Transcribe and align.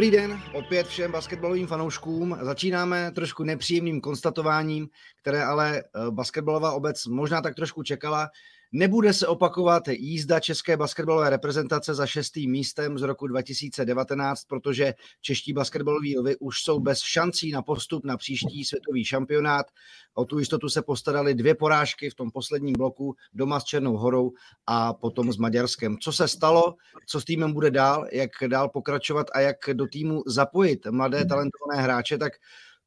Dobrý 0.00 0.10
den, 0.10 0.42
opět 0.52 0.86
všem 0.86 1.12
basketbalovým 1.12 1.66
fanouškům. 1.66 2.38
Začínáme 2.42 3.10
trošku 3.10 3.44
nepříjemným 3.44 4.00
konstatováním, 4.00 4.88
které 5.16 5.44
ale 5.44 5.78
eh, 5.78 6.10
basketbalová 6.10 6.72
obec 6.72 7.06
možná 7.06 7.42
tak 7.42 7.54
trošku 7.54 7.82
čekala. 7.82 8.28
Nebude 8.72 9.12
se 9.12 9.26
opakovat 9.26 9.88
jízda 9.88 10.40
české 10.40 10.76
basketbalové 10.76 11.30
reprezentace 11.30 11.94
za 11.94 12.06
šestým 12.06 12.50
místem 12.50 12.98
z 12.98 13.02
roku 13.02 13.26
2019, 13.26 14.44
protože 14.44 14.94
čeští 15.20 15.52
basketbaloví 15.52 16.18
lvy 16.18 16.36
už 16.36 16.62
jsou 16.62 16.80
bez 16.80 17.00
šancí 17.00 17.50
na 17.50 17.62
postup 17.62 18.04
na 18.04 18.16
příští 18.16 18.64
světový 18.64 19.04
šampionát. 19.04 19.66
O 20.14 20.24
tu 20.24 20.38
jistotu 20.38 20.68
se 20.68 20.82
postarali 20.82 21.34
dvě 21.34 21.54
porážky 21.54 22.10
v 22.10 22.14
tom 22.14 22.30
posledním 22.30 22.72
bloku 22.72 23.14
doma 23.32 23.60
s 23.60 23.64
Černou 23.64 23.96
horou 23.96 24.32
a 24.66 24.94
potom 24.94 25.32
s 25.32 25.36
Maďarskem. 25.36 25.98
Co 25.98 26.12
se 26.12 26.28
stalo, 26.28 26.74
co 27.06 27.20
s 27.20 27.24
týmem 27.24 27.52
bude 27.52 27.70
dál, 27.70 28.06
jak 28.12 28.30
dál 28.46 28.68
pokračovat 28.68 29.26
a 29.34 29.40
jak 29.40 29.56
do 29.72 29.86
týmu 29.86 30.22
zapojit 30.26 30.86
mladé 30.90 31.24
talentované 31.24 31.82
hráče, 31.82 32.18
tak 32.18 32.32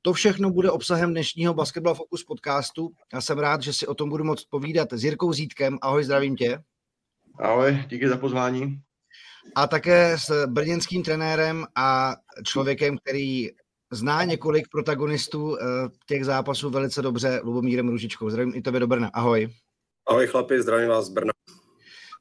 to 0.06 0.14
všechno 0.14 0.50
bude 0.50 0.72
obsahem 0.72 1.12
dnešního 1.12 1.54
Basketball 1.54 1.96
Focus 1.96 2.24
podcastu. 2.24 2.92
Já 3.14 3.22
jsem 3.22 3.40
rád, 3.40 3.62
že 3.62 3.74
si 3.74 3.88
o 3.88 3.94
tom 3.94 4.10
budu 4.10 4.24
moct 4.24 4.46
povídat 4.50 4.94
s 4.94 5.04
Jirkou 5.04 5.34
Zítkem. 5.34 5.78
Ahoj, 5.82 6.04
zdravím 6.04 6.36
tě. 6.36 6.60
Ahoj, 7.40 7.84
díky 7.90 8.10
za 8.10 8.18
pozvání. 8.18 8.82
A 9.56 9.68
také 9.68 10.18
s 10.18 10.46
brněnským 10.48 11.04
trenérem 11.04 11.66
a 11.76 12.16
člověkem, 12.46 12.98
který 12.98 13.50
zná 13.92 14.24
několik 14.24 14.68
protagonistů 14.68 15.58
eh, 15.58 15.64
těch 16.08 16.26
zápasů 16.26 16.70
velice 16.70 17.02
dobře, 17.02 17.42
Lubomírem 17.44 17.90
Ružičkou. 17.90 18.30
Zdravím 18.30 18.56
i 18.56 18.62
tobě 18.62 18.80
do 18.80 18.88
Brna. 18.88 19.12
Ahoj. 19.14 19.54
Ahoj 20.08 20.28
chlapi, 20.28 20.62
zdravím 20.62 20.90
vás 20.90 21.06
z 21.06 21.10
Brna. 21.10 21.32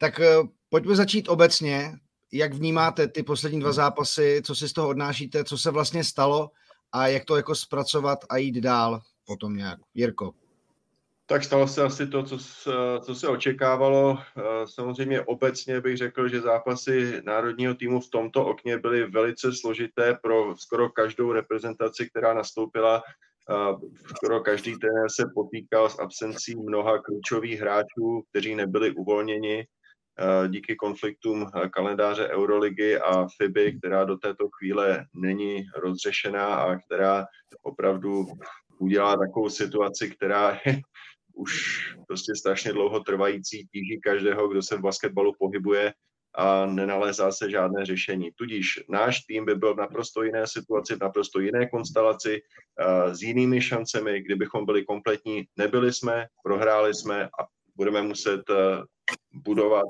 Tak 0.00 0.20
eh, 0.20 0.36
pojďme 0.68 0.96
začít 0.96 1.28
obecně. 1.28 1.92
Jak 2.32 2.54
vnímáte 2.54 3.08
ty 3.08 3.22
poslední 3.22 3.60
dva 3.60 3.72
zápasy, 3.72 4.42
co 4.44 4.54
si 4.54 4.68
z 4.68 4.72
toho 4.72 4.88
odnášíte, 4.88 5.44
co 5.44 5.58
se 5.58 5.70
vlastně 5.70 6.04
stalo 6.04 6.50
a 6.92 7.06
jak 7.08 7.24
to 7.24 7.36
jako 7.36 7.54
zpracovat 7.54 8.18
a 8.30 8.36
jít 8.36 8.60
dál 8.60 9.00
potom 9.26 9.56
nějak. 9.56 9.78
Jirko. 9.94 10.34
Tak 11.26 11.44
stalo 11.44 11.68
se 11.68 11.82
asi 11.82 12.06
to, 12.06 12.22
co, 12.22 12.38
co 13.00 13.14
se 13.14 13.28
očekávalo. 13.28 14.18
Samozřejmě 14.64 15.20
obecně 15.20 15.80
bych 15.80 15.96
řekl, 15.96 16.28
že 16.28 16.40
zápasy 16.40 17.22
národního 17.24 17.74
týmu 17.74 18.00
v 18.00 18.10
tomto 18.10 18.46
okně 18.46 18.78
byly 18.78 19.10
velice 19.10 19.52
složité 19.52 20.18
pro 20.22 20.56
skoro 20.56 20.88
každou 20.88 21.32
reprezentaci, 21.32 22.10
která 22.10 22.34
nastoupila. 22.34 23.02
Skoro 24.16 24.40
každý 24.40 24.78
trenér 24.78 25.06
se 25.16 25.24
potýkal 25.34 25.90
s 25.90 25.98
absencí 25.98 26.56
mnoha 26.56 26.98
klíčových 26.98 27.60
hráčů, 27.60 28.22
kteří 28.30 28.54
nebyli 28.54 28.90
uvolněni 28.90 29.66
Eh, 29.66 29.81
díky 30.48 30.76
konfliktům 30.76 31.46
eh, 31.46 31.68
kalendáře 31.68 32.28
Euroligy 32.28 32.98
a 32.98 33.26
FIBY, 33.36 33.78
která 33.78 34.04
do 34.04 34.16
této 34.16 34.48
chvíle 34.58 35.06
není 35.14 35.64
rozřešená 35.76 36.54
a 36.54 36.76
která 36.76 37.26
opravdu 37.62 38.26
udělá 38.78 39.16
takovou 39.16 39.50
situaci, 39.50 40.10
která 40.10 40.60
je 40.66 40.80
už 41.34 41.52
prostě 42.06 42.32
strašně 42.34 42.72
dlouho 42.72 43.00
trvající, 43.00 43.66
tíží 43.72 44.00
každého, 44.00 44.48
kdo 44.48 44.62
se 44.62 44.76
v 44.76 44.80
basketbalu 44.80 45.32
pohybuje 45.38 45.92
a 46.34 46.66
nenalézá 46.66 47.32
se 47.32 47.50
žádné 47.50 47.86
řešení. 47.86 48.30
Tudíž 48.34 48.84
náš 48.88 49.20
tým 49.20 49.44
by 49.44 49.54
byl 49.54 49.74
v 49.74 49.78
naprosto 49.78 50.22
jiné 50.22 50.46
situaci, 50.46 50.94
v 50.94 51.00
naprosto 51.00 51.40
jiné 51.40 51.68
konstelaci, 51.68 52.40
eh, 52.40 53.14
s 53.14 53.22
jinými 53.22 53.62
šancemi, 53.62 54.22
kdybychom 54.22 54.66
byli 54.66 54.84
kompletní. 54.84 55.44
Nebyli 55.56 55.92
jsme, 55.92 56.26
prohráli 56.44 56.94
jsme 56.94 57.24
a 57.24 57.46
budeme 57.76 58.02
muset 58.02 58.42
budovat, 59.32 59.86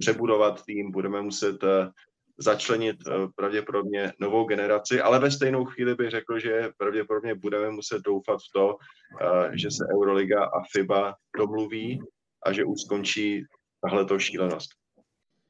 přebudovat 0.00 0.62
tým, 0.66 0.90
budeme 0.90 1.22
muset 1.22 1.64
eh, 1.64 1.90
začlenit 2.38 2.96
eh, 3.06 3.12
pravděpodobně 3.36 4.12
novou 4.20 4.44
generaci, 4.44 5.00
ale 5.00 5.18
ve 5.18 5.30
stejnou 5.30 5.64
chvíli 5.64 5.94
bych 5.94 6.10
řekl, 6.10 6.38
že 6.38 6.70
pravděpodobně 6.76 7.34
budeme 7.34 7.70
muset 7.70 8.02
doufat 8.02 8.36
v 8.36 8.52
to, 8.54 8.76
eh, 9.22 9.58
že 9.58 9.70
se 9.70 9.84
Euroliga 9.94 10.44
a 10.44 10.62
FIBA 10.72 11.14
domluví 11.36 12.00
a 12.46 12.52
že 12.52 12.64
už 12.64 12.80
skončí 12.80 13.44
tahle 13.82 14.20
šílenost. 14.20 14.70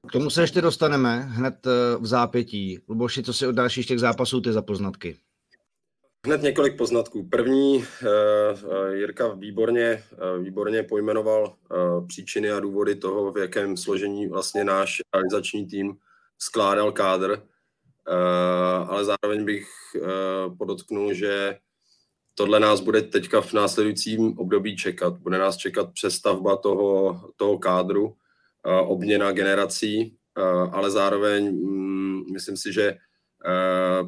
K 0.08 0.12
tomu 0.12 0.30
se 0.30 0.42
ještě 0.42 0.60
dostaneme 0.60 1.20
hned 1.20 1.66
v 2.00 2.06
zápětí. 2.06 2.78
Luboši, 2.88 3.22
co 3.22 3.32
si 3.32 3.46
od 3.46 3.52
dalších 3.52 3.86
těch 3.86 3.98
zápasů 3.98 4.40
ty 4.40 4.52
za 4.52 4.62
poznatky? 4.62 5.16
Hned 6.28 6.42
několik 6.42 6.76
poznatků. 6.76 7.28
První, 7.28 7.76
uh, 7.76 7.84
Jirka 8.92 9.28
výborně, 9.28 10.04
uh, 10.12 10.44
výborně 10.44 10.82
pojmenoval 10.82 11.56
příčiny 12.06 12.50
a 12.50 12.60
důvody 12.60 12.94
toho, 12.94 13.32
v 13.32 13.38
jakém 13.38 13.76
složení 13.76 14.26
vlastně 14.26 14.64
náš 14.64 15.00
realizační 15.14 15.66
tým 15.66 15.96
skládal 16.38 16.92
kádr, 16.92 17.42
ale 18.88 19.04
zároveň 19.04 19.44
bych 19.44 19.68
podotknul, 20.58 21.12
že 21.12 21.56
tohle 22.34 22.60
nás 22.60 22.80
bude 22.80 23.02
teďka 23.02 23.40
v 23.40 23.52
následujícím 23.52 24.38
období 24.38 24.76
čekat. 24.76 25.18
Bude 25.18 25.38
nás 25.38 25.56
čekat 25.56 25.92
přestavba 25.92 26.56
toho, 26.56 27.20
toho 27.36 27.58
kádru, 27.58 28.16
obměna 28.64 29.32
generací, 29.32 30.16
ale 30.72 30.90
zároveň 30.90 31.48
um, 31.48 32.32
myslím 32.32 32.56
si, 32.56 32.72
že 32.72 32.92
Eh, 32.92 33.07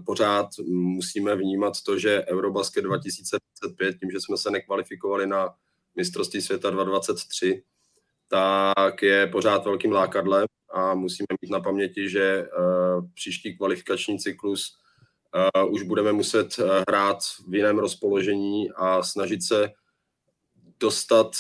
pořád 0.07 0.49
musíme 0.69 1.37
vnímat 1.37 1.83
to, 1.87 1.99
že 1.99 2.25
Eurobasket 2.27 2.85
2025, 2.85 3.99
tím, 3.99 4.11
že 4.11 4.21
jsme 4.21 4.37
se 4.37 4.51
nekvalifikovali 4.51 5.27
na 5.27 5.49
mistrovství 5.97 6.41
světa 6.41 6.71
2023, 6.71 7.63
tak 8.29 9.03
je 9.03 9.27
pořád 9.27 9.65
velkým 9.65 9.93
lákadlem 9.93 10.47
a 10.73 10.95
musíme 10.95 11.27
mít 11.43 11.51
na 11.51 11.61
paměti, 11.61 12.09
že 12.09 12.23
eh, 12.23 12.49
příští 13.15 13.57
kvalifikační 13.57 14.19
cyklus 14.19 14.79
eh, 15.35 15.65
už 15.65 15.83
budeme 15.83 16.13
muset 16.13 16.59
hrát 16.89 17.19
v 17.49 17.55
jiném 17.55 17.79
rozpoložení 17.79 18.71
a 18.77 19.03
snažit 19.03 19.43
se 19.43 19.71
dostat 20.81 21.33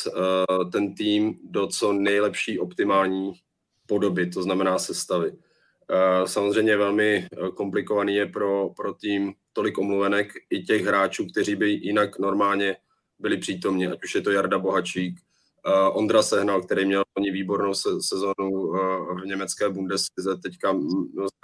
ten 0.72 0.95
tým 0.95 1.39
do 1.45 1.67
co 1.67 1.93
nejlepší 1.93 2.59
optimální 2.59 3.33
podoby, 3.87 4.31
to 4.31 4.43
znamená 4.43 4.78
sestavy. 4.78 5.33
Eh, 5.93 6.28
samozřejmě 6.28 6.77
velmi 6.77 7.17
eh, 7.17 7.51
komplikovaný 7.51 8.15
je 8.15 8.27
pro, 8.27 8.69
pro 8.77 8.95
tým 8.95 9.34
tolik 9.53 9.78
omluvenek 9.78 10.33
i 10.51 10.62
těch 10.62 10.84
hráčů, 10.84 11.27
kteří 11.27 11.56
by 11.56 11.71
jinak 11.71 12.19
normálně 12.19 12.77
byli 13.19 13.37
přítomni, 13.37 13.87
ať 13.87 14.05
už 14.05 14.15
je 14.15 14.21
to 14.21 14.31
Jarda 14.31 14.59
Bohačík, 14.59 15.21
eh, 15.67 15.91
Ondra 15.93 16.23
Sehnal, 16.23 16.62
který 16.62 16.84
měl 16.84 17.03
oni 17.17 17.31
výbornou 17.31 17.75
sezonu 18.01 18.73
v 19.23 19.27
německé 19.27 19.69
Bundeslize, 19.69 20.37
teďka 20.43 20.78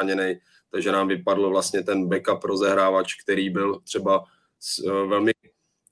zraněný, 0.01 0.35
takže 0.71 0.93
nám 0.93 1.09
vypadl 1.09 1.51
vlastně 1.51 1.83
ten 1.83 2.09
backup 2.09 2.45
rozehrávač, 2.45 3.15
který 3.23 3.51
byl 3.51 3.81
třeba 3.85 4.25
velmi, 5.09 5.33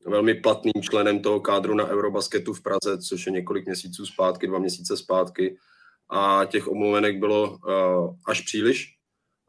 velmi 0.07 0.35
platným 0.35 0.83
členem 0.83 1.23
toho 1.23 1.41
kádru 1.41 1.75
na 1.75 1.87
Eurobasketu 1.89 2.53
v 2.53 2.63
Praze, 2.63 2.99
což 3.09 3.27
je 3.27 3.33
několik 3.33 3.67
měsíců 3.67 4.07
zpátky, 4.07 4.47
dva 4.47 4.59
měsíce 4.59 4.97
zpátky 4.97 5.57
a 6.09 6.45
těch 6.45 6.69
omluvenek 6.69 7.19
bylo 7.19 7.51
uh, 7.51 8.17
až 8.27 8.41
příliš, 8.41 8.95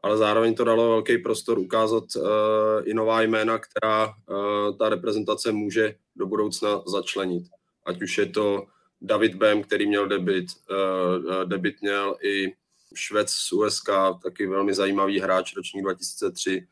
ale 0.02 0.16
zároveň 0.16 0.54
to 0.54 0.64
dalo 0.64 0.90
velký 0.90 1.18
prostor 1.18 1.58
ukázat 1.58 2.04
uh, 2.16 2.22
i 2.84 2.94
nová 2.94 3.22
jména, 3.22 3.58
která 3.58 4.06
uh, 4.06 4.76
ta 4.78 4.88
reprezentace 4.88 5.52
může 5.52 5.94
do 6.16 6.26
budoucna 6.26 6.82
začlenit. 6.86 7.44
Ať 7.86 8.02
už 8.02 8.18
je 8.18 8.26
to 8.26 8.66
David 9.00 9.34
Bem, 9.34 9.62
který 9.62 9.86
měl 9.86 10.08
debit, 10.08 10.46
debit 11.44 11.82
měl 11.82 12.16
i 12.22 12.52
Švec 12.94 13.30
z 13.30 13.52
USK, 13.52 13.88
taky 14.22 14.46
velmi 14.46 14.74
zajímavý 14.74 15.20
hráč 15.20 15.56
ročník 15.56 15.84
2003. 15.84 16.66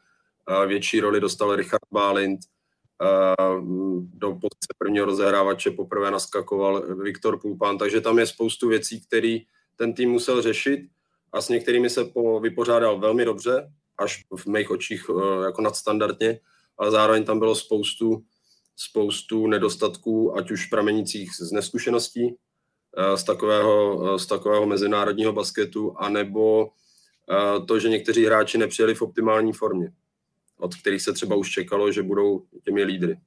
Uh, 0.50 0.66
větší 0.66 1.00
roli 1.00 1.20
dostal 1.20 1.56
Richard 1.56 1.82
Bálint, 1.92 2.40
do 4.14 4.30
pozice 4.30 4.68
prvního 4.78 5.06
rozehrávače 5.06 5.70
poprvé 5.70 6.10
naskakoval 6.10 6.96
Viktor 7.02 7.40
Pulpán, 7.40 7.78
takže 7.78 8.00
tam 8.00 8.18
je 8.18 8.26
spoustu 8.26 8.68
věcí, 8.68 9.00
které 9.00 9.38
ten 9.76 9.94
tým 9.94 10.10
musel 10.10 10.42
řešit 10.42 10.80
a 11.32 11.40
s 11.40 11.48
některými 11.48 11.90
se 11.90 12.04
po, 12.04 12.40
vypořádal 12.40 12.98
velmi 12.98 13.24
dobře, 13.24 13.72
až 13.98 14.24
v 14.36 14.46
mých 14.46 14.70
očích 14.70 15.06
eh, 15.10 15.44
jako 15.44 15.62
nadstandardně, 15.62 16.40
ale 16.78 16.90
zároveň 16.90 17.24
tam 17.24 17.38
bylo 17.38 17.54
spoustu, 17.54 18.24
spoustu 18.76 19.46
nedostatků, 19.46 20.36
ať 20.36 20.50
už 20.50 20.66
pramenících 20.66 21.30
z 21.34 21.52
neskušeností, 21.52 22.36
eh, 22.96 23.16
z 23.16 23.24
takového, 23.24 24.14
eh, 24.14 24.18
z 24.18 24.26
takového 24.26 24.66
mezinárodního 24.66 25.32
basketu, 25.32 25.94
anebo 25.98 26.70
to, 27.66 27.78
že 27.78 27.88
někteří 27.88 28.24
hráči 28.24 28.58
nepřijeli 28.58 28.94
v 28.94 29.02
optimální 29.02 29.52
formě, 29.52 29.92
od 30.58 30.74
kterých 30.74 31.02
se 31.02 31.12
třeba 31.12 31.36
už 31.36 31.50
čekalo, 31.50 31.92
že 31.92 32.02
budou 32.02 32.42
těmi 32.64 32.84
lídry. 32.84 33.18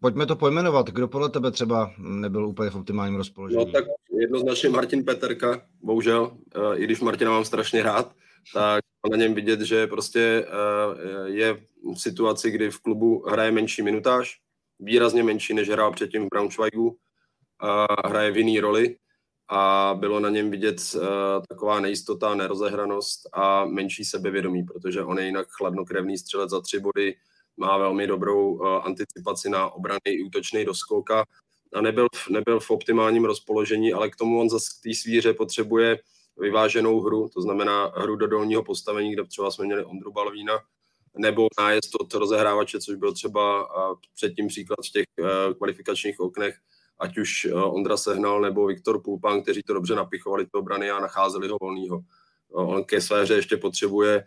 Pojďme 0.00 0.26
to 0.26 0.36
pojmenovat. 0.36 0.90
Kdo 0.90 1.08
podle 1.08 1.28
tebe 1.28 1.50
třeba 1.50 1.92
nebyl 1.98 2.46
úplně 2.46 2.70
v 2.70 2.74
optimálním 2.74 3.16
rozpoložení? 3.16 3.64
No 3.64 3.72
tak 3.72 3.84
jednoznačně 4.18 4.68
Martin 4.68 5.04
Peterka, 5.04 5.62
bohužel, 5.82 6.36
eh, 6.54 6.76
i 6.76 6.84
když 6.84 7.00
Martina 7.00 7.30
mám 7.30 7.44
strašně 7.44 7.82
rád, 7.82 8.14
tak 8.54 8.84
na 9.10 9.16
něm 9.16 9.34
vidět, 9.34 9.60
že 9.60 9.86
prostě 9.86 10.46
eh, 10.46 11.30
je 11.30 11.54
v 11.94 12.00
situaci, 12.00 12.50
kdy 12.50 12.70
v 12.70 12.80
klubu 12.80 13.24
hraje 13.28 13.50
menší 13.50 13.82
minutáž, 13.82 14.38
výrazně 14.80 15.22
menší, 15.22 15.54
než 15.54 15.68
hrál 15.68 15.92
předtím 15.92 16.24
v 16.24 16.28
Braunschweigu, 16.28 16.96
hraje 18.06 18.30
v 18.30 18.36
jiný 18.36 18.60
roli 18.60 18.96
a 19.48 19.94
bylo 19.98 20.20
na 20.20 20.28
něm 20.28 20.50
vidět 20.50 20.76
uh, 20.94 21.02
taková 21.48 21.80
nejistota, 21.80 22.34
nerozehranost 22.34 23.28
a 23.32 23.64
menší 23.64 24.04
sebevědomí, 24.04 24.62
protože 24.62 25.02
on 25.02 25.18
je 25.18 25.26
jinak 25.26 25.46
chladnokrevný 25.50 26.18
střelec 26.18 26.50
za 26.50 26.60
tři 26.60 26.80
body, 26.80 27.16
má 27.56 27.78
velmi 27.78 28.06
dobrou 28.06 28.62
anticipaci 28.62 29.50
na 29.50 29.70
obrany 29.70 30.00
i 30.06 30.22
útočný 30.22 30.64
doskoka 30.64 31.24
a 31.74 31.80
nebyl, 31.80 32.06
nebyl 32.30 32.60
v 32.60 32.70
optimálním 32.70 33.24
rozpoložení, 33.24 33.92
ale 33.92 34.10
k 34.10 34.16
tomu 34.16 34.40
on 34.40 34.48
zase 34.48 34.66
k 34.80 34.82
té 34.82 34.94
svíře 34.94 35.34
potřebuje 35.34 35.98
vyváženou 36.38 37.00
hru, 37.00 37.28
to 37.34 37.42
znamená 37.42 37.92
hru 37.96 38.16
do 38.16 38.26
dolního 38.26 38.64
postavení, 38.64 39.12
kde 39.12 39.24
třeba 39.24 39.50
jsme 39.50 39.64
měli 39.64 39.84
Ondru 39.84 40.12
Balvína, 40.12 40.58
nebo 41.18 41.46
nájezd 41.58 41.94
od 42.00 42.14
rozehrávače, 42.14 42.80
což 42.80 42.96
byl 42.96 43.12
třeba 43.12 43.68
předtím 44.14 44.48
příklad 44.48 44.78
v 44.88 44.92
těch 44.92 45.04
e, 45.18 45.54
kvalifikačních 45.54 46.20
oknech, 46.20 46.58
ať 46.98 47.18
už 47.18 47.44
e, 47.44 47.54
Ondra 47.54 47.96
Sehnal 47.96 48.40
nebo 48.40 48.66
Viktor 48.66 49.02
Pulpan, 49.02 49.42
kteří 49.42 49.62
to 49.62 49.74
dobře 49.74 49.94
napichovali 49.94 50.46
do 50.52 50.60
obrany 50.60 50.90
a 50.90 51.00
nacházeli 51.00 51.48
ho 51.48 51.56
volného. 51.60 52.00
On 52.52 52.84
ke 52.84 53.00
své 53.00 53.22
hře 53.22 53.34
ještě 53.34 53.56
potřebuje 53.56 54.24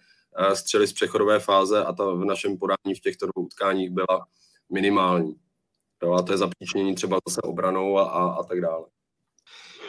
střely 0.53 0.87
z 0.87 0.93
přechodové 0.93 1.39
fáze 1.39 1.85
a 1.85 1.93
ta 1.93 2.13
v 2.13 2.25
našem 2.25 2.57
podání 2.57 2.95
v 2.95 2.99
těchto 2.99 3.25
dvou 3.25 3.45
utkáních 3.45 3.89
byla 3.89 4.27
minimální. 4.73 5.35
Jo, 6.03 6.13
a 6.13 6.21
to 6.21 6.31
je 6.31 6.37
zapříčnění 6.37 6.95
třeba 6.95 7.17
zase 7.27 7.41
obranou 7.41 7.97
a, 7.97 8.03
a, 8.03 8.29
a 8.29 8.43
tak 8.43 8.61
dále. 8.61 8.85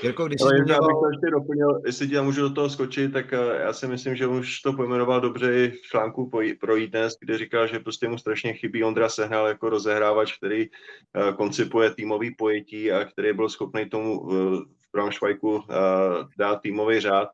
Jirko, 0.02 0.26
když 0.26 0.40
Ale 0.42 0.54
já 0.56 0.62
bych 0.62 0.96
to 1.02 1.08
ještě 1.10 1.30
doplnil, 1.30 1.82
jestli 1.86 2.08
ti 2.08 2.20
můžu 2.20 2.40
do 2.40 2.50
toho 2.50 2.70
skočit, 2.70 3.12
tak 3.12 3.32
eh, 3.32 3.60
já 3.60 3.72
si 3.72 3.86
myslím, 3.86 4.16
že 4.16 4.26
už 4.26 4.60
to 4.60 4.72
pojmenoval 4.72 5.20
dobře 5.20 5.54
i 5.54 5.70
v 5.70 5.82
článku 5.82 6.30
pro 6.60 6.76
dnes, 6.86 7.16
kde 7.20 7.38
říkal, 7.38 7.66
že 7.66 7.78
prostě 7.78 8.08
mu 8.08 8.18
strašně 8.18 8.52
chybí 8.52 8.84
Ondra 8.84 9.08
Sehnal 9.08 9.46
jako 9.46 9.70
rozehrávač, 9.70 10.36
který 10.36 10.68
uh, 10.68 11.36
koncipuje 11.36 11.94
týmový 11.94 12.34
pojetí 12.34 12.92
a 12.92 13.04
který 13.04 13.32
byl 13.32 13.48
schopný 13.48 13.88
tomu 13.88 14.20
uh, 14.20 14.32
v 14.58 14.92
Braunschweigu 14.92 15.62
dát 16.38 16.60
týmový 16.62 17.00
řád 17.00 17.28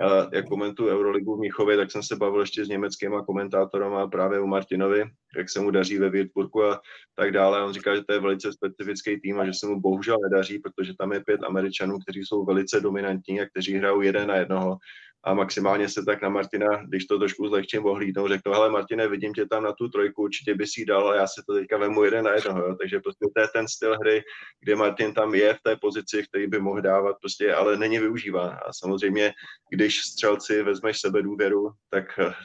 já, 0.00 0.28
jak 0.32 0.48
komentuju 0.48 0.90
Euroligu 0.90 1.36
v 1.36 1.40
Míchově, 1.40 1.76
tak 1.76 1.90
jsem 1.90 2.02
se 2.02 2.16
bavil 2.16 2.40
ještě 2.40 2.64
s 2.64 2.68
německými 2.68 3.16
komentátorama 3.26 4.06
právě 4.06 4.40
u 4.40 4.46
Martinovi, 4.46 5.04
jak 5.36 5.50
se 5.50 5.60
mu 5.60 5.70
daří 5.70 5.98
ve 5.98 6.10
Würzburgu 6.10 6.64
a 6.64 6.80
tak 7.14 7.32
dále. 7.32 7.64
On 7.64 7.72
říká, 7.72 7.96
že 7.96 8.04
to 8.04 8.12
je 8.12 8.20
velice 8.20 8.52
specifický 8.52 9.20
tým 9.20 9.40
a 9.40 9.46
že 9.46 9.52
se 9.54 9.66
mu 9.66 9.80
bohužel 9.80 10.16
nedaří, 10.22 10.58
protože 10.58 10.92
tam 10.98 11.12
je 11.12 11.20
pět 11.20 11.40
Američanů, 11.42 11.98
kteří 11.98 12.20
jsou 12.20 12.44
velice 12.44 12.80
dominantní 12.80 13.40
a 13.40 13.46
kteří 13.46 13.74
hrajou 13.74 14.00
jeden 14.00 14.28
na 14.28 14.36
jednoho 14.36 14.78
a 15.24 15.34
maximálně 15.34 15.88
se 15.88 16.04
tak 16.04 16.22
na 16.22 16.28
Martina, 16.28 16.82
když 16.88 17.04
to 17.04 17.18
trošku 17.18 17.48
zlehčím 17.48 17.86
ohlídnou, 17.86 18.28
řekl, 18.28 18.52
hele 18.52 18.70
Martine, 18.70 19.08
vidím 19.08 19.34
tě 19.34 19.46
tam 19.46 19.62
na 19.62 19.72
tu 19.72 19.88
trojku, 19.88 20.22
určitě 20.22 20.54
by 20.54 20.66
si 20.66 20.84
dal, 20.84 21.08
a 21.08 21.14
já 21.14 21.26
si 21.26 21.42
to 21.46 21.54
teďka 21.54 21.78
vemu 21.78 22.04
jeden 22.04 22.24
na 22.24 22.32
jednoho, 22.32 22.60
jo. 22.60 22.74
takže 22.80 23.00
prostě 23.00 23.26
to 23.34 23.40
je 23.40 23.48
ten 23.48 23.68
styl 23.68 23.98
hry, 23.98 24.22
kde 24.60 24.76
Martin 24.76 25.14
tam 25.14 25.34
je 25.34 25.54
v 25.54 25.60
té 25.62 25.76
pozici, 25.76 26.24
který 26.28 26.46
by 26.46 26.60
mohl 26.60 26.80
dávat, 26.80 27.16
prostě, 27.20 27.54
ale 27.54 27.76
není 27.76 27.98
využíván. 27.98 28.58
A 28.66 28.72
samozřejmě, 28.72 29.32
když 29.70 30.00
střelci 30.00 30.62
vezmeš 30.62 31.00
sebe 31.00 31.22
důvěru, 31.22 31.70
tak 31.90 32.04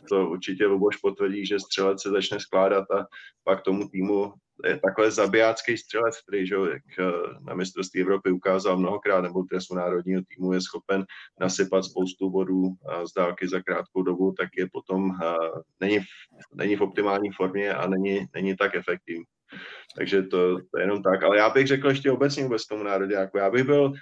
to 0.09 0.29
určitě 0.29 0.65
Luboš 0.65 0.97
potvrdí, 0.97 1.45
že 1.45 1.59
střelec 1.59 2.01
se 2.01 2.09
začne 2.09 2.39
skládat 2.39 2.91
a 2.91 3.05
pak 3.43 3.61
tomu 3.61 3.87
týmu 3.89 4.33
je 4.63 4.79
takhle 4.79 5.11
zabijácký 5.11 5.77
střelec, 5.77 6.21
který 6.21 6.47
že, 6.47 6.55
jak 6.55 6.99
eh, 6.99 7.03
na 7.41 7.53
mistrovství 7.55 8.01
Evropy 8.01 8.31
ukázal 8.31 8.77
mnohokrát, 8.77 9.21
nebo 9.21 9.43
trestu 9.43 9.75
národního 9.75 10.21
týmu 10.27 10.53
je 10.53 10.61
schopen 10.61 11.05
nasypat 11.39 11.85
spoustu 11.85 12.29
bodů 12.29 12.73
z 13.09 13.13
dálky 13.13 13.47
za 13.47 13.61
krátkou 13.61 14.03
dobu, 14.03 14.31
tak 14.31 14.49
je 14.57 14.67
potom 14.71 15.11
eh, 15.23 15.35
není, 15.79 15.99
není 16.53 16.75
v 16.75 16.81
optimální 16.81 17.31
formě 17.31 17.73
a 17.73 17.87
není, 17.87 18.25
není 18.35 18.55
tak 18.55 18.75
efektivní. 18.75 19.25
Takže 19.97 20.23
to, 20.23 20.59
to 20.71 20.77
je 20.77 20.83
jenom 20.83 21.03
tak. 21.03 21.23
Ale 21.23 21.37
já 21.37 21.49
bych 21.49 21.67
řekl 21.67 21.89
ještě 21.89 22.11
obecně 22.11 22.43
vůbec 22.43 22.65
tomu 22.65 22.83
národě, 22.83 23.13
jako 23.13 23.37
já 23.37 23.49
bych 23.49 23.63
byl, 23.63 23.93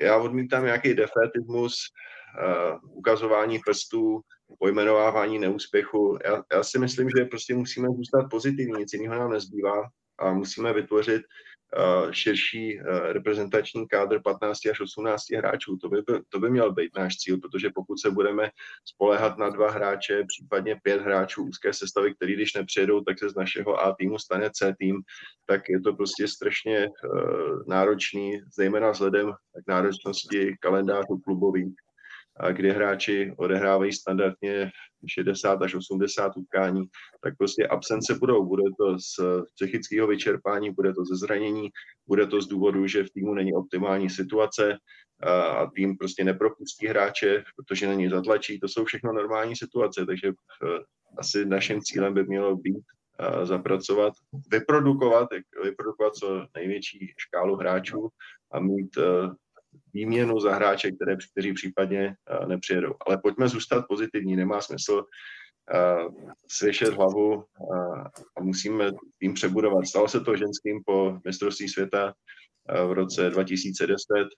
já 0.00 0.16
odmítám 0.16 0.64
nějaký 0.64 0.94
defetismus, 0.94 1.74
uh, 1.74 2.98
ukazování 2.98 3.58
prstů, 3.58 4.20
pojmenovávání 4.58 5.38
neúspěchu. 5.38 6.18
Já, 6.24 6.42
já 6.52 6.62
si 6.62 6.78
myslím, 6.78 7.08
že 7.18 7.24
prostě 7.24 7.54
musíme 7.54 7.88
zůstat 7.88 8.28
pozitivní, 8.30 8.78
nic 8.78 8.92
jiného 8.92 9.14
nám 9.14 9.30
nezbývá 9.30 9.82
a 10.18 10.32
musíme 10.32 10.72
vytvořit 10.72 11.22
uh, 11.22 12.12
širší 12.12 12.80
uh, 12.80 12.98
reprezentační 13.12 13.88
kádr 13.88 14.22
15 14.22 14.58
až 14.70 14.80
18 14.80 15.30
hráčů. 15.30 15.76
To 15.76 15.88
by, 15.88 16.02
to 16.28 16.38
by 16.38 16.50
měl 16.50 16.72
být 16.72 16.90
náš 16.96 17.16
cíl, 17.16 17.38
protože 17.38 17.70
pokud 17.74 18.00
se 18.00 18.10
budeme 18.10 18.50
spolehat 18.84 19.38
na 19.38 19.50
dva 19.50 19.70
hráče, 19.70 20.24
případně 20.28 20.76
pět 20.82 21.00
hráčů 21.00 21.44
úzké 21.44 21.72
sestavy, 21.72 22.14
který 22.14 22.34
když 22.34 22.54
nepřijedou, 22.54 23.00
tak 23.00 23.18
se 23.18 23.30
z 23.30 23.34
našeho 23.34 23.84
A 23.84 23.94
týmu 23.98 24.18
stane 24.18 24.50
C 24.50 24.74
tým, 24.78 25.02
tak 25.46 25.62
je 25.68 25.80
to 25.80 25.92
prostě 25.92 26.28
strašně 26.28 26.88
uh, 26.88 27.62
náročný, 27.68 28.40
zejména 28.56 28.90
vzhledem 28.90 29.32
k 29.64 29.68
náročnosti 29.68 30.56
kalendářů 30.60 31.18
klubových 31.24 31.74
kdy 32.52 32.70
hráči 32.70 33.34
odehrávají 33.36 33.92
standardně 33.92 34.70
60 35.08 35.62
až 35.62 35.74
80 35.74 36.36
utkání, 36.36 36.84
tak 37.22 37.34
prostě 37.38 37.66
absence 37.66 38.14
budou. 38.14 38.46
Bude 38.46 38.62
to 38.78 38.98
z 38.98 39.44
psychického 39.54 40.06
vyčerpání, 40.06 40.70
bude 40.70 40.94
to 40.94 41.04
ze 41.04 41.16
zranění, 41.16 41.68
bude 42.06 42.26
to 42.26 42.42
z 42.42 42.46
důvodu, 42.46 42.86
že 42.86 43.04
v 43.04 43.10
týmu 43.10 43.34
není 43.34 43.52
optimální 43.54 44.10
situace 44.10 44.78
a 45.28 45.66
tým 45.74 45.96
prostě 45.96 46.24
nepropustí 46.24 46.86
hráče, 46.86 47.44
protože 47.56 47.88
není 47.88 48.08
zatlačí. 48.08 48.60
To 48.60 48.68
jsou 48.68 48.84
všechno 48.84 49.12
normální 49.12 49.56
situace, 49.56 50.06
takže 50.06 50.28
eh, 50.28 50.82
asi 51.18 51.44
naším 51.44 51.80
cílem 51.80 52.14
by 52.14 52.24
mělo 52.24 52.56
být 52.56 52.84
eh, 53.18 53.46
zapracovat, 53.46 54.12
vyprodukovat, 54.52 55.28
vyprodukovat 55.64 56.14
co 56.14 56.46
největší 56.56 57.14
škálu 57.16 57.56
hráčů 57.56 58.08
a 58.52 58.60
mít 58.60 58.98
eh, 58.98 59.28
výměnu 59.94 60.40
za 60.40 60.54
hráče, 60.54 60.90
které, 60.92 61.16
kteří 61.32 61.52
případně 61.52 62.14
uh, 62.40 62.48
nepřijedou. 62.48 62.94
Ale 63.06 63.18
pojďme 63.22 63.48
zůstat 63.48 63.84
pozitivní, 63.88 64.36
nemá 64.36 64.60
smysl 64.60 64.92
uh, 64.94 66.14
svěšet 66.50 66.94
hlavu 66.94 67.34
uh, 67.34 68.04
a 68.36 68.42
musíme 68.42 68.90
tým 69.18 69.34
přebudovat. 69.34 69.86
Stalo 69.86 70.08
se 70.08 70.20
to 70.20 70.36
ženským 70.36 70.80
po 70.86 71.18
mistrovství 71.24 71.68
světa 71.68 72.14
v 72.88 72.92
roce 72.92 73.30
2010, 73.30 73.96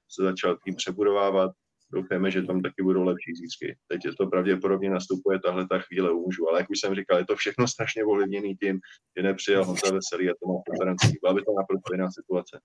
se 0.08 0.22
začal 0.22 0.58
tým 0.64 0.74
přebudovávat, 0.74 1.50
doufáme, 1.92 2.30
že 2.30 2.42
tam 2.42 2.62
taky 2.62 2.82
budou 2.82 3.02
lepší 3.02 3.34
zítřky. 3.34 3.76
Teď 3.88 4.04
je 4.04 4.12
to 4.14 4.26
pravděpodobně 4.26 4.90
nastupuje 4.90 5.40
tahle 5.40 5.68
ta 5.68 5.78
chvíle 5.78 6.10
u 6.10 6.20
mužů, 6.20 6.48
ale 6.48 6.60
jak 6.60 6.70
už 6.70 6.80
jsem 6.80 6.94
říkal, 6.94 7.18
je 7.18 7.26
to 7.26 7.36
všechno 7.36 7.68
strašně 7.68 8.04
ovlivněný 8.04 8.56
tím, 8.56 8.80
že 9.16 9.22
nepřijel 9.22 9.64
Honza 9.64 9.92
Veselý 9.92 10.30
a 10.30 10.34
to 10.40 10.48
má 10.48 10.54
konferenci. 10.68 11.18
Byla 11.22 11.34
by 11.34 11.40
to 11.40 11.52
naprosto 11.58 11.92
jiná 11.92 12.08
situace. 12.10 12.60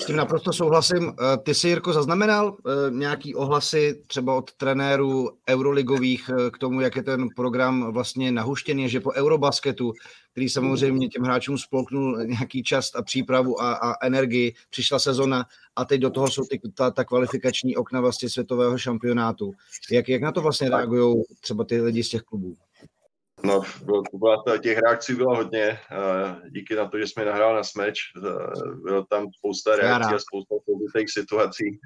S 0.00 0.06
tím 0.06 0.16
naprosto 0.16 0.52
souhlasím. 0.52 1.08
Eh, 1.08 1.36
ty 1.36 1.54
jsi, 1.54 1.68
Jirko, 1.68 1.92
zaznamenal 1.92 2.56
eh, 2.66 2.90
nějaký 2.90 3.34
ohlasy 3.34 4.02
třeba 4.06 4.34
od 4.34 4.52
trenérů 4.52 5.30
euroligových 5.48 6.30
eh, 6.30 6.50
k 6.50 6.58
tomu, 6.58 6.80
jak 6.80 6.96
je 6.96 7.02
ten 7.02 7.28
program 7.36 7.92
vlastně 7.92 8.32
nahuštěný, 8.32 8.88
že 8.88 9.00
po 9.00 9.12
Eurobasketu, 9.12 9.92
který 10.32 10.48
samozřejmě 10.48 11.08
těm 11.08 11.22
hráčům 11.22 11.58
spolknul 11.58 12.24
nějaký 12.24 12.62
čas 12.62 12.90
a 12.94 13.02
přípravu 13.02 13.62
a, 13.62 13.72
a 13.72 14.06
energii, 14.06 14.54
přišla 14.70 14.98
sezona 14.98 15.44
a 15.76 15.84
teď 15.84 16.00
do 16.00 16.10
toho 16.10 16.30
jsou 16.30 16.44
ty, 16.44 16.60
ta, 16.74 16.90
ta 16.90 17.04
kvalifikační 17.04 17.76
okna 17.76 18.00
vlastně 18.00 18.28
světového 18.28 18.78
šampionátu. 18.78 19.52
Jak, 19.90 20.08
jak 20.08 20.22
na 20.22 20.32
to 20.32 20.40
vlastně 20.40 20.68
reagují 20.68 21.22
třeba 21.40 21.64
ty 21.64 21.80
lidi 21.80 22.04
z 22.04 22.08
těch 22.08 22.22
klubů? 22.22 22.56
No, 23.44 23.62
bylo, 23.84 24.02
byla 24.14 24.42
to, 24.42 24.58
těch 24.58 24.78
reakcí 24.78 25.14
bylo 25.14 25.36
hodně. 25.36 25.78
Díky 26.50 26.74
na 26.74 26.88
to, 26.88 26.98
že 26.98 27.06
jsme 27.06 27.24
nahrál 27.24 27.54
na 27.54 27.64
smeč, 27.64 27.98
bylo 28.82 29.04
tam 29.04 29.26
spousta 29.38 29.76
reakcí 29.76 30.14
a 30.14 30.18
spousta 30.18 30.54
pobytých 30.66 31.10
situací. 31.10 31.78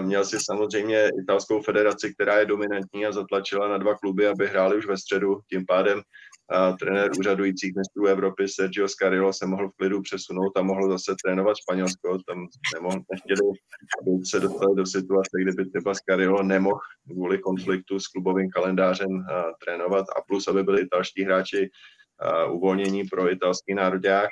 Měl 0.00 0.24
si 0.24 0.36
samozřejmě 0.40 1.08
italskou 1.22 1.62
federaci, 1.62 2.14
která 2.14 2.38
je 2.38 2.46
dominantní 2.46 3.06
a 3.06 3.12
zatlačila 3.12 3.68
na 3.68 3.78
dva 3.78 3.94
kluby, 3.94 4.26
aby 4.26 4.46
hráli 4.46 4.76
už 4.76 4.86
ve 4.86 4.96
středu. 4.98 5.40
Tím 5.50 5.66
pádem 5.66 6.02
trenér 6.78 7.10
úřadujících 7.18 7.76
mistrů 7.76 8.06
Evropy 8.06 8.48
Sergio 8.48 8.88
Scarillo 8.88 9.32
se 9.32 9.46
mohl 9.46 9.68
v 9.68 9.76
klidu 9.76 10.02
přesunout 10.02 10.56
a 10.56 10.62
mohl 10.62 10.90
zase 10.90 11.14
trénovat 11.24 11.56
Španělsko. 11.56 12.18
Tam 12.26 12.46
nemohl, 12.74 13.00
nechtěli, 13.12 13.40
aby 14.00 14.10
se 14.24 14.40
dostali 14.40 14.76
do 14.76 14.86
situace, 14.86 15.30
kde 15.42 15.52
by 15.52 15.70
třeba 15.70 15.94
Scarillo 15.94 16.42
nemohl 16.42 16.80
kvůli 17.10 17.38
konfliktu 17.38 18.00
s 18.00 18.06
klubovým 18.06 18.50
kalendářem 18.50 19.26
a, 19.32 19.44
trénovat 19.64 20.06
a 20.16 20.22
plus, 20.28 20.48
aby 20.48 20.62
byli 20.62 20.82
italští 20.82 21.24
hráči 21.24 21.70
a, 22.18 22.44
uvolnění 22.44 23.04
pro 23.04 23.32
italský 23.32 23.74
národák. 23.74 24.28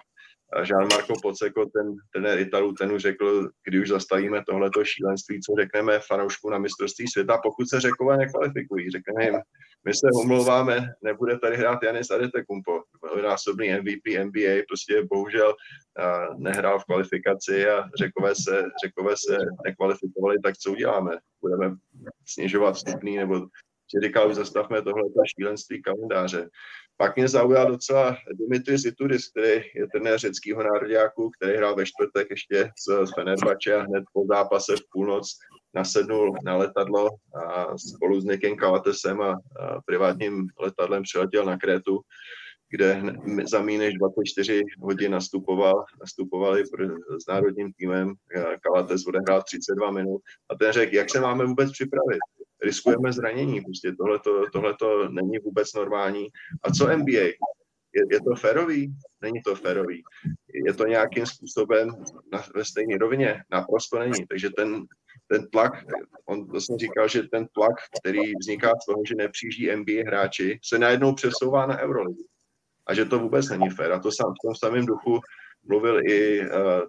Jean-Marco 0.65 1.15
Poceko, 1.23 1.67
ten 1.67 1.97
trenér 2.13 2.39
Italů, 2.39 2.73
ten 2.73 2.93
už 2.93 3.03
řekl, 3.03 3.49
kdy 3.65 3.81
už 3.81 3.89
zastavíme 3.89 4.45
tohleto 4.49 4.85
šílenství, 4.85 5.41
co 5.41 5.53
řekneme 5.61 5.99
fanoušku 5.99 6.51
na 6.51 6.59
mistrovství 6.59 7.07
světa, 7.09 7.39
pokud 7.43 7.69
se 7.69 7.81
řekové 7.81 8.17
nekvalifikují. 8.17 8.91
Řekneme 8.91 9.25
jim, 9.25 9.35
my 9.85 9.95
se 9.95 10.07
omlouváme, 10.23 10.87
nebude 11.03 11.39
tady 11.39 11.57
hrát 11.57 11.83
Janis 11.83 12.11
Adetokounmpo, 12.11 12.83
násobný 13.23 13.73
MVP 13.73 14.07
NBA, 14.25 14.63
prostě 14.69 15.03
bohužel 15.11 15.55
nehrál 16.39 16.79
v 16.79 16.85
kvalifikaci 16.85 17.69
a 17.69 17.85
řekové 17.99 18.35
se, 18.35 18.65
řekové 18.87 19.15
se 19.29 19.39
nekvalifikovali, 19.67 20.37
tak 20.45 20.57
co 20.57 20.73
uděláme? 20.73 21.19
Budeme 21.41 21.77
snižovat 22.27 22.73
vstupný 22.73 23.17
nebo 23.17 23.41
že 23.95 24.07
říkal, 24.07 24.29
už 24.29 24.35
zastavme 24.35 24.83
tohle 24.83 25.03
šílenství 25.39 25.83
kalendáře. 25.83 26.49
Pak 26.97 27.17
mě 27.17 27.29
zaujal 27.29 27.67
docela 27.67 28.17
Dimitris 28.35 28.85
Itudis, 28.85 29.31
který 29.31 29.65
je 29.75 29.89
trenér 29.93 30.19
řeckého 30.19 30.63
národňáku, 30.63 31.31
který 31.31 31.57
hrál 31.57 31.75
ve 31.77 31.87
čtvrtek 31.87 32.31
ještě 32.31 32.71
s 32.79 33.15
Fenerbahce 33.15 33.75
a 33.75 33.83
hned 33.83 34.05
po 34.13 34.27
zápase 34.27 34.77
v 34.77 34.81
půlnoc 34.93 35.39
nasednul 35.75 36.37
na 36.45 36.57
letadlo 36.57 37.09
a 37.35 37.79
spolu 37.79 38.21
s 38.21 38.25
Nikem 38.25 38.57
Kalatesem 38.57 39.21
a, 39.21 39.31
a 39.33 39.81
privátním 39.87 40.47
letadlem 40.61 41.03
přiletěl 41.03 41.45
na 41.45 41.59
Krétu, 41.59 42.01
kde 42.71 43.03
za 43.51 43.63
méně 43.63 43.79
než 43.79 43.95
24 43.95 44.63
hodin 44.81 45.13
nastupoval, 45.13 45.85
nastupovali 46.01 46.65
s 47.23 47.27
národním 47.29 47.73
týmem. 47.73 48.15
Kalates 48.61 49.07
odehrál 49.07 49.43
32 49.43 49.91
minut 49.91 50.23
a 50.51 50.55
ten 50.55 50.73
řekl, 50.73 50.95
jak 50.95 51.11
se 51.11 51.21
máme 51.21 51.47
vůbec 51.47 51.73
připravit 51.73 52.19
riskujeme 52.63 53.13
zranění. 53.13 53.61
Prostě 53.61 53.93
tohle 54.53 54.75
to 54.75 55.09
není 55.09 55.39
vůbec 55.39 55.73
normální. 55.75 56.27
A 56.63 56.73
co 56.73 56.97
NBA? 56.97 57.25
Je, 57.95 58.03
je 58.11 58.21
to 58.21 58.35
férový? 58.35 58.95
Není 59.23 59.43
to 59.43 59.55
férový. 59.55 60.03
Je 60.67 60.75
to 60.75 60.87
nějakým 60.87 61.27
způsobem 61.27 61.89
na, 62.33 62.45
ve 62.55 62.65
stejné 62.65 62.99
rovině? 62.99 63.43
Naprosto 63.51 63.99
není. 63.99 64.27
Takže 64.29 64.51
ten, 64.51 64.87
ten 65.29 65.49
tlak, 65.51 65.73
on 66.27 66.45
vlastně 66.45 66.79
říkal, 66.79 67.09
že 67.09 67.23
ten 67.23 67.47
tlak, 67.47 67.75
který 68.01 68.33
vzniká 68.41 68.73
z 68.83 68.87
toho, 68.87 69.03
že 69.09 69.15
nepřijíždí 69.15 69.77
NBA 69.77 70.03
hráči, 70.07 70.61
se 70.65 70.79
najednou 70.79 71.15
přesouvá 71.15 71.67
na 71.67 71.79
Euroligu. 71.79 72.25
A 72.87 72.95
že 72.95 73.05
to 73.05 73.19
vůbec 73.19 73.49
není 73.49 73.71
fér. 73.71 73.93
A 73.93 73.99
to 73.99 74.13
sám 74.13 74.33
v 74.33 74.47
tom 74.47 74.55
samém 74.55 74.87
duchu 74.87 75.21
mluvil 75.69 76.01
i 76.11 76.41
uh, 76.41 76.47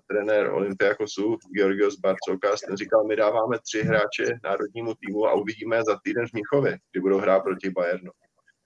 trenér 0.08 0.50
Olympiakosu 0.50 1.38
Georgios 1.55 2.00
Barcokas, 2.00 2.62
ten 2.62 2.77
říkal, 2.77 3.03
my 3.03 3.15
dáváme 3.15 3.58
tři 3.60 3.81
hráče 3.81 4.39
národnímu 4.43 4.93
týmu 4.96 5.25
a 5.25 5.34
uvidíme 5.34 5.84
za 5.84 6.00
týden 6.03 6.27
v 6.27 6.34
Mnichově, 6.34 6.77
kdy 6.91 7.01
budou 7.01 7.17
hrát 7.17 7.39
proti 7.39 7.69
Bayernu. 7.69 8.12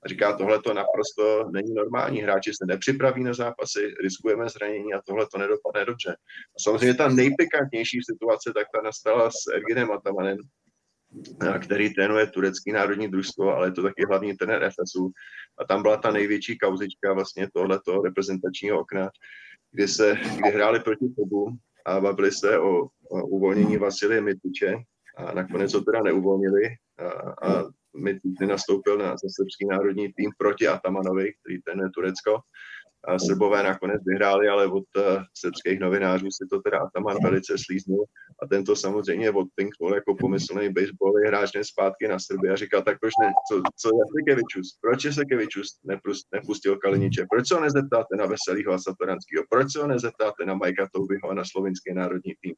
A 0.05 0.07
říká, 0.07 0.37
tohle 0.37 0.61
to 0.61 0.73
naprosto 0.73 1.49
není 1.53 1.73
normální. 1.73 2.21
Hráči 2.21 2.51
se 2.53 2.65
nepřipraví 2.65 3.23
na 3.23 3.33
zápasy, 3.33 3.93
riskujeme 4.03 4.49
zranění 4.49 4.93
a 4.93 5.01
tohle 5.07 5.27
to 5.31 5.37
nedopadne 5.37 5.85
dobře. 5.85 6.15
A 6.55 6.57
samozřejmě 6.63 6.93
ta 6.93 7.07
nejpikantnější 7.07 7.99
situace, 8.11 8.53
tak 8.53 8.67
ta 8.73 8.81
nastala 8.81 9.31
s 9.31 9.53
Erginem 9.53 9.91
Atamanem, 9.91 10.37
který 11.61 11.93
trénuje 11.93 12.27
turecký 12.27 12.71
národní 12.71 13.07
družstvo, 13.07 13.55
ale 13.55 13.67
je 13.67 13.71
to 13.71 13.83
taky 13.83 14.05
hlavní 14.09 14.33
trenér 14.33 14.69
FSU. 14.69 15.11
A 15.57 15.65
tam 15.65 15.81
byla 15.81 15.97
ta 15.97 16.11
největší 16.11 16.57
kauzička 16.57 17.13
vlastně 17.13 17.47
tohleto 17.53 18.01
reprezentačního 18.01 18.79
okna, 18.79 19.09
kdy, 19.71 19.87
se, 19.87 20.15
kdy 20.37 20.49
hráli 20.49 20.79
proti 20.79 21.05
Fobu 21.15 21.47
a 21.85 21.99
bavili 21.99 22.31
se 22.31 22.59
o, 22.59 22.83
o 23.09 23.25
uvolnění 23.27 23.77
Vasilie 23.77 24.21
Mitiče 24.21 24.75
a 25.17 25.33
nakonec 25.33 25.73
ho 25.73 25.81
teda 25.81 26.01
neuvolnili 26.03 26.63
a, 26.97 27.07
a 27.47 27.63
Mitič 27.95 28.39
nastoupil 28.47 28.97
na, 28.97 29.09
za 29.17 29.27
srbský 29.29 29.65
národní 29.65 30.13
tým 30.13 30.31
proti 30.37 30.67
Atamanovi, 30.67 31.33
který 31.33 31.61
ten 31.61 31.79
je 31.79 31.89
Turecko 31.89 32.41
Srbové 33.19 33.63
nakonec 33.63 34.01
vyhráli, 34.05 34.47
ale 34.47 34.67
od 34.67 34.83
uh, 34.97 35.03
srbských 35.37 35.79
novinářů 35.79 36.25
si 36.25 36.47
to 36.51 36.61
teda 36.61 36.79
Ataman 36.79 37.17
velice 37.23 37.53
slíznul. 37.65 38.05
A 38.43 38.47
tento 38.47 38.75
samozřejmě 38.75 39.31
od 39.31 39.47
Pinknul 39.55 39.95
jako 39.95 40.15
pomyslný 40.15 40.69
baseballový 40.69 41.27
hráč 41.27 41.49
zpátky 41.61 42.07
na 42.07 42.19
Srby 42.19 42.49
a 42.49 42.55
říkal, 42.55 42.81
tak 42.81 42.99
proč 42.99 43.13
ne, 43.21 43.33
co, 43.49 43.61
co 43.77 43.87
je 43.87 44.23
Kevičus, 44.27 44.77
proč 44.81 45.03
je 45.05 45.25
Kevičus 45.29 45.67
nepustil 46.33 46.77
Kaliniče, 46.77 47.25
proč 47.29 47.47
se 47.47 47.55
ho 47.55 47.61
nezeptáte 47.61 48.15
na 48.17 48.25
Veselýho 48.25 48.73
a 48.73 48.77
Satoranského, 48.77 49.43
proč 49.49 49.71
se 49.71 49.81
ho 49.81 49.87
nezeptáte 49.87 50.45
na 50.45 50.53
Majka 50.53 50.87
Toubyho 50.93 51.29
a 51.29 51.33
na 51.33 51.43
slovinský 51.45 51.93
národní 51.93 52.33
tým. 52.41 52.55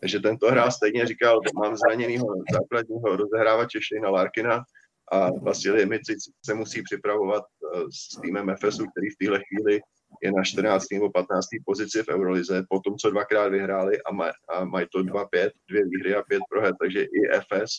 Takže 0.00 0.20
tento 0.20 0.50
hráč 0.50 0.72
stejně 0.72 1.06
říkal, 1.06 1.40
mám 1.62 1.76
zraněného 1.76 2.26
základního 2.52 3.16
rozehrávače 3.16 3.78
Shane 3.78 4.08
Larkina, 4.08 4.64
a 5.12 5.30
Vasilij 5.30 5.86
Micic 5.86 6.18
se 6.44 6.54
musí 6.54 6.82
připravovat 6.82 7.44
eh, 7.44 7.82
s 7.92 8.20
týmem 8.20 8.54
FSU, 8.56 8.84
který 8.86 9.10
v 9.10 9.18
téhle 9.18 9.40
chvíli 9.48 9.80
je 10.22 10.32
na 10.32 10.42
14. 10.42 10.86
nebo 10.92 11.10
15. 11.10 11.46
pozici 11.66 12.02
v 12.02 12.08
Eurolize, 12.08 12.64
po 12.68 12.80
tom, 12.80 12.96
co 12.96 13.10
dvakrát 13.10 13.48
vyhráli 13.48 14.02
a, 14.02 14.12
maj, 14.12 14.30
a 14.48 14.64
mají 14.64 14.86
to 14.92 14.98
2-5, 14.98 15.50
dvě 15.68 15.82
výhry 15.84 16.14
a 16.14 16.22
pět 16.22 16.42
proher, 16.50 16.74
takže 16.80 17.02
i 17.02 17.20
FS 17.40 17.72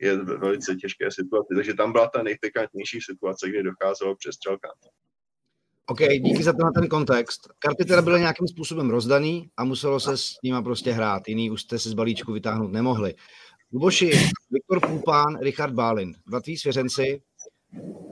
je 0.00 0.16
v 0.16 0.24
velice 0.24 0.74
těžké 0.74 1.10
situaci. 1.10 1.54
Takže 1.54 1.74
tam 1.74 1.92
byla 1.92 2.08
ta 2.08 2.22
nejpikantnější 2.22 2.98
situace, 3.00 3.48
kdy 3.48 3.62
docházelo 3.62 4.14
k 4.14 4.18
přestřelkám. 4.18 4.72
OK, 5.86 5.98
díky 5.98 6.42
za 6.42 6.52
tenhle 6.52 6.72
ten 6.72 6.88
kontext. 6.88 7.40
Karty 7.58 7.84
teda 7.84 8.02
byly 8.02 8.20
nějakým 8.20 8.48
způsobem 8.48 8.90
rozdaný 8.90 9.50
a 9.56 9.64
muselo 9.64 10.00
se 10.00 10.16
s 10.16 10.30
nima 10.44 10.62
prostě 10.62 10.92
hrát. 10.92 11.28
Jiný 11.28 11.50
už 11.50 11.62
jste 11.62 11.78
se 11.78 11.90
z 11.90 11.94
balíčku 11.94 12.32
vytáhnout 12.32 12.72
nemohli. 12.72 13.14
Luboši, 13.72 14.10
Viktor 14.50 14.80
Půpán, 14.88 15.38
Richard 15.40 15.72
Bálin, 15.72 16.14
dva 16.26 16.40
tví 16.40 16.56
svěřenci, 16.56 17.22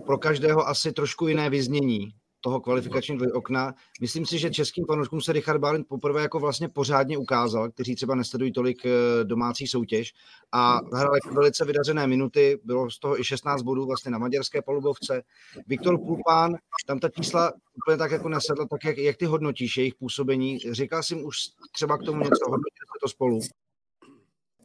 pro 0.06 0.18
každého 0.18 0.68
asi 0.68 0.92
trošku 0.92 1.28
jiné 1.28 1.50
vyznění 1.50 2.12
toho 2.40 2.60
kvalifikačního 2.60 3.24
okna. 3.34 3.74
Myslím 4.00 4.26
si, 4.26 4.38
že 4.38 4.50
českým 4.50 4.84
fanouškům 4.84 5.20
se 5.20 5.32
Richard 5.32 5.58
Bálin 5.58 5.84
poprvé 5.88 6.22
jako 6.22 6.40
vlastně 6.40 6.68
pořádně 6.68 7.18
ukázal, 7.18 7.70
kteří 7.70 7.94
třeba 7.94 8.14
nesledují 8.14 8.52
tolik 8.52 8.86
eh, 8.86 9.24
domácí 9.24 9.66
soutěž 9.66 10.12
a 10.52 10.80
hrál 10.94 11.14
jako 11.14 11.34
velice 11.34 11.64
vydařené 11.64 12.06
minuty, 12.06 12.60
bylo 12.64 12.90
z 12.90 12.98
toho 12.98 13.20
i 13.20 13.24
16 13.24 13.62
bodů 13.62 13.86
vlastně 13.86 14.10
na 14.10 14.18
maďarské 14.18 14.62
palubovce. 14.62 15.22
Viktor 15.66 15.98
Pulpán, 15.98 16.56
tam 16.86 16.98
ta 16.98 17.08
čísla 17.08 17.52
úplně 17.82 17.96
tak 17.96 18.10
jako 18.10 18.28
nesedla, 18.28 18.66
tak 18.66 18.84
jak, 18.84 18.98
jak 18.98 19.16
ty 19.16 19.24
hodnotíš 19.24 19.76
jejich 19.76 19.94
působení? 19.94 20.58
Říkal 20.58 21.02
jsem 21.02 21.24
už 21.24 21.36
třeba 21.72 21.98
k 21.98 22.02
tomu 22.02 22.18
něco, 22.18 22.44
hodnotil 22.44 22.86
to 23.02 23.08
spolu? 23.08 23.40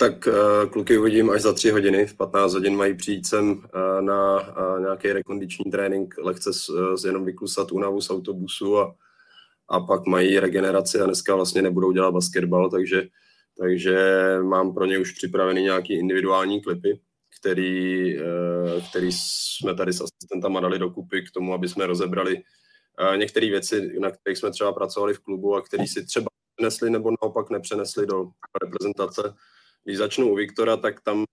Tak 0.03 0.27
uh, 0.27 0.69
kluky 0.69 0.97
uvidím 0.97 1.29
až 1.29 1.41
za 1.41 1.53
tři 1.53 1.69
hodiny. 1.69 2.05
V 2.05 2.17
15 2.17 2.53
hodin 2.53 2.75
mají 2.75 2.93
přijít 2.97 3.27
sem 3.27 3.51
uh, 3.51 3.61
na 4.01 4.41
uh, 4.41 4.79
nějaký 4.81 5.13
rekondiční 5.13 5.71
trénink, 5.71 6.15
lehce 6.17 6.53
s, 6.53 6.69
uh, 6.69 6.95
jenom 7.05 7.25
vyklusat 7.25 7.71
únavu 7.71 8.01
z 8.01 8.09
autobusu 8.09 8.79
a, 8.79 8.95
a 9.69 9.79
pak 9.79 10.05
mají 10.05 10.39
regeneraci 10.39 10.99
a 10.99 11.05
dneska 11.05 11.35
vlastně 11.35 11.61
nebudou 11.61 11.91
dělat 11.91 12.11
basketbal, 12.11 12.69
takže, 12.69 13.07
takže 13.59 13.97
mám 14.41 14.73
pro 14.73 14.85
ně 14.85 14.99
už 14.99 15.11
připravený 15.11 15.61
nějaký 15.61 15.93
individuální 15.99 16.61
klipy, 16.61 16.99
který, 17.39 18.17
který 18.89 19.11
jsme 19.11 19.75
tady 19.75 19.93
s 19.93 20.01
asistentama 20.01 20.59
dali 20.59 20.79
dokupy 20.79 21.21
k 21.21 21.31
tomu, 21.31 21.53
aby 21.53 21.69
jsme 21.69 21.87
rozebrali 21.87 22.43
některé 23.15 23.49
věci, 23.49 23.99
na 23.99 24.11
kterých 24.11 24.37
jsme 24.37 24.51
třeba 24.51 24.73
pracovali 24.73 25.13
v 25.13 25.19
klubu 25.19 25.55
a 25.55 25.61
který 25.61 25.87
si 25.87 26.05
třeba 26.05 26.27
přenesli 26.55 26.89
nebo 26.89 27.11
naopak 27.21 27.49
nepřenesli 27.49 28.07
do 28.07 28.25
reprezentace 28.63 29.33
když 29.83 29.97
začnu 29.97 30.31
u 30.31 30.35
Viktora, 30.35 30.77
tak 30.77 31.01
tam 31.01 31.25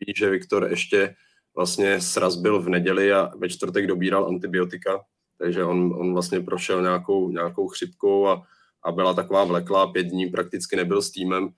ví, 0.00 0.12
že 0.16 0.30
Viktor 0.30 0.66
ještě 0.70 1.14
vlastně 1.56 2.00
sraz 2.00 2.36
byl 2.36 2.62
v 2.62 2.68
neděli 2.68 3.12
a 3.12 3.32
ve 3.36 3.48
čtvrtek 3.48 3.86
dobíral 3.86 4.26
antibiotika, 4.26 5.04
takže 5.38 5.64
on, 5.64 5.94
on 5.98 6.12
vlastně 6.12 6.40
prošel 6.40 6.82
nějakou, 6.82 7.30
nějakou 7.30 7.68
chřipkou 7.68 8.26
a, 8.26 8.46
a 8.82 8.92
byla 8.92 9.14
taková 9.14 9.44
vleklá, 9.44 9.86
pět 9.86 10.06
dní 10.06 10.26
prakticky 10.26 10.76
nebyl 10.76 11.02
s 11.02 11.10
týmem. 11.10 11.48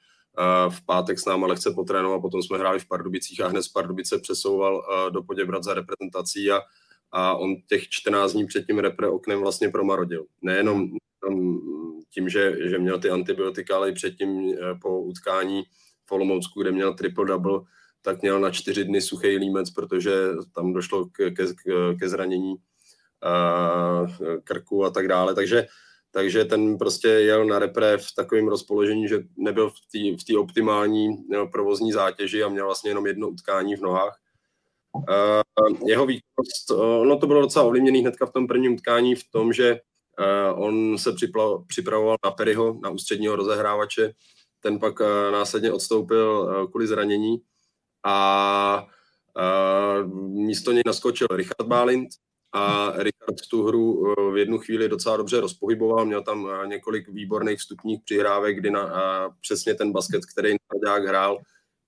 V 0.69 0.87
pátek 0.87 1.19
s 1.19 1.25
náma 1.25 1.47
lehce 1.47 1.71
potrénoval, 1.71 2.21
potom 2.21 2.43
jsme 2.43 2.59
hráli 2.59 2.79
v 2.79 2.89
Pardubicích 2.89 3.41
a 3.41 3.49
hned 3.49 3.63
z 3.63 3.69
Pardubice 3.69 4.19
přesouval 4.19 4.83
do 5.11 5.23
Poděbrat 5.23 5.65
za 5.65 5.75
reprezentací 5.75 6.51
a, 6.51 6.61
a 7.13 7.35
on 7.35 7.57
těch 7.69 7.89
14 7.89 8.33
dní 8.33 8.47
před 8.47 8.67
tím 8.67 8.79
repre 8.79 9.09
oknem 9.09 9.41
vlastně 9.41 9.69
promarodil. 9.69 10.25
Nejenom 10.43 10.91
tím, 12.11 12.29
že, 12.29 12.69
že 12.69 12.79
měl 12.79 12.99
ty 12.99 13.11
antibiotika, 13.11 13.77
ale 13.77 13.91
i 13.91 13.93
předtím 13.93 14.51
e, 14.51 14.55
po 14.83 15.01
utkání 15.01 15.63
v 16.07 16.13
Olomoucku, 16.13 16.63
kde 16.63 16.73
měl 16.73 16.95
triple-double, 16.95 17.65
tak 18.03 18.23
měl 18.23 18.41
na 18.41 18.51
čtyři 18.51 18.85
dny 18.85 19.03
suchý 19.03 19.37
límec, 19.37 19.71
protože 19.71 20.13
tam 20.55 20.73
došlo 20.73 21.07
ke, 21.07 21.31
ke, 21.31 21.45
ke 21.99 22.09
zranění 22.09 22.55
uh, 22.55 24.11
krku 24.45 24.85
a 24.85 24.91
tak 24.91 25.09
dále. 25.09 25.35
Takže, 25.35 25.67
takže 26.11 26.45
ten 26.45 26.79
prostě 26.79 27.09
jel 27.09 27.45
na 27.45 27.59
repre 27.59 27.99
v 27.99 28.15
takovém 28.17 28.49
rozpoložení, 28.49 29.09
že 29.09 29.19
nebyl 29.37 29.71
v 30.19 30.25
té 30.25 30.39
optimální 30.39 31.17
provozní 31.53 31.93
zátěži 31.93 32.43
a 32.43 32.49
měl 32.49 32.67
vlastně 32.67 32.91
jenom 32.91 33.07
jedno 33.07 33.29
utkání 33.29 33.77
v 33.77 33.83
nohách. 33.83 34.19
Uh, 34.95 35.89
jeho 35.89 36.07
výkonnost, 36.07 36.71
no 37.05 37.19
to 37.19 37.27
bylo 37.27 37.41
docela 37.41 37.65
ovlivněný 37.65 38.01
hnedka 38.01 38.27
v 38.27 38.33
tom 38.33 38.47
prvním 38.47 38.75
utkání 38.75 39.15
v 39.15 39.31
tom, 39.31 39.53
že 39.53 39.81
uh, 40.19 40.65
on 40.65 40.99
se 40.99 41.13
připravoval 41.67 42.17
na 42.25 42.31
Perryho, 42.31 42.79
na 42.83 42.91
ústředního 42.91 43.37
rozehrávače, 43.37 44.13
ten 44.67 44.79
pak 44.79 45.01
eh, 45.01 45.31
následně 45.31 45.73
odstoupil 45.73 46.51
eh, 46.51 46.67
kvůli 46.67 46.87
zranění 46.87 47.37
a 48.05 48.87
eh, 49.39 50.07
místo 50.29 50.73
něj 50.73 50.83
naskočil 50.87 51.27
Richard 51.31 51.67
Bálint 51.67 52.09
a 52.53 52.93
Richard 52.97 53.37
tu 53.51 53.63
hru 53.63 54.15
v 54.33 54.37
jednu 54.37 54.59
chvíli 54.59 54.89
docela 54.89 55.17
dobře 55.17 55.41
rozpohyboval, 55.41 56.07
měl 56.07 56.23
tam 56.23 56.49
několik 56.67 57.09
výborných 57.09 57.59
vstupních 57.59 58.01
přihrávek, 58.05 58.57
kdy 58.57 58.71
na, 58.71 58.91
přesně 59.41 59.75
ten 59.75 59.93
basket, 59.93 60.27
který 60.27 60.55
Nardák 60.73 61.09
hrál, 61.09 61.39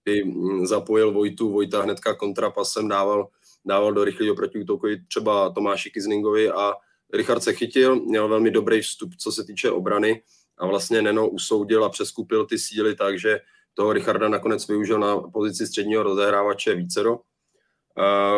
kdy 0.05 0.25
hm, 0.25 0.67
zapojil 0.67 1.13
Vojtu, 1.13 1.53
Vojta 1.53 1.83
hnedka 1.83 2.15
kontrapasem 2.15 2.89
dával, 2.89 3.29
dával 3.65 3.93
do 3.93 4.05
rychlého 4.05 4.35
protiútoku 4.35 4.87
třeba 5.09 5.51
Tomáši 5.51 5.91
Kizningovi 5.91 6.51
a 6.51 6.75
Richard 7.13 7.41
se 7.43 7.53
chytil, 7.53 7.97
měl 7.97 8.29
velmi 8.29 8.51
dobrý 8.51 8.81
vstup, 8.81 9.17
co 9.17 9.33
se 9.33 9.45
týče 9.45 9.71
obrany 9.71 10.23
a 10.59 10.67
vlastně 10.67 11.03
Neno 11.03 11.29
usoudil 11.29 11.85
a 11.85 11.89
přeskupil 11.89 12.47
ty 12.47 12.59
síly 12.59 12.95
tak, 12.95 13.19
že 13.19 13.41
toho 13.75 13.93
Richarda 13.93 14.29
nakonec 14.29 14.69
využil 14.69 14.99
na 14.99 15.21
pozici 15.21 15.67
středního 15.67 16.03
rozehrávače 16.03 16.75
vícero. 16.75 17.21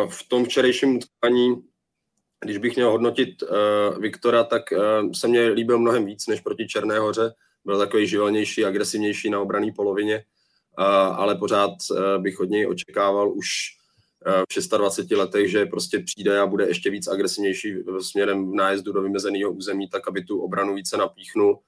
v 0.09 0.29
tom 0.29 0.45
včerejším 0.45 0.95
utkání, 0.95 1.63
když 2.43 2.57
bych 2.57 2.75
měl 2.75 2.91
hodnotit 2.91 3.43
Viktora, 3.99 4.43
tak 4.43 4.63
se 5.13 5.27
mně 5.27 5.47
líbil 5.47 5.79
mnohem 5.79 6.05
víc 6.05 6.27
než 6.27 6.41
proti 6.41 6.67
Černé 6.67 6.99
hoře. 6.99 7.33
Byl 7.65 7.77
takový 7.77 8.07
živelnější, 8.07 8.65
agresivnější 8.65 9.29
na 9.29 9.39
obrané 9.39 9.71
polovině, 9.75 10.23
ale 11.15 11.35
pořád 11.35 11.71
bych 12.17 12.39
od 12.39 12.49
něj 12.49 12.67
očekával 12.67 13.31
už 13.33 13.47
v 14.49 14.77
26 14.77 15.17
letech, 15.17 15.51
že 15.51 15.65
prostě 15.65 15.99
přijde 15.99 16.39
a 16.39 16.45
bude 16.45 16.67
ještě 16.67 16.89
víc 16.89 17.07
agresivnější 17.07 17.75
směrem 17.99 18.51
v 18.51 18.55
nájezdu 18.55 18.91
do 18.91 19.01
vymezeného 19.01 19.51
území, 19.51 19.89
tak 19.89 20.07
aby 20.07 20.23
tu 20.23 20.41
obranu 20.41 20.75
více 20.75 20.97
napíchnul. 20.97 21.59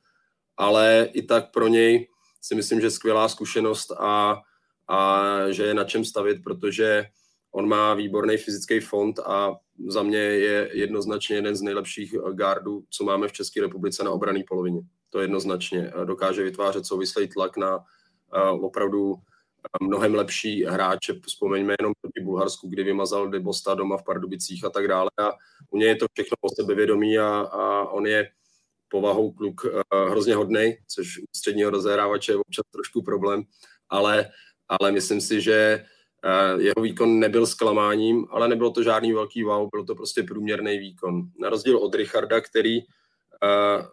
Ale 0.57 1.09
i 1.13 1.21
tak 1.21 1.51
pro 1.51 1.67
něj 1.67 2.07
si 2.41 2.55
myslím, 2.55 2.81
že 2.81 2.91
skvělá 2.91 3.29
zkušenost 3.29 3.91
a, 3.91 4.41
a 4.87 5.21
že 5.49 5.63
je 5.63 5.73
na 5.73 5.83
čem 5.83 6.05
stavit, 6.05 6.43
protože 6.43 7.05
on 7.51 7.67
má 7.67 7.93
výborný 7.93 8.37
fyzický 8.37 8.79
fond 8.79 9.19
a 9.19 9.55
za 9.87 10.03
mě 10.03 10.17
je 10.17 10.69
jednoznačně 10.73 11.35
jeden 11.35 11.55
z 11.55 11.61
nejlepších 11.61 12.15
gardů, 12.33 12.83
co 12.89 13.03
máme 13.03 13.27
v 13.27 13.31
České 13.31 13.61
republice 13.61 14.03
na 14.03 14.11
obrané 14.11 14.43
polovině. 14.47 14.81
To 15.09 15.21
jednoznačně. 15.21 15.93
Dokáže 16.05 16.43
vytvářet 16.43 16.85
souvislý 16.85 17.27
tlak 17.27 17.57
na 17.57 17.79
opravdu 18.61 19.15
mnohem 19.81 20.15
lepší 20.15 20.65
hráče. 20.65 21.13
Vzpomeňme 21.25 21.75
jenom 21.79 21.93
proti 22.01 22.21
Bulharsku, 22.21 22.67
kdy 22.67 22.83
vymazal 22.83 23.29
Debosta 23.29 23.73
doma 23.73 23.97
v 23.97 24.03
Pardubicích 24.03 24.65
a 24.65 24.69
tak 24.69 24.87
dále. 24.87 25.09
A 25.17 25.31
u 25.69 25.77
něj 25.77 25.87
je 25.87 25.95
to 25.95 26.05
všechno 26.13 26.37
o 26.41 26.49
sebevědomí 26.55 27.17
a, 27.17 27.27
a 27.51 27.87
on 27.89 28.05
je 28.05 28.29
povahou 28.93 29.31
kluk 29.31 29.65
uh, 29.65 30.09
hrozně 30.09 30.35
hodnej, 30.35 30.77
což 30.87 31.17
u 31.17 31.25
středního 31.35 31.69
rozehrávače 31.69 32.31
je 32.31 32.37
občas 32.37 32.65
trošku 32.71 33.01
problém, 33.01 33.43
ale, 33.89 34.29
ale 34.69 34.91
myslím 34.91 35.21
si, 35.21 35.41
že 35.41 35.81
uh, 35.81 36.61
jeho 36.61 36.81
výkon 36.81 37.19
nebyl 37.19 37.45
zklamáním, 37.47 38.27
ale 38.29 38.47
nebylo 38.47 38.71
to 38.71 38.83
žádný 38.83 39.13
velký 39.13 39.43
wow, 39.43 39.69
byl 39.71 39.85
to 39.85 39.95
prostě 39.95 40.23
průměrný 40.23 40.77
výkon. 40.77 41.21
Na 41.39 41.49
rozdíl 41.49 41.77
od 41.77 41.95
Richarda, 41.95 42.41
který 42.41 42.79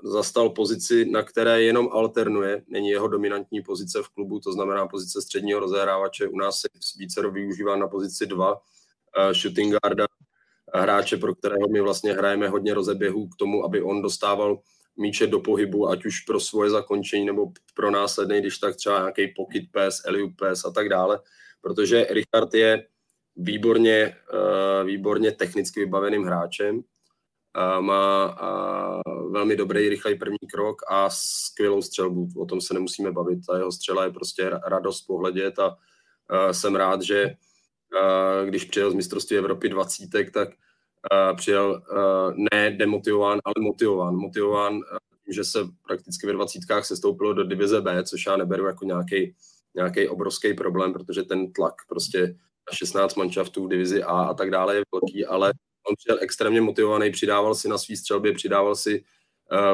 zastal 0.03 0.51
pozici, 0.51 1.05
na 1.11 1.23
které 1.23 1.63
jenom 1.63 1.89
alternuje, 1.93 2.63
není 2.69 2.89
jeho 2.89 3.09
dominantní 3.09 3.63
pozice 3.63 4.03
v 4.03 4.09
klubu, 4.09 4.41
to 4.41 4.53
znamená 4.53 4.87
pozice 4.87 5.23
středního 5.23 5.61
rozehrávače. 5.61 6.29
U 6.29 6.39
nás 6.39 6.61
se 6.61 6.69
více 6.99 7.31
využívá 7.31 7.77
na 7.77 7.89
pozici 7.89 8.27
2 8.27 8.63
shooting 9.33 9.75
guarda, 9.75 10.07
hráče, 10.75 11.17
pro 11.17 11.35
kterého 11.35 11.69
my 11.69 11.81
vlastně 11.81 12.13
hrajeme 12.13 12.49
hodně 12.49 12.75
rozeběhů 12.75 13.29
k 13.29 13.37
tomu, 13.37 13.65
aby 13.65 13.83
on 13.83 14.03
dostával 14.03 14.59
míče 15.01 15.27
do 15.27 15.41
pohybu, 15.41 15.89
ať 15.89 16.05
už 16.05 16.21
pro 16.21 16.41
svoje 16.41 16.71
zakončení 16.71 17.27
nebo 17.27 17.53
pro 17.75 17.91
následný, 17.91 18.41
když 18.41 18.59
tak 18.59 18.77
třeba 18.77 18.99
nějaký 18.99 19.35
pocket 19.37 19.65
pass, 19.73 20.07
alley 20.07 20.35
pass 20.39 20.65
a 20.65 20.71
tak 20.71 20.89
dále, 20.89 21.21
protože 21.61 22.07
Richard 22.11 22.55
je 22.55 22.87
výborně, 23.37 24.17
výborně 24.85 25.33
technicky 25.33 25.81
vybaveným 25.81 26.23
hráčem, 26.25 26.81
má 27.81 28.37
velmi 29.31 29.57
dobrý, 29.57 29.89
rychlej 29.89 30.15
první 30.15 30.39
krok 30.53 30.83
a 30.89 31.11
skvělou 31.11 31.83
střelbu. 31.83 32.29
O 32.37 32.47
tom 32.47 32.61
se 32.61 32.75
nemusíme 32.75 33.13
bavit. 33.13 33.39
Ta 33.47 33.57
jeho 33.57 33.73
střela 33.73 34.05
je 34.05 34.11
prostě 34.11 34.51
radost 34.67 35.03
pohledět 35.03 35.59
a 35.59 35.77
jsem 36.53 36.77
rád, 36.77 37.03
že 37.03 37.35
když 38.45 38.65
přijel 38.65 38.91
z 38.91 38.95
mistrovství 38.95 39.37
Evropy 39.37 39.69
20, 39.69 40.11
tak 40.33 40.49
přijel 41.37 41.83
ne 42.53 42.71
demotivován, 42.71 43.41
ale 43.45 43.55
motivován. 43.61 44.17
Motivován 44.17 44.81
tím, 45.25 45.35
že 45.35 45.45
se 45.45 45.59
prakticky 45.87 46.27
ve 46.27 46.33
20 46.33 46.61
se 46.83 46.97
stoupilo 46.97 47.33
do 47.33 47.45
divize 47.45 47.81
B, 47.81 48.03
což 48.05 48.27
já 48.27 48.37
neberu 48.37 48.67
jako 48.67 48.85
nějaký 48.85 49.35
nějaký 49.75 50.09
obrovský 50.09 50.55
problém, 50.55 50.93
protože 50.93 51.23
ten 51.23 51.53
tlak 51.53 51.75
prostě 51.89 52.37
16 52.73 53.15
manšaftů 53.15 53.65
v 53.65 53.69
divizi 53.69 54.03
A 54.03 54.23
a 54.23 54.35
tak 54.35 54.51
dále 54.51 54.77
je 54.77 54.83
velký, 54.93 55.27
ale 55.27 55.53
on 55.89 55.95
přijel 55.97 56.19
extrémně 56.21 56.61
motivovaný, 56.61 57.11
přidával 57.11 57.55
si 57.55 57.69
na 57.69 57.79
svý 57.79 57.97
střelbě, 57.97 58.33
přidával 58.33 58.77
si, 58.77 59.05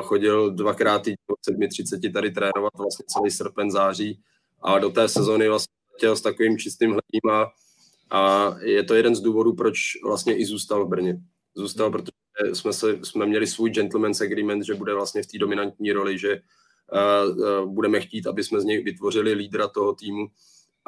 chodil 0.03 0.51
dvakrát 0.51 1.03
týdně 1.03 1.17
od 1.29 1.55
7.30 1.55 2.13
tady 2.13 2.31
trénovat 2.31 2.73
vlastně 2.79 3.05
celý 3.09 3.31
srpen, 3.31 3.71
září 3.71 4.21
a 4.63 4.79
do 4.79 4.91
té 4.91 5.09
sezony 5.09 5.49
vlastně 5.49 5.75
chtěl 5.97 6.17
s 6.17 6.21
takovým 6.21 6.59
čistým 6.59 6.91
hledím 6.91 7.31
a, 7.31 7.53
a 8.11 8.55
je 8.61 8.83
to 8.83 8.95
jeden 8.95 9.15
z 9.17 9.21
důvodů, 9.21 9.55
proč 9.55 9.79
vlastně 10.05 10.37
i 10.37 10.45
zůstal 10.45 10.87
v 10.87 10.89
Brně. 10.89 11.19
Zůstal, 11.55 11.91
protože 11.91 12.55
jsme, 12.55 12.73
se, 12.73 12.99
jsme 13.03 13.27
měli 13.27 13.47
svůj 13.47 13.71
gentleman's 13.71 14.21
agreement, 14.21 14.65
že 14.65 14.75
bude 14.75 14.95
vlastně 14.95 15.23
v 15.23 15.27
té 15.27 15.39
dominantní 15.39 15.93
roli, 15.93 16.19
že 16.19 16.41
uh, 16.93 17.39
uh, 17.39 17.73
budeme 17.75 18.01
chtít, 18.01 18.27
aby 18.27 18.45
jsme 18.45 18.61
z 18.61 18.65
něj 18.65 18.83
vytvořili 18.83 19.33
lídra 19.33 19.69
toho 19.69 19.95
týmu 19.95 20.27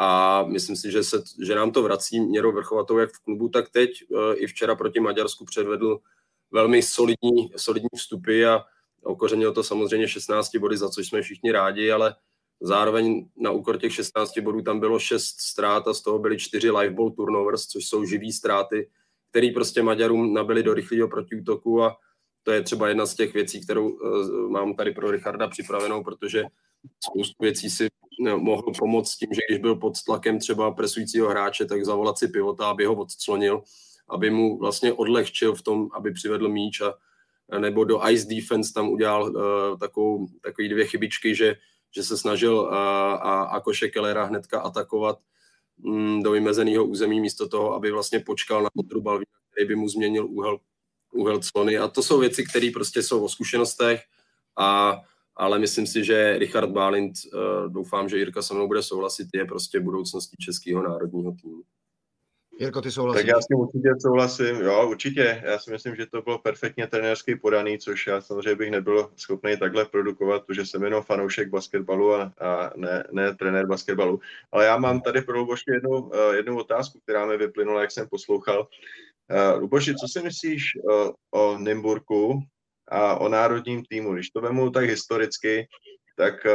a 0.01 0.43
myslím 0.43 0.77
si, 0.77 0.91
že, 0.91 1.05
se, 1.05 1.23
že 1.43 1.55
nám 1.55 1.71
to 1.71 1.83
vrací 1.83 2.21
měrou 2.21 2.53
vrchovatou 2.53 2.99
jak 2.99 3.11
v 3.11 3.25
klubu, 3.25 3.49
tak 3.49 3.69
teď 3.69 3.91
e, 3.91 4.35
i 4.35 4.47
včera 4.47 4.75
proti 4.75 5.01
Maďarsku 5.01 5.45
předvedl 5.45 5.99
velmi 6.51 6.83
solidní, 6.83 7.51
solidní 7.57 7.89
vstupy 7.97 8.47
a 8.47 8.65
okořenil 9.03 9.53
to 9.53 9.63
samozřejmě 9.63 10.09
16 10.09 10.57
body, 10.57 10.77
za 10.77 10.89
což 10.89 11.09
jsme 11.09 11.23
všichni 11.23 11.53
rádi, 11.53 11.91
ale 11.91 12.15
zároveň 12.61 13.29
na 13.37 13.51
úkor 13.51 13.79
těch 13.79 13.95
16 13.95 14.39
bodů 14.39 14.63
tam 14.63 14.81
bylo 14.81 14.99
6 14.99 15.41
ztrát 15.41 15.89
a 15.89 15.95
z 15.95 16.03
toho 16.03 16.19
byly 16.19 16.39
4 16.39 16.71
live 16.71 16.95
ball 16.95 17.11
turnovers, 17.11 17.67
což 17.67 17.87
jsou 17.87 18.05
živý 18.05 18.33
ztráty, 18.33 18.89
který 19.31 19.51
prostě 19.51 19.83
Maďarům 19.83 20.35
nabili 20.35 20.63
do 20.63 20.75
rychlého 20.75 21.09
protiútoku 21.09 21.83
a 21.83 21.97
to 22.43 22.53
je 22.53 22.63
třeba 22.63 22.89
jedna 22.89 23.07
z 23.07 23.15
těch 23.15 23.35
věcí, 23.35 23.61
kterou 23.65 23.89
uh, 23.89 24.51
mám 24.51 24.75
tady 24.75 24.93
pro 24.93 25.11
Richarda 25.11 25.49
připravenou, 25.49 26.05
protože 26.05 26.45
spoustu 27.05 27.35
věcí 27.41 27.71
si 27.71 27.89
no, 28.21 28.39
mohl 28.39 28.73
pomoct 28.79 29.17
tím, 29.17 29.29
že 29.33 29.41
když 29.49 29.59
byl 29.59 29.77
pod 29.77 30.03
tlakem 30.03 30.39
třeba 30.39 30.71
presujícího 30.71 31.29
hráče, 31.29 31.65
tak 31.65 31.85
zavolat 31.85 32.19
si 32.19 32.29
pivota, 32.29 32.71
aby 32.71 32.85
ho 32.85 32.95
odclonil, 32.95 33.63
aby 34.09 34.31
mu 34.31 34.59
vlastně 34.59 34.93
odlehčil 34.93 35.55
v 35.55 35.63
tom, 35.63 35.89
aby 35.93 36.13
přivedl 36.13 36.49
míč 36.49 36.81
a 36.81 36.95
nebo 37.59 37.85
do 37.85 38.09
ice 38.09 38.27
defense 38.29 38.73
tam 38.75 38.89
udělal 38.89 39.23
uh, 39.23 39.79
takovou, 39.79 40.27
takový 40.43 40.69
dvě 40.69 40.87
chybičky, 40.87 41.35
že, 41.35 41.57
že 41.95 42.03
se 42.03 42.19
snažil 42.19 42.59
uh, 42.59 42.75
a, 42.75 43.43
a 43.43 43.61
Koše 43.61 43.89
Kellera 43.89 44.25
hnedka 44.25 44.61
atakovat 44.61 45.19
um, 45.85 46.23
do 46.23 46.31
vymezeného 46.31 46.85
území 46.85 47.21
místo 47.21 47.49
toho, 47.49 47.75
aby 47.75 47.91
vlastně 47.91 48.21
počkal 48.21 48.63
na 48.63 48.71
kontru 48.77 49.01
Balvína, 49.01 49.39
který 49.51 49.69
by 49.69 49.77
mu 49.77 49.89
změnil 49.89 50.27
úhel, 50.27 50.59
úhel 51.13 51.41
clony. 51.43 51.79
A 51.79 51.89
to 51.89 52.03
jsou 52.03 52.19
věci, 52.19 52.45
které 52.45 52.71
prostě 52.73 53.03
jsou 53.03 53.25
o 53.25 53.29
zkušenostech 53.29 54.03
a 54.59 55.01
ale 55.41 55.59
myslím 55.59 55.87
si, 55.87 56.05
že 56.05 56.39
Richard 56.39 56.71
Bálint, 56.71 57.15
uh, 57.35 57.73
doufám, 57.73 58.09
že 58.09 58.19
Jirka 58.19 58.43
se 58.43 58.55
mnou 58.55 58.67
bude 58.67 58.83
souhlasit, 58.83 59.29
je 59.35 59.45
prostě 59.45 59.81
budoucností 59.81 60.37
českého 60.37 60.83
národního 60.83 61.33
týmu. 61.43 61.63
Jirko, 62.61 62.81
ty 62.81 62.91
souhlasíš? 62.91 63.23
Tak 63.23 63.29
já 63.29 63.41
s 63.41 63.47
tím 63.47 63.59
určitě 63.59 63.89
souhlasím, 64.03 64.57
jo, 64.57 64.89
určitě. 64.89 65.43
Já 65.45 65.59
si 65.59 65.71
myslím, 65.71 65.97
že 65.97 66.07
to 66.07 66.23
bylo 66.23 66.39
perfektně 66.39 66.87
trenérsky 66.87 67.37
podaný, 67.37 67.79
což 67.79 68.07
já 68.07 68.21
samozřejmě 68.21 68.55
bych 68.55 68.71
nebyl 68.71 69.11
schopný 69.17 69.57
takhle 69.57 69.85
produkovat, 69.85 70.47
protože 70.47 70.67
jsem 70.67 70.85
jenom 70.85 71.03
fanoušek 71.03 71.49
basketbalu 71.49 72.15
a, 72.15 72.33
a 72.41 72.71
ne, 72.77 73.05
ne 73.13 73.35
trenér 73.35 73.67
basketbalu. 73.67 74.21
Ale 74.53 74.65
já 74.65 74.79
mám 74.79 75.01
tady 75.01 75.23
pro 75.23 75.39
Luboši 75.39 75.71
jednu, 75.71 75.91
uh, 75.91 76.35
jednu 76.35 76.59
otázku, 76.59 77.01
která 77.01 77.27
mi 77.27 77.37
vyplynula, 77.37 77.81
jak 77.81 77.91
jsem 77.91 78.09
poslouchal. 78.09 78.61
Uh, 78.61 79.61
Luboši, 79.61 79.95
co 79.95 80.09
si 80.09 80.23
myslíš 80.23 80.63
uh, 80.77 81.11
o 81.31 81.59
Nymburku 81.59 82.41
a 82.89 83.21
o 83.21 83.29
národním 83.29 83.85
týmu. 83.85 84.15
Když 84.15 84.31
to 84.31 84.41
vemu 84.41 84.71
tak 84.71 84.85
historicky, 84.85 85.69
tak 86.17 86.47
eh, 86.47 86.53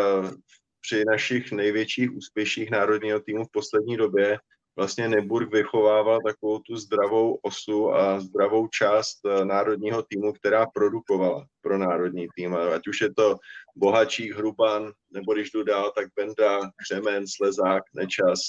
při 0.81 1.03
našich 1.05 1.51
největších 1.51 2.15
úspěších 2.15 2.71
národního 2.71 3.19
týmu 3.19 3.45
v 3.45 3.51
poslední 3.51 3.97
době 3.97 4.37
vlastně 4.75 5.09
Neburg 5.09 5.51
vychovával 5.51 6.19
takovou 6.25 6.59
tu 6.59 6.75
zdravou 6.75 7.39
osu 7.41 7.93
a 7.93 8.19
zdravou 8.19 8.67
část 8.67 9.19
eh, 9.25 9.45
národního 9.45 10.03
týmu, 10.03 10.33
která 10.33 10.65
produkovala 10.65 11.45
pro 11.61 11.77
národní 11.77 12.27
tým. 12.35 12.55
Ať 12.55 12.87
už 12.87 13.01
je 13.01 13.13
to 13.13 13.35
Bohačík, 13.75 14.35
Hruban, 14.35 14.91
nebo 15.11 15.33
když 15.33 15.51
jdu 15.51 15.63
dál, 15.63 15.91
tak 15.95 16.07
Benda, 16.15 16.59
Křemen, 16.83 17.25
Slezák, 17.27 17.83
Nečas. 17.93 18.39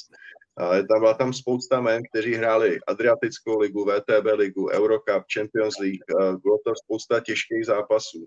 Ale 0.57 0.79
tam 0.79 1.01
byla 1.01 1.15
tam 1.15 1.33
spousta 1.33 1.81
men, 1.81 2.03
kteří 2.11 2.35
hráli 2.35 2.79
Adriatickou 2.87 3.59
ligu, 3.59 3.85
VTB 3.85 4.27
ligu, 4.35 4.71
Eurocup, 4.71 5.25
Champions 5.35 5.75
League. 5.81 6.05
Bylo 6.43 6.59
to 6.67 6.73
spousta 6.85 7.21
těžkých 7.21 7.67
zápasů. 7.67 8.27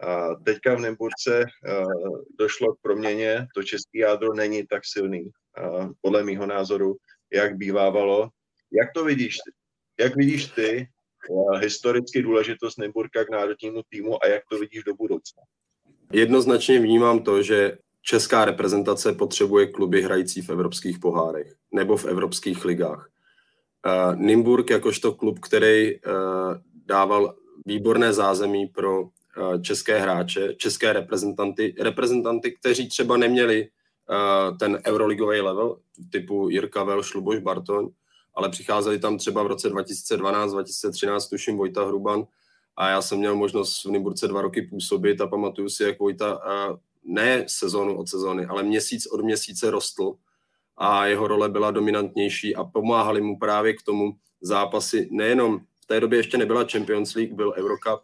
A 0.00 0.34
teďka 0.34 0.74
v 0.74 0.80
Nymburce 0.80 1.44
došlo 2.38 2.74
k 2.74 2.80
proměně, 2.82 3.46
to 3.54 3.62
český 3.62 3.98
jádro 3.98 4.34
není 4.34 4.66
tak 4.66 4.82
silný, 4.84 5.30
podle 6.00 6.22
mýho 6.22 6.46
názoru, 6.46 6.96
jak 7.32 7.56
bývávalo. 7.56 8.28
Jak 8.72 8.92
to 8.94 9.04
vidíš 9.04 9.34
ty? 9.34 9.52
Jak 10.04 10.16
vidíš 10.16 10.46
ty 10.46 10.88
historicky 11.60 12.22
důležitost 12.22 12.78
Nymburka 12.78 13.24
k 13.24 13.30
národnímu 13.30 13.82
týmu 13.88 14.24
a 14.24 14.26
jak 14.26 14.42
to 14.50 14.58
vidíš 14.58 14.84
do 14.84 14.94
budoucna? 14.94 15.42
Jednoznačně 16.12 16.80
vnímám 16.80 17.22
to, 17.22 17.42
že 17.42 17.78
česká 18.02 18.44
reprezentace 18.44 19.12
potřebuje 19.12 19.66
kluby 19.66 20.02
hrající 20.02 20.42
v 20.42 20.50
evropských 20.50 20.98
pohárech 20.98 21.54
nebo 21.72 21.96
v 21.96 22.04
evropských 22.04 22.64
ligách. 22.64 23.10
Uh, 23.86 24.16
Nymburk 24.16 24.70
jakožto 24.70 25.12
klub, 25.12 25.38
který 25.38 25.94
uh, 25.94 26.12
dával 26.86 27.34
výborné 27.66 28.12
zázemí 28.12 28.66
pro 28.66 29.08
české 29.62 29.98
hráče, 29.98 30.54
české 30.54 30.92
reprezentanty, 30.92 31.74
reprezentanty, 31.80 32.52
kteří 32.52 32.88
třeba 32.88 33.16
neměli 33.16 33.68
ten 34.58 34.80
euroligový 34.86 35.40
level 35.40 35.78
typu 36.10 36.48
Jirka 36.48 36.84
Vel, 36.84 37.02
Šluboš, 37.02 37.38
Bartoň, 37.38 37.88
ale 38.34 38.48
přicházeli 38.48 38.98
tam 38.98 39.18
třeba 39.18 39.42
v 39.42 39.46
roce 39.46 39.68
2012, 39.68 40.52
2013, 40.52 41.28
tuším 41.28 41.56
Vojta 41.56 41.84
Hruban, 41.84 42.26
a 42.76 42.88
já 42.88 43.02
jsem 43.02 43.18
měl 43.18 43.36
možnost 43.36 43.84
v 43.84 43.90
Nymburce 43.90 44.28
dva 44.28 44.42
roky 44.42 44.62
působit 44.62 45.20
a 45.20 45.26
pamatuju 45.26 45.68
si, 45.68 45.82
jak 45.82 45.98
Vojta 45.98 46.40
ne 47.04 47.44
sezónu 47.48 47.98
od 47.98 48.08
sezóny, 48.08 48.46
ale 48.46 48.62
měsíc 48.62 49.06
od 49.06 49.24
měsíce 49.24 49.70
rostl 49.70 50.14
a 50.76 51.06
jeho 51.06 51.28
role 51.28 51.48
byla 51.48 51.70
dominantnější 51.70 52.56
a 52.56 52.64
pomáhali 52.64 53.20
mu 53.20 53.38
právě 53.38 53.74
k 53.74 53.82
tomu 53.82 54.12
zápasy 54.40 55.08
nejenom 55.10 55.60
v 55.82 55.86
té 55.86 56.00
době 56.00 56.18
ještě 56.18 56.38
nebyla 56.38 56.64
Champions 56.72 57.14
League, 57.14 57.34
byl 57.34 57.54
Eurocup, 57.56 58.00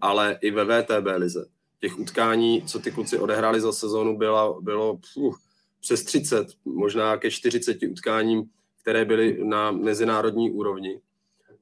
ale 0.00 0.38
i 0.42 0.50
ve 0.50 0.64
VTB 0.64 1.06
lize. 1.16 1.57
Těch 1.80 1.98
utkání, 1.98 2.62
co 2.62 2.78
ty 2.78 2.90
kluci 2.90 3.18
odehráli 3.18 3.60
za 3.60 3.72
sezónu, 3.72 4.18
bylo, 4.18 4.60
bylo 4.60 4.96
pfuh, 4.96 5.40
přes 5.80 6.04
30, 6.04 6.48
možná 6.64 7.16
ke 7.16 7.30
40 7.30 7.78
utkáním, 7.90 8.50
které 8.82 9.04
byly 9.04 9.44
na 9.44 9.70
mezinárodní 9.70 10.50
úrovni. 10.50 11.00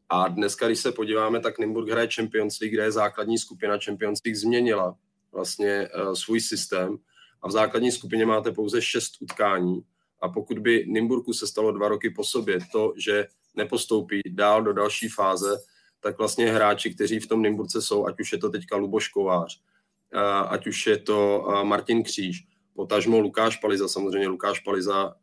A 0.09 0.29
dneska, 0.29 0.67
když 0.67 0.79
se 0.79 0.93
podíváme, 0.93 1.41
tak 1.41 1.59
Nymburk 1.59 1.89
hraje 1.89 2.09
Champions 2.15 2.61
League, 2.61 2.75
kde 2.75 2.83
je 2.83 2.93
základní 2.93 3.39
skupina 3.39 3.79
Champions 3.85 4.21
League 4.25 4.37
změnila 4.37 4.97
vlastně 5.33 5.89
uh, 5.89 6.13
svůj 6.13 6.41
systém 6.41 6.97
a 7.43 7.49
v 7.49 7.51
základní 7.51 7.93
skupině 7.93 8.27
máte 8.27 8.53
pouze 8.53 8.83
šest 8.83 9.13
utkání 9.21 9.83
a 10.21 10.29
pokud 10.29 10.59
by 10.59 10.85
Nymburku 10.89 11.33
se 11.33 11.47
stalo 11.47 11.73
dva 11.73 11.89
roky 11.89 12.11
po 12.11 12.25
sobě 12.25 12.59
to, 12.73 12.93
že 12.97 13.27
nepostoupí 13.55 14.21
dál 14.27 14.63
do 14.63 14.73
další 14.73 15.09
fáze, 15.09 15.59
tak 16.01 16.19
vlastně 16.19 16.53
hráči, 16.53 16.95
kteří 16.95 17.21
v 17.21 17.27
tom 17.27 17.43
Nymburce 17.43 17.83
jsou, 17.83 18.07
ať 18.07 18.21
už 18.21 18.33
je 18.33 18.39
to 18.39 18.51
teďka 18.51 18.77
Luboš 18.77 19.09
Kovář, 19.09 19.61
ať 20.49 20.67
už 20.67 20.87
je 20.87 20.99
to 20.99 21.45
uh, 21.47 21.65
Martin 21.65 22.03
Kříž, 22.03 22.47
potažmo 22.75 23.21
Lukáš 23.21 23.57
Paliza, 23.57 23.89
samozřejmě 23.89 24.29
Lukáš 24.29 24.61
Paliza 24.61 25.15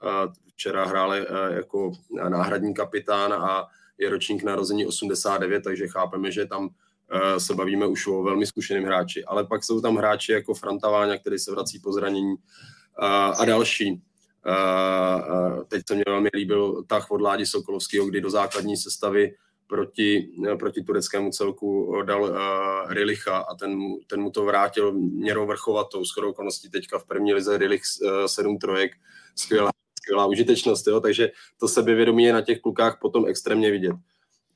včera 0.54 0.86
hrál 0.86 1.14
jako 1.50 1.92
náhradní 2.30 2.74
kapitán 2.74 3.34
a 3.34 3.68
je 3.98 4.10
ročník 4.10 4.44
narození 4.44 4.86
89, 4.86 5.64
takže 5.64 5.88
chápeme, 5.88 6.32
že 6.32 6.46
tam 6.46 6.70
eh, 7.12 7.40
se 7.40 7.56
bavíme 7.56 7.88
už 7.88 8.08
o 8.08 8.24
velmi 8.24 8.46
zkušeným 8.46 8.84
hráči. 8.84 9.24
Ale 9.26 9.48
pak 9.48 9.64
jsou 9.64 9.82
tam 9.82 9.96
hráči 9.96 10.32
jako 10.32 10.54
Franta 10.54 10.90
Váňa, 10.90 11.18
který 11.18 11.40
se 11.40 11.52
vrací 11.52 11.80
po 11.80 11.94
zranění 11.94 12.36
eh, 12.36 13.06
a 13.38 13.46
další. 13.46 14.02
Eh, 14.48 15.64
teď 15.68 15.82
se 15.88 15.96
mě 15.96 16.04
velmi 16.08 16.30
líbil 16.34 16.84
tah 16.88 17.12
od 17.12 17.22
Ládi 17.22 17.46
Sokolovského, 17.46 18.06
kdy 18.06 18.22
do 18.22 18.30
základní 18.30 18.78
sestavy 18.78 19.36
proti, 19.68 20.30
proti 20.60 20.84
tureckému 20.84 21.32
celku 21.32 21.96
dal 22.06 22.22
uh, 22.22 22.94
Rilicha 22.94 23.38
a 23.38 23.56
ten, 23.56 23.80
ten 24.08 24.22
mu 24.22 24.32
to 24.32 24.46
vrátil 24.46 24.94
měrou 24.94 25.46
vrchovatou. 25.46 26.06
Skoro 26.06 26.30
okolností 26.30 26.70
teďka 26.70 27.00
v 27.00 27.06
první 27.06 27.34
lize 27.34 27.58
Rilich 27.58 27.82
uh, 28.02 28.26
sedm 28.26 28.58
trojek, 28.58 28.92
skvělá 29.36 29.74
skvělá 30.04 30.26
užitečnost, 30.26 30.88
jo? 30.88 31.00
takže 31.00 31.32
to 31.60 31.68
sebevědomí 31.68 32.24
je 32.24 32.34
na 32.34 32.42
těch 32.42 32.60
klukách 32.60 32.98
potom 33.02 33.26
extrémně 33.26 33.72
vidět. 33.72 33.96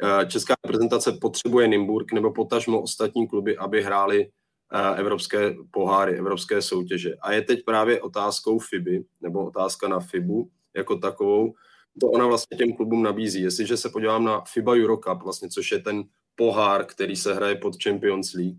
Eh, 0.04 0.26
česká 0.26 0.56
reprezentace 0.66 1.12
potřebuje 1.12 1.68
Nymburk 1.68 2.14
nebo 2.14 2.34
potažmo 2.34 2.82
ostatní 2.82 3.28
kluby, 3.28 3.58
aby 3.58 3.84
hráli 3.84 4.28
eh, 4.74 4.96
evropské 5.00 5.56
poháry, 5.72 6.18
evropské 6.18 6.62
soutěže. 6.62 7.16
A 7.22 7.32
je 7.32 7.42
teď 7.42 7.66
právě 7.66 8.02
otázkou 8.02 8.60
FIBy, 8.60 9.04
nebo 9.22 9.46
otázka 9.46 9.88
na 9.88 10.00
FIBu 10.00 10.50
jako 10.76 10.96
takovou, 10.96 11.54
to 12.00 12.08
ona 12.08 12.28
vlastně 12.28 12.58
těm 12.58 12.74
klubům 12.74 13.04
nabízí. 13.04 13.42
Jestliže 13.42 13.78
se 13.78 13.90
podívám 13.90 14.24
na 14.24 14.42
FIBA 14.42 14.74
Eurocup, 14.74 15.24
vlastně, 15.24 15.50
což 15.50 15.72
je 15.72 15.80
ten 15.80 16.04
pohár, 16.36 16.86
který 16.86 17.16
se 17.16 17.34
hraje 17.34 17.56
pod 17.56 17.84
Champions 17.84 18.34
League, 18.34 18.58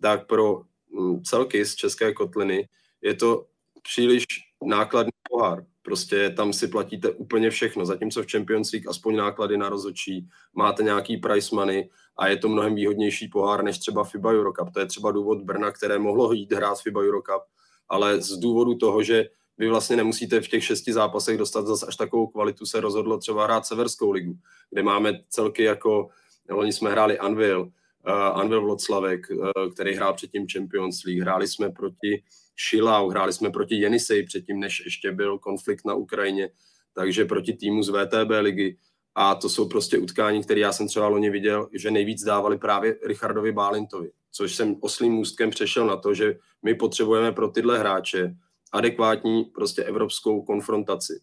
tak 0.00 0.26
pro 0.26 0.62
hm, 1.00 1.22
celky 1.22 1.64
z 1.64 1.74
České 1.74 2.12
kotliny 2.12 2.68
je 3.02 3.14
to 3.14 3.46
příliš 3.82 4.24
nákladný 4.64 5.10
pohár. 5.30 5.64
Prostě 5.82 6.30
tam 6.30 6.52
si 6.52 6.68
platíte 6.68 7.10
úplně 7.10 7.50
všechno, 7.50 7.86
zatímco 7.86 8.22
v 8.22 8.30
Champions 8.30 8.72
League 8.72 8.88
aspoň 8.88 9.16
náklady 9.16 9.58
na 9.58 9.68
rozhodčí, 9.68 10.28
máte 10.54 10.82
nějaký 10.82 11.16
price 11.16 11.54
money 11.54 11.90
a 12.16 12.28
je 12.28 12.36
to 12.36 12.48
mnohem 12.48 12.74
výhodnější 12.74 13.28
pohár 13.28 13.64
než 13.64 13.78
třeba 13.78 14.04
FIBA 14.04 14.30
Eurocup. 14.30 14.70
To 14.74 14.80
je 14.80 14.86
třeba 14.86 15.12
důvod 15.12 15.42
Brna, 15.42 15.72
které 15.72 15.98
mohlo 15.98 16.32
jít 16.32 16.52
hrát 16.52 16.80
FIBA 16.80 17.00
Eurocup, 17.00 17.42
ale 17.88 18.20
z 18.20 18.36
důvodu 18.36 18.74
toho, 18.74 19.02
že 19.02 19.24
vy 19.60 19.68
vlastně 19.68 19.96
nemusíte 19.96 20.40
v 20.40 20.48
těch 20.48 20.64
šesti 20.64 20.92
zápasech 20.92 21.38
dostat 21.38 21.66
zase 21.66 21.86
až 21.86 21.96
takovou 21.96 22.26
kvalitu, 22.26 22.66
se 22.66 22.80
rozhodlo 22.80 23.18
třeba 23.18 23.44
hrát 23.44 23.66
Severskou 23.66 24.10
ligu, 24.10 24.34
kde 24.70 24.82
máme 24.82 25.20
celky 25.28 25.62
jako, 25.62 26.08
loni 26.50 26.72
jsme 26.72 26.90
hráli 26.90 27.18
Anvil, 27.18 27.60
uh, 27.60 28.12
Anvil 28.12 28.60
Vloclavek, 28.60 29.30
uh, 29.30 29.72
který 29.74 29.94
hrál 29.94 30.14
předtím 30.14 30.46
Champions 30.52 31.04
League, 31.04 31.22
hráli 31.22 31.48
jsme 31.48 31.70
proti 31.70 32.22
Šilau, 32.56 33.10
hráli 33.10 33.32
jsme 33.32 33.50
proti 33.50 33.74
Jenisej 33.74 34.22
předtím, 34.22 34.60
než 34.60 34.82
ještě 34.84 35.12
byl 35.12 35.38
konflikt 35.38 35.86
na 35.86 35.94
Ukrajině, 35.94 36.50
takže 36.94 37.24
proti 37.24 37.52
týmu 37.52 37.82
z 37.82 37.88
VTB 37.88 38.30
ligy. 38.40 38.76
A 39.14 39.34
to 39.34 39.48
jsou 39.48 39.68
prostě 39.68 39.98
utkání, 39.98 40.44
které 40.44 40.60
já 40.60 40.72
jsem 40.72 40.88
třeba 40.88 41.08
loni 41.08 41.30
viděl, 41.30 41.68
že 41.72 41.90
nejvíc 41.90 42.24
dávali 42.24 42.58
právě 42.58 42.98
Richardovi 43.06 43.52
Bálintovi. 43.52 44.10
Což 44.32 44.54
jsem 44.54 44.76
oslým 44.80 45.12
můstkem 45.12 45.50
přešel 45.50 45.86
na 45.86 45.96
to, 45.96 46.14
že 46.14 46.38
my 46.62 46.74
potřebujeme 46.74 47.32
pro 47.32 47.48
tyhle 47.48 47.78
hráče 47.78 48.36
adekvátní 48.72 49.44
prostě 49.44 49.84
evropskou 49.84 50.42
konfrontaci. 50.42 51.20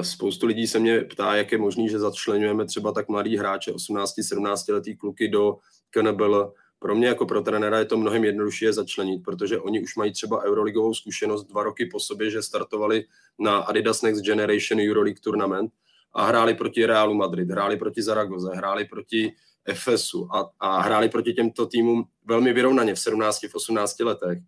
Spoustu 0.00 0.46
lidí 0.46 0.66
se 0.66 0.78
mě 0.78 1.00
ptá, 1.00 1.36
jak 1.36 1.52
je 1.52 1.58
možné, 1.58 1.88
že 1.88 1.98
začlenujeme 1.98 2.64
třeba 2.64 2.92
tak 2.92 3.08
mladý 3.08 3.36
hráče, 3.36 3.72
18-17 3.72 4.74
letý 4.74 4.96
kluky 4.96 5.28
do 5.28 5.56
KNBL, 5.90 6.52
pro 6.78 6.94
mě 6.94 7.06
jako 7.06 7.26
pro 7.26 7.40
trenéra 7.40 7.78
je 7.78 7.84
to 7.84 7.96
mnohem 7.96 8.24
jednodušší 8.24 8.64
je 8.64 8.72
začlenit, 8.72 9.22
protože 9.24 9.58
oni 9.58 9.82
už 9.82 9.96
mají 9.96 10.12
třeba 10.12 10.42
euroligovou 10.42 10.94
zkušenost 10.94 11.44
dva 11.44 11.62
roky 11.62 11.86
po 11.86 12.00
sobě, 12.00 12.30
že 12.30 12.42
startovali 12.42 13.04
na 13.38 13.58
Adidas 13.58 14.02
Next 14.02 14.24
Generation 14.24 14.80
Euroleague 14.80 15.20
Tournament 15.20 15.72
a 16.12 16.26
hráli 16.26 16.54
proti 16.54 16.86
Realu 16.86 17.14
Madrid, 17.14 17.50
hráli 17.50 17.76
proti 17.76 18.02
Zaragoze, 18.02 18.50
hráli 18.54 18.84
proti 18.84 19.32
FSu 19.74 20.28
a, 20.34 20.50
a 20.60 20.80
hráli 20.80 21.08
proti 21.08 21.32
těmto 21.32 21.66
týmům 21.66 22.04
velmi 22.24 22.52
vyrovnaně 22.52 22.94
v 22.94 22.98
17, 22.98 23.40
v 23.48 23.54
18 23.54 24.00
letech. 24.00 24.38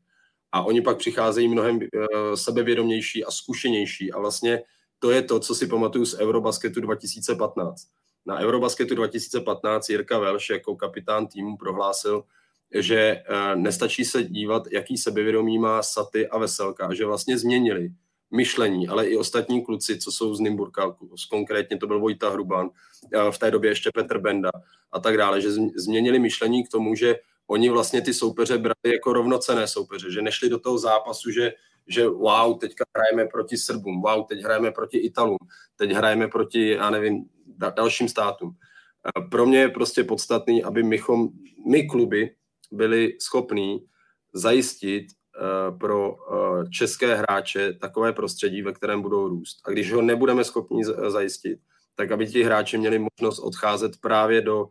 A 0.53 0.63
oni 0.63 0.81
pak 0.81 0.99
přicházejí 0.99 1.49
mnohem 1.49 1.77
uh, 1.77 1.83
sebevědomější 2.35 3.25
a 3.25 3.31
zkušenější. 3.31 4.13
A 4.13 4.19
vlastně 4.19 4.63
to 4.99 5.11
je 5.11 5.23
to, 5.23 5.41
co 5.41 5.55
si 5.55 5.67
pamatuju 5.67 6.05
z 6.05 6.15
Eurobasketu 6.15 6.81
2015 6.81 7.87
na 8.27 8.39
Eurobasketu 8.39 8.95
2015 8.95 9.89
Jirka 9.89 10.19
Velš 10.19 10.51
jako 10.51 10.77
kapitán 10.77 11.27
týmu 11.27 11.57
prohlásil, 11.57 12.25
že 12.75 12.97
eh, 13.01 13.57
nestačí 13.57 14.05
se 14.05 14.25
dívat, 14.25 14.63
jaký 14.73 14.99
sebevědomí 14.99 15.59
má 15.59 15.83
Saty 15.83 16.29
a 16.29 16.39
Veselka, 16.39 16.95
že 16.95 17.07
vlastně 17.07 17.39
změnili 17.39 17.91
myšlení, 18.31 18.89
ale 18.89 19.07
i 19.07 19.17
ostatní 19.17 19.65
kluci, 19.65 19.99
co 19.99 20.13
jsou 20.13 20.35
z 20.35 20.41
Nymburka, 20.41 20.97
konkrétně 21.31 21.77
to 21.77 21.87
byl 21.87 22.01
Vojta 22.01 22.31
Hruban, 22.31 22.71
eh, 23.15 23.31
v 23.31 23.39
té 23.39 23.51
době 23.51 23.71
ještě 23.71 23.91
Petr 23.95 24.19
Benda 24.19 24.51
a 24.93 25.01
tak 25.01 25.17
dále, 25.17 25.41
že 25.41 25.53
změnili 25.77 26.19
myšlení 26.19 26.65
k 26.65 26.69
tomu, 26.69 26.95
že 26.95 27.17
oni 27.47 27.71
vlastně 27.71 28.03
ty 28.03 28.15
soupeře 28.15 28.59
brali 28.59 28.95
jako 28.95 29.13
rovnocené 29.13 29.69
soupeře, 29.69 30.11
že 30.11 30.23
nešli 30.23 30.49
do 30.49 30.59
toho 30.59 30.79
zápasu, 30.79 31.31
že, 31.31 31.53
že 31.87 32.09
wow, 32.09 32.59
teďka 32.59 32.85
hrajeme 32.97 33.31
proti 33.33 33.57
Srbům, 33.57 34.03
wow, 34.03 34.27
teď 34.27 34.43
hrajeme 34.43 34.71
proti 34.71 34.99
Italům, 34.99 35.39
teď 35.77 35.91
hrajeme 35.91 36.29
proti, 36.29 36.69
já 36.71 36.91
nevím, 36.91 37.25
dalším 37.77 38.09
státům. 38.09 38.57
Pro 39.31 39.47
mě 39.47 39.59
je 39.59 39.69
prostě 39.69 40.05
podstatný, 40.05 40.65
aby 40.65 40.83
mychom, 40.83 41.29
my 41.67 41.87
kluby 41.87 42.35
byli 42.73 43.17
schopní 43.21 43.87
zajistit 44.33 45.07
uh, 45.07 45.79
pro 45.79 46.15
uh, 46.15 46.71
české 46.71 47.15
hráče 47.15 47.73
takové 47.73 48.13
prostředí, 48.13 48.63
ve 48.63 48.73
kterém 48.73 49.03
budou 49.03 49.29
růst. 49.29 49.61
A 49.65 49.71
když 49.71 49.93
ho 49.93 50.03
nebudeme 50.03 50.45
schopni 50.45 50.85
zajistit, 50.85 51.59
tak 51.95 52.11
aby 52.11 52.27
ti 52.27 52.43
hráči 52.43 52.79
měli 52.79 52.99
možnost 52.99 53.39
odcházet 53.39 53.93
právě 54.01 54.41
do 54.41 54.67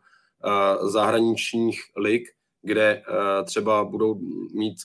zahraničních 0.81 1.81
lig, 1.97 2.23
kde 2.65 3.03
třeba 3.45 3.83
budou 3.83 4.19
mít 4.53 4.77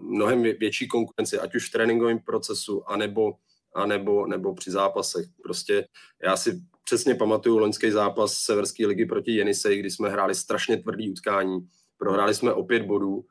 mnohem 0.00 0.42
větší 0.42 0.88
konkurenci, 0.88 1.38
ať 1.38 1.54
už 1.54 1.68
v 1.68 1.72
tréninkovém 1.72 2.18
procesu, 2.18 2.90
anebo 2.90 3.32
a 3.74 3.86
nebo, 3.86 4.54
při 4.54 4.70
zápasech. 4.70 5.26
Prostě 5.42 5.86
já 6.22 6.36
si 6.36 6.60
přesně 6.84 7.14
pamatuju 7.14 7.58
loňský 7.58 7.90
zápas 7.90 8.34
Severské 8.34 8.86
ligy 8.86 9.06
proti 9.06 9.36
Jenisej, 9.36 9.78
kdy 9.78 9.90
jsme 9.90 10.08
hráli 10.08 10.34
strašně 10.34 10.76
tvrdý 10.76 11.10
utkání. 11.10 11.68
Prohráli 11.98 12.34
jsme 12.34 12.52
o 12.52 12.64
pět 12.64 12.82
bodů 12.82 13.24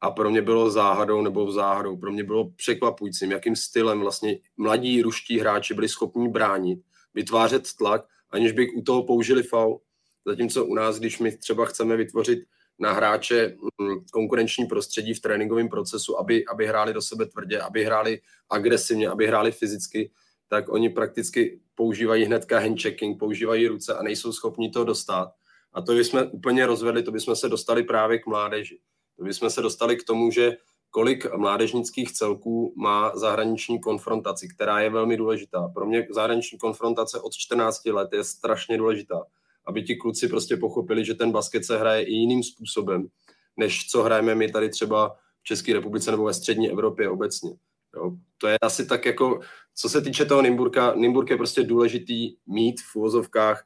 a 0.00 0.10
pro 0.10 0.30
mě 0.30 0.42
bylo 0.42 0.70
záhadou 0.70 1.22
nebo 1.22 1.52
záhadou, 1.52 1.96
pro 1.96 2.12
mě 2.12 2.24
bylo 2.24 2.50
překvapujícím, 2.50 3.30
jakým 3.30 3.56
stylem 3.56 4.00
vlastně 4.00 4.38
mladí 4.56 5.02
ruští 5.02 5.38
hráči 5.38 5.74
byli 5.74 5.88
schopni 5.88 6.28
bránit, 6.28 6.80
vytvářet 7.14 7.68
tlak, 7.78 8.06
aniž 8.30 8.52
by 8.52 8.70
u 8.70 8.82
toho 8.82 9.02
použili 9.02 9.42
faul. 9.42 9.80
Zatímco 10.26 10.64
u 10.64 10.74
nás, 10.74 10.98
když 10.98 11.18
my 11.18 11.36
třeba 11.36 11.64
chceme 11.64 11.96
vytvořit 11.96 12.38
na 12.78 12.92
hráče 12.92 13.56
mm, 13.80 14.04
konkurenční 14.12 14.66
prostředí 14.66 15.14
v 15.14 15.20
tréninkovém 15.20 15.68
procesu, 15.68 16.18
aby, 16.18 16.46
aby 16.46 16.66
hráli 16.66 16.92
do 16.92 17.02
sebe 17.02 17.26
tvrdě, 17.26 17.60
aby 17.60 17.84
hráli 17.84 18.20
agresivně, 18.50 19.08
aby 19.08 19.26
hráli 19.26 19.52
fyzicky, 19.52 20.10
tak 20.48 20.68
oni 20.68 20.88
prakticky 20.88 21.60
používají 21.74 22.24
hnedka 22.24 22.58
handchecking, 22.58 23.18
používají 23.18 23.68
ruce 23.68 23.94
a 23.94 24.02
nejsou 24.02 24.32
schopni 24.32 24.70
to 24.70 24.84
dostat. 24.84 25.32
A 25.72 25.82
to 25.82 25.92
bychom 25.92 26.22
úplně 26.32 26.66
rozvedli, 26.66 27.02
to 27.02 27.12
bychom 27.12 27.36
se 27.36 27.48
dostali 27.48 27.82
právě 27.82 28.18
k 28.18 28.26
mládeži. 28.26 28.80
To 29.16 29.24
bychom 29.24 29.50
se 29.50 29.62
dostali 29.62 29.96
k 29.96 30.04
tomu, 30.04 30.30
že 30.30 30.56
kolik 30.90 31.34
mládežnických 31.34 32.12
celků 32.12 32.74
má 32.76 33.12
zahraniční 33.16 33.80
konfrontaci, 33.80 34.48
která 34.48 34.80
je 34.80 34.90
velmi 34.90 35.16
důležitá. 35.16 35.68
Pro 35.74 35.86
mě 35.86 36.06
zahraniční 36.10 36.58
konfrontace 36.58 37.20
od 37.20 37.32
14 37.34 37.86
let 37.86 38.08
je 38.12 38.24
strašně 38.24 38.78
důležitá, 38.78 39.24
aby 39.68 39.82
ti 39.82 39.96
kluci 39.96 40.28
prostě 40.28 40.56
pochopili, 40.56 41.04
že 41.04 41.14
ten 41.14 41.32
basket 41.32 41.64
se 41.64 41.78
hraje 41.78 42.02
i 42.02 42.12
jiným 42.12 42.42
způsobem, 42.42 43.08
než 43.56 43.86
co 43.86 44.02
hrajeme 44.02 44.34
my 44.34 44.50
tady 44.50 44.68
třeba 44.68 45.16
v 45.40 45.44
České 45.44 45.72
republice 45.72 46.10
nebo 46.10 46.24
ve 46.24 46.34
střední 46.34 46.70
Evropě 46.70 47.08
obecně. 47.08 47.50
Jo. 47.96 48.12
To 48.38 48.48
je 48.48 48.58
asi 48.62 48.86
tak 48.86 49.06
jako, 49.06 49.40
co 49.74 49.88
se 49.88 50.00
týče 50.02 50.24
toho 50.24 50.42
Nymburka, 50.42 50.94
Nymburk 50.94 51.30
je 51.30 51.36
prostě 51.36 51.62
důležitý 51.62 52.36
mít 52.46 52.80
v 52.80 52.96
úvozovkách 52.96 53.64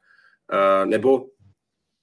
uh, 0.53 0.89
nebo 0.89 1.25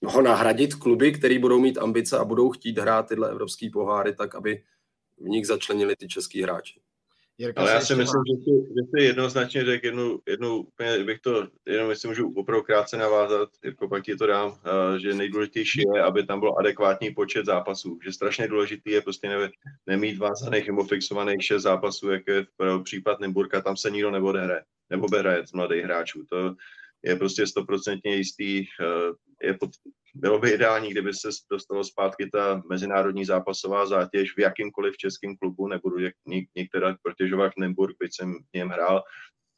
ho 0.04 0.22
nahradit 0.22 0.74
kluby, 0.74 1.12
který 1.12 1.38
budou 1.38 1.58
mít 1.58 1.78
ambice 1.78 2.18
a 2.18 2.24
budou 2.24 2.50
chtít 2.50 2.78
hrát 2.78 3.08
tyhle 3.08 3.30
evropské 3.30 3.68
poháry 3.72 4.14
tak, 4.14 4.34
aby 4.34 4.62
v 5.18 5.28
nich 5.28 5.46
začlenili 5.46 5.96
ty 5.96 6.08
český 6.08 6.42
hráči. 6.42 6.80
Jirka 7.40 7.60
Ale 7.60 7.70
já 7.70 7.80
si 7.80 7.94
myslím, 7.94 8.22
že 8.26 8.44
si, 8.44 8.50
že 8.50 8.82
si 8.90 9.04
jednoznačně 9.04 9.64
řekl 9.64 9.86
jednu, 9.86 10.20
jednu 10.28 10.56
úplně, 10.56 11.04
bych 11.04 11.20
to, 11.20 11.48
jenom 11.66 11.90
jestli 11.90 12.08
můžu 12.08 12.32
opravdu 12.36 12.62
krátce 12.62 12.96
navázat, 12.96 13.48
jako 13.64 13.88
pak 13.88 14.04
ti 14.04 14.16
to 14.16 14.26
dám, 14.26 14.48
uh, 14.48 14.96
že 14.98 15.14
nejdůležitější 15.14 15.82
je, 15.94 16.02
aby 16.02 16.26
tam 16.26 16.40
byl 16.40 16.54
adekvátní 16.58 17.14
počet 17.14 17.46
zápasů. 17.46 17.98
Že 18.04 18.12
strašně 18.12 18.48
důležitý 18.48 18.90
je 18.90 19.00
prostě 19.00 19.28
ne, 19.28 19.50
nemít 19.86 20.18
vázaných 20.18 20.66
nebo 20.66 20.84
fixovaných 20.84 21.44
šest 21.44 21.62
zápasů, 21.62 22.10
jak 22.10 22.22
je 22.26 22.46
v 22.58 22.82
případ 22.82 23.20
Nymburka, 23.20 23.60
tam 23.60 23.76
se 23.76 23.90
nikdo 23.90 24.10
neodehraje, 24.10 24.62
nebo 24.90 25.06
hraje 25.18 25.46
z 25.46 25.52
mladých 25.52 25.84
hráčů. 25.84 26.24
To 26.28 26.54
je 27.02 27.16
prostě 27.16 27.46
stoprocentně 27.46 28.16
jistý, 28.16 28.66
uh, 28.80 29.16
je 29.42 29.54
pod, 29.54 29.70
bylo 30.14 30.38
by 30.38 30.50
ideální, 30.50 30.90
kdyby 30.90 31.14
se 31.14 31.28
dostalo 31.50 31.84
zpátky 31.84 32.30
ta 32.30 32.62
mezinárodní 32.70 33.24
zápasová 33.24 33.86
zátěž 33.86 34.36
v 34.36 34.40
jakýmkoliv 34.40 34.96
českém 34.96 35.36
klubu, 35.36 35.68
nebudu 35.68 35.96
něk, 36.26 36.48
některá 36.56 36.96
protěžovat 37.02 37.52
Nymburk, 37.58 37.96
byť 38.00 38.10
jsem 38.16 38.34
v 38.34 38.56
něm 38.56 38.68
hrál, 38.68 39.02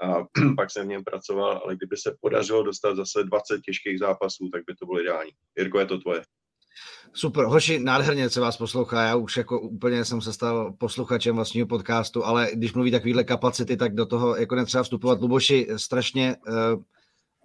a 0.03 0.27
pak 0.57 0.71
jsem 0.71 0.87
v 0.87 0.89
něm 0.89 1.05
pracoval, 1.05 1.61
ale 1.65 1.77
kdyby 1.77 1.97
se 1.97 2.17
podařilo 2.21 2.63
dostat 2.63 2.97
zase 2.97 3.25
20 3.25 3.61
těžkých 3.61 3.99
zápasů, 3.99 4.49
tak 4.53 4.63
by 4.67 4.75
to 4.75 4.87
bylo 4.87 5.01
ideální. 5.01 5.31
Jirko, 5.59 5.79
je 5.79 5.87
to 5.87 5.99
tvoje. 5.99 6.23
Super, 7.13 7.45
hoši, 7.45 7.79
nádherně 7.79 8.31
se 8.31 8.41
vás 8.41 8.57
poslouchá, 8.57 9.03
já 9.03 9.17
už 9.17 9.37
jako 9.37 9.61
úplně 9.61 10.05
jsem 10.05 10.21
se 10.21 10.33
stal 10.33 10.73
posluchačem 10.73 11.35
vlastního 11.35 11.67
podcastu, 11.67 12.25
ale 12.25 12.51
když 12.55 12.73
mluví 12.73 12.91
takovýhle 12.91 13.25
kapacity, 13.25 13.77
tak 13.77 13.95
do 13.95 14.07
toho 14.07 14.37
jako 14.37 14.55
netřeba 14.55 14.83
vstupovat. 14.83 15.21
Luboši, 15.21 15.69
strašně 15.77 16.37
uh, 16.49 16.83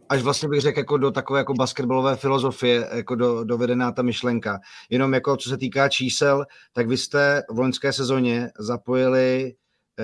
až 0.10 0.22
vlastně 0.22 0.50
bych 0.50 0.62
řekl 0.62 0.80
jako 0.80 0.98
do 0.98 1.12
takové 1.12 1.40
jako 1.40 1.54
basketbalové 1.54 2.16
filozofie, 2.16 2.90
jako 2.94 3.16
do, 3.16 3.44
dovedená 3.44 3.92
ta 3.92 4.02
myšlenka. 4.02 4.60
Jenom 4.90 5.14
jako 5.14 5.38
co 5.38 5.50
se 5.50 5.58
týká 5.58 5.90
čísel, 5.90 6.46
tak 6.74 6.88
vy 6.88 6.98
jste 6.98 7.44
v 7.50 7.60
loňské 7.60 7.94
sezóně 7.94 8.50
zapojili 8.60 9.54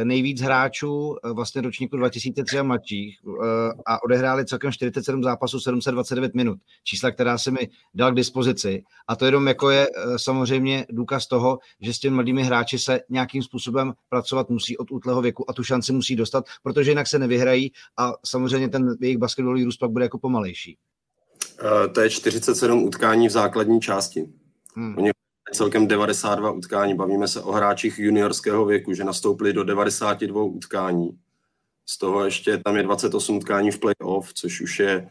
nejvíc 0.03 0.41
hráčů 0.41 1.15
eh, 1.23 1.33
vlastně 1.33 1.61
ročníku 1.61 1.97
2003 1.97 2.59
a 2.59 2.63
mladších 2.63 3.19
eh, 3.27 3.71
a 3.85 4.03
odehráli 4.03 4.45
celkem 4.45 4.71
47 4.71 5.23
zápasů, 5.23 5.59
729 5.59 6.35
minut. 6.35 6.59
Čísla, 6.83 7.11
která 7.11 7.37
se 7.37 7.51
mi 7.51 7.69
dal 7.93 8.11
k 8.11 8.15
dispozici. 8.15 8.83
A 9.07 9.15
to 9.15 9.25
jenom 9.25 9.47
jako 9.47 9.69
je 9.69 9.87
eh, 9.87 10.19
samozřejmě 10.19 10.85
důkaz 10.89 11.27
toho, 11.27 11.59
že 11.81 11.93
s 11.93 11.99
těmi 11.99 12.15
mladými 12.15 12.43
hráči 12.43 12.79
se 12.79 12.99
nějakým 13.09 13.43
způsobem 13.43 13.93
pracovat 14.09 14.49
musí 14.49 14.77
od 14.77 14.91
útlého 14.91 15.21
věku 15.21 15.49
a 15.49 15.53
tu 15.53 15.63
šanci 15.63 15.93
musí 15.93 16.15
dostat, 16.15 16.45
protože 16.63 16.91
jinak 16.91 17.07
se 17.07 17.19
nevyhrají 17.19 17.71
a 17.97 18.13
samozřejmě 18.25 18.69
ten 18.69 18.95
jejich 19.01 19.17
basketbalový 19.17 19.63
růst 19.63 19.77
pak 19.77 19.91
bude 19.91 20.05
jako 20.05 20.19
pomalejší. 20.19 20.77
To 21.93 22.01
je 22.01 22.09
47 22.09 22.83
utkání 22.83 23.27
v 23.27 23.31
základní 23.31 23.81
části. 23.81 24.25
Hmm. 24.75 24.97
Oni 24.97 25.12
celkem 25.53 25.87
92 25.87 26.51
utkání. 26.51 26.95
Bavíme 26.95 27.27
se 27.27 27.41
o 27.41 27.51
hráčích 27.51 27.99
juniorského 27.99 28.65
věku, 28.65 28.93
že 28.93 29.03
nastoupili 29.03 29.53
do 29.53 29.63
92 29.63 30.43
utkání. 30.43 31.09
Z 31.85 31.97
toho 31.97 32.25
ještě 32.25 32.57
tam 32.57 32.77
je 32.77 32.83
28 32.83 33.37
utkání 33.37 33.71
v 33.71 33.79
playoff, 33.79 34.33
což 34.33 34.61
už 34.61 34.79
je, 34.79 35.09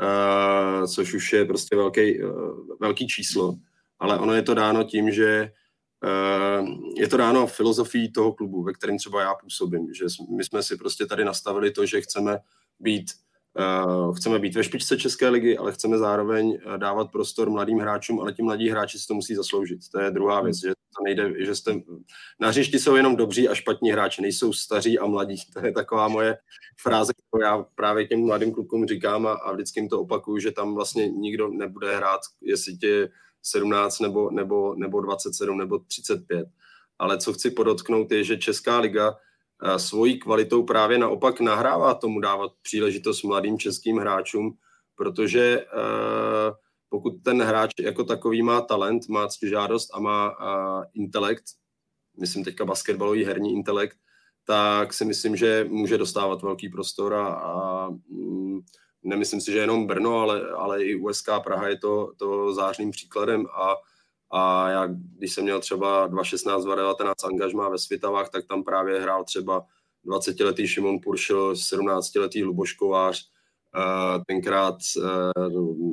uh, 0.00 0.86
což 0.86 1.14
už 1.14 1.32
je 1.32 1.44
prostě 1.44 1.76
velký, 1.76 2.22
uh, 2.22 2.30
velký 2.80 3.06
číslo. 3.06 3.54
Ale 3.98 4.18
ono 4.18 4.34
je 4.34 4.42
to 4.42 4.54
dáno 4.54 4.84
tím, 4.84 5.10
že 5.10 5.52
uh, 6.04 6.68
je 6.96 7.08
to 7.08 7.16
dáno 7.16 7.46
filozofií 7.46 8.12
toho 8.12 8.32
klubu, 8.32 8.62
ve 8.62 8.72
kterém 8.72 8.98
třeba 8.98 9.22
já 9.22 9.34
působím. 9.34 9.94
Že 9.94 10.04
my 10.36 10.44
jsme 10.44 10.62
si 10.62 10.76
prostě 10.76 11.06
tady 11.06 11.24
nastavili 11.24 11.70
to, 11.70 11.86
že 11.86 12.00
chceme 12.00 12.38
být 12.80 13.10
chceme 14.16 14.38
být 14.38 14.54
ve 14.54 14.64
špičce 14.64 14.96
České 14.96 15.28
ligy, 15.28 15.58
ale 15.58 15.72
chceme 15.72 15.98
zároveň 15.98 16.58
eh, 16.58 16.78
dávat 16.78 17.10
prostor 17.10 17.50
mladým 17.50 17.78
hráčům, 17.78 18.20
ale 18.20 18.32
ti 18.32 18.42
mladí 18.42 18.70
hráči 18.70 18.98
si 18.98 19.06
to 19.06 19.14
musí 19.14 19.34
zasloužit. 19.34 19.80
To 19.92 20.00
je 20.00 20.10
druhá 20.10 20.42
věc, 20.42 20.60
že 20.60 20.68
to 20.68 21.04
nejde, 21.04 21.44
že 21.44 21.54
jste, 21.54 21.74
na 22.40 22.48
hřišti 22.48 22.78
jsou 22.78 22.96
jenom 22.96 23.16
dobří 23.16 23.48
a 23.48 23.54
špatní 23.54 23.92
hráči, 23.92 24.22
nejsou 24.22 24.52
staří 24.52 24.98
a 24.98 25.06
mladí. 25.06 25.36
To 25.52 25.66
je 25.66 25.72
taková 25.72 26.08
moje 26.08 26.36
fráze, 26.80 27.12
kterou 27.12 27.42
já 27.42 27.66
právě 27.74 28.06
těm 28.06 28.26
mladým 28.26 28.52
klukům 28.52 28.86
říkám 28.86 29.26
a, 29.26 29.32
a 29.32 29.52
vždycky 29.52 29.80
jim 29.80 29.88
to 29.88 30.00
opakuju, 30.00 30.38
že 30.38 30.50
tam 30.52 30.74
vlastně 30.74 31.08
nikdo 31.08 31.48
nebude 31.48 31.96
hrát, 31.96 32.20
jestli 32.42 32.76
tě 32.76 33.08
17 33.42 34.00
nebo, 34.00 34.30
nebo, 34.30 34.74
nebo 34.74 35.00
27 35.00 35.58
nebo 35.58 35.78
35. 35.78 36.48
Ale 36.98 37.18
co 37.18 37.32
chci 37.32 37.50
podotknout 37.50 38.12
je, 38.12 38.24
že 38.24 38.36
Česká 38.36 38.78
liga 38.78 39.16
svojí 39.76 40.18
kvalitou 40.18 40.62
právě 40.62 40.98
naopak 40.98 41.40
nahrává 41.40 41.94
tomu 41.94 42.20
dávat 42.20 42.52
příležitost 42.62 43.22
mladým 43.22 43.58
českým 43.58 43.98
hráčům, 43.98 44.56
protože 44.96 45.60
eh, 45.60 46.52
pokud 46.88 47.14
ten 47.22 47.42
hráč 47.42 47.70
jako 47.80 48.04
takový 48.04 48.42
má 48.42 48.60
talent, 48.60 49.08
má 49.08 49.28
žádost 49.42 49.90
a 49.94 50.00
má 50.00 50.36
intelekt, 50.94 51.44
myslím 52.20 52.44
teďka 52.44 52.64
basketbalový 52.64 53.24
herní 53.24 53.52
intelekt, 53.52 53.96
tak 54.46 54.92
si 54.92 55.04
myslím, 55.04 55.36
že 55.36 55.66
může 55.68 55.98
dostávat 55.98 56.42
velký 56.42 56.68
prostor 56.68 57.14
a, 57.14 57.26
a 57.26 57.88
mm, 58.08 58.60
nemyslím 59.02 59.40
si, 59.40 59.52
že 59.52 59.58
jenom 59.58 59.86
Brno, 59.86 60.18
ale, 60.18 60.50
ale 60.50 60.84
i 60.84 60.94
USK 60.94 61.28
Praha 61.44 61.68
je 61.68 61.78
to, 61.78 62.12
to 62.16 62.54
zářným 62.54 62.90
příkladem 62.90 63.46
a 63.46 63.74
a 64.36 64.70
já, 64.70 64.86
když 65.18 65.32
jsem 65.32 65.44
měl 65.44 65.60
třeba 65.60 66.06
2016, 66.06 66.64
2019 66.64 67.24
angažmá 67.24 67.68
ve 67.68 67.78
Svitavách, 67.78 68.30
tak 68.30 68.46
tam 68.46 68.64
právě 68.64 69.00
hrál 69.00 69.24
třeba 69.24 69.66
20-letý 70.06 70.68
Šimon 70.68 70.98
Puršil, 70.98 71.52
17-letý 71.52 72.44
Luboš 72.44 72.72
Kovář, 72.72 73.28
tenkrát 74.26 74.74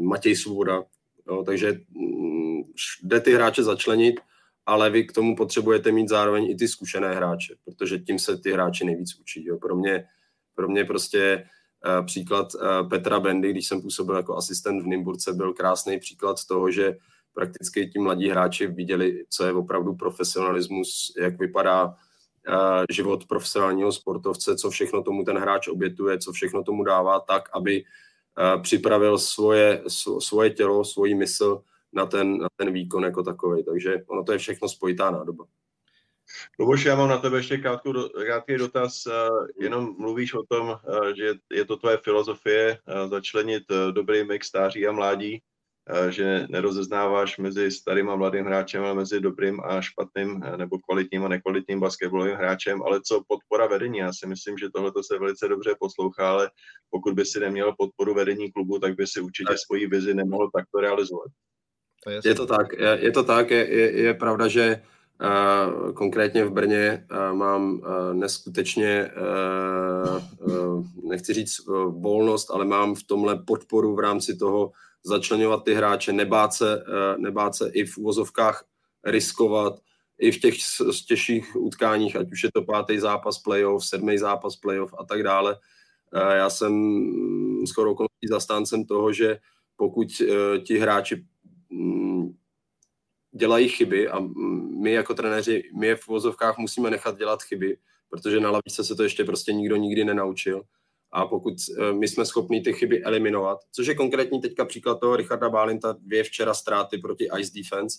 Matěj 0.01 0.35
Svoboda. 0.35 0.83
Jo, 1.27 1.43
takže 1.43 1.81
mm, 1.89 2.61
jde 3.03 3.19
ty 3.19 3.33
hráče 3.33 3.63
začlenit, 3.63 4.19
ale 4.65 4.89
vy 4.89 5.03
k 5.03 5.11
tomu 5.11 5.35
potřebujete 5.35 5.91
mít 5.91 6.09
zároveň 6.09 6.51
i 6.51 6.55
ty 6.55 6.67
zkušené 6.67 7.15
hráče, 7.15 7.55
protože 7.65 7.99
tím 7.99 8.19
se 8.19 8.37
ty 8.37 8.51
hráči 8.51 8.85
nejvíc 8.85 9.19
učí. 9.19 9.45
Jo. 9.45 9.57
Pro, 9.57 9.75
mě, 9.75 10.05
pro 10.55 10.67
mě 10.67 10.85
prostě 10.85 11.45
příklad 12.05 12.47
Petra 12.89 13.19
Bendy, 13.19 13.51
když 13.51 13.67
jsem 13.67 13.81
působil 13.81 14.15
jako 14.15 14.37
asistent 14.37 14.83
v 14.83 14.87
Nymburce, 14.87 15.33
byl 15.33 15.53
krásný 15.53 15.99
příklad 15.99 16.37
toho, 16.47 16.71
že 16.71 16.97
prakticky 17.33 17.87
ti 17.87 17.99
mladí 17.99 18.29
hráči 18.29 18.67
viděli, 18.67 19.23
co 19.29 19.45
je 19.45 19.53
opravdu 19.53 19.95
profesionalismus, 19.95 21.13
jak 21.17 21.39
vypadá 21.39 21.85
uh, 21.85 21.93
život 22.91 23.25
profesionálního 23.25 23.91
sportovce, 23.91 24.55
co 24.55 24.69
všechno 24.69 25.03
tomu 25.03 25.23
ten 25.23 25.37
hráč 25.37 25.67
obětuje, 25.67 26.19
co 26.19 26.31
všechno 26.31 26.63
tomu 26.63 26.83
dává 26.83 27.19
tak, 27.19 27.49
aby 27.53 27.83
uh, 27.83 28.61
připravil 28.61 29.17
svoje, 29.17 29.83
svoje 30.19 30.49
tělo, 30.49 30.85
svoji 30.85 31.15
mysl 31.15 31.61
na 31.93 32.05
ten, 32.05 32.37
na 32.37 32.47
ten 32.55 32.73
výkon 32.73 33.03
jako 33.03 33.23
takový. 33.23 33.63
Takže 33.63 34.03
ono 34.07 34.23
to 34.23 34.31
je 34.31 34.37
všechno 34.37 34.69
spojitá 34.69 35.11
nádoba. 35.11 35.45
Luboš, 36.59 36.85
já 36.85 36.95
mám 36.95 37.09
na 37.09 37.17
tebe 37.17 37.37
ještě 37.37 37.57
krátkou, 37.57 37.93
krátký 38.25 38.57
dotaz. 38.57 39.07
Jenom 39.59 39.95
mluvíš 39.99 40.33
o 40.33 40.43
tom, 40.43 40.77
že 41.17 41.33
je 41.51 41.65
to 41.65 41.77
tvoje 41.77 41.97
filozofie 41.97 42.77
začlenit 43.09 43.63
dobrý 43.91 44.23
mix 44.23 44.47
stáří 44.47 44.87
a 44.87 44.91
mládí 44.91 45.41
že 46.09 46.47
nerozeznáváš 46.49 47.37
mezi 47.37 47.71
starým 47.71 48.09
a 48.09 48.15
mladým 48.15 48.45
hráčem, 48.45 48.83
ale 48.83 48.93
mezi 48.93 49.19
dobrým 49.19 49.61
a 49.63 49.81
špatným 49.81 50.43
nebo 50.57 50.77
kvalitním 50.79 51.25
a 51.25 51.27
nekvalitním 51.27 51.79
basketbalovým 51.79 52.35
hráčem, 52.35 52.81
ale 52.83 53.01
co 53.03 53.23
podpora 53.27 53.67
vedení. 53.67 53.97
Já 53.97 54.13
si 54.13 54.27
myslím, 54.27 54.57
že 54.57 54.69
tohle 54.75 54.91
se 55.01 55.19
velice 55.19 55.47
dobře 55.47 55.75
poslouchá, 55.79 56.31
ale 56.31 56.49
pokud 56.89 57.13
by 57.13 57.25
si 57.25 57.39
neměl 57.39 57.75
podporu 57.77 58.13
vedení 58.13 58.51
klubu, 58.51 58.79
tak 58.79 58.95
by 58.95 59.07
si 59.07 59.21
určitě 59.21 59.53
svoji 59.65 59.87
vizi 59.87 60.13
nemohl 60.13 60.49
takto 60.55 60.79
realizovat. 60.79 61.27
Je 62.25 62.35
to 62.35 62.45
tak, 62.45 62.73
je, 62.73 62.97
je 63.01 63.11
to 63.11 63.23
tak, 63.23 63.51
je, 63.51 63.73
je, 63.75 63.91
je 64.01 64.13
pravda, 64.13 64.47
že 64.47 64.81
Uh, 65.21 65.93
konkrétně 65.93 66.45
v 66.45 66.51
Brně 66.51 67.05
uh, 67.11 67.37
mám 67.37 67.71
uh, 67.73 68.13
neskutečně, 68.13 69.11
nechci 71.09 71.33
říct 71.33 71.65
volnost, 71.89 72.51
ale 72.51 72.65
mám 72.65 72.95
v 72.95 73.03
tomhle 73.03 73.37
podporu 73.45 73.95
v 73.95 73.99
rámci 73.99 74.37
toho 74.37 74.71
začlenovat 75.03 75.63
ty 75.63 75.73
hráče, 75.73 76.13
nebát 76.13 76.53
se, 76.53 76.83
eh, 76.87 77.17
nebát 77.17 77.55
se 77.55 77.69
i 77.73 77.85
v 77.85 77.97
uvozovkách 77.97 78.65
riskovat, 79.05 79.79
i 80.19 80.31
v 80.31 80.39
těch 80.39 80.55
těžších 81.07 81.55
utkáních, 81.55 82.15
ať 82.15 82.31
už 82.31 82.43
je 82.43 82.49
to 82.53 82.61
pátý 82.61 82.99
zápas 82.99 83.39
playoff, 83.39 83.85
sedmý 83.85 84.17
zápas 84.17 84.55
playoff 84.55 84.93
a 84.97 85.05
tak 85.05 85.23
dále. 85.23 85.57
Eh, 86.13 86.37
já 86.37 86.49
jsem 86.49 86.73
skoro 87.65 87.91
okolností 87.91 88.27
zastáncem 88.29 88.85
toho, 88.85 89.13
že 89.13 89.39
pokud 89.75 90.07
eh, 90.21 90.59
ti 90.59 90.77
hráči 90.77 91.25
mm, 91.69 92.33
dělají 93.31 93.69
chyby 93.69 94.09
a 94.09 94.19
my 94.81 94.91
jako 94.91 95.13
trenéři, 95.13 95.63
my 95.79 95.87
je 95.87 95.95
v 95.95 96.07
vozovkách 96.07 96.57
musíme 96.57 96.89
nechat 96.89 97.17
dělat 97.17 97.43
chyby, 97.43 97.77
protože 98.09 98.39
na 98.39 98.51
lavice 98.51 98.83
se 98.83 98.95
to 98.95 99.03
ještě 99.03 99.23
prostě 99.23 99.53
nikdo 99.53 99.75
nikdy 99.75 100.05
nenaučil. 100.05 100.61
A 101.11 101.25
pokud 101.25 101.53
eh, 101.53 101.93
my 101.93 102.07
jsme 102.07 102.25
schopni 102.25 102.61
ty 102.61 102.73
chyby 102.73 103.03
eliminovat, 103.03 103.59
což 103.71 103.87
je 103.87 103.95
konkrétní 103.95 104.41
teďka 104.41 104.65
příklad 104.65 104.99
toho 104.99 105.15
Richarda 105.15 105.49
Bálinta, 105.49 105.95
dvě 105.99 106.23
včera 106.23 106.53
ztráty 106.53 106.97
proti 106.97 107.27
Ice 107.39 107.51
Defense, 107.55 107.97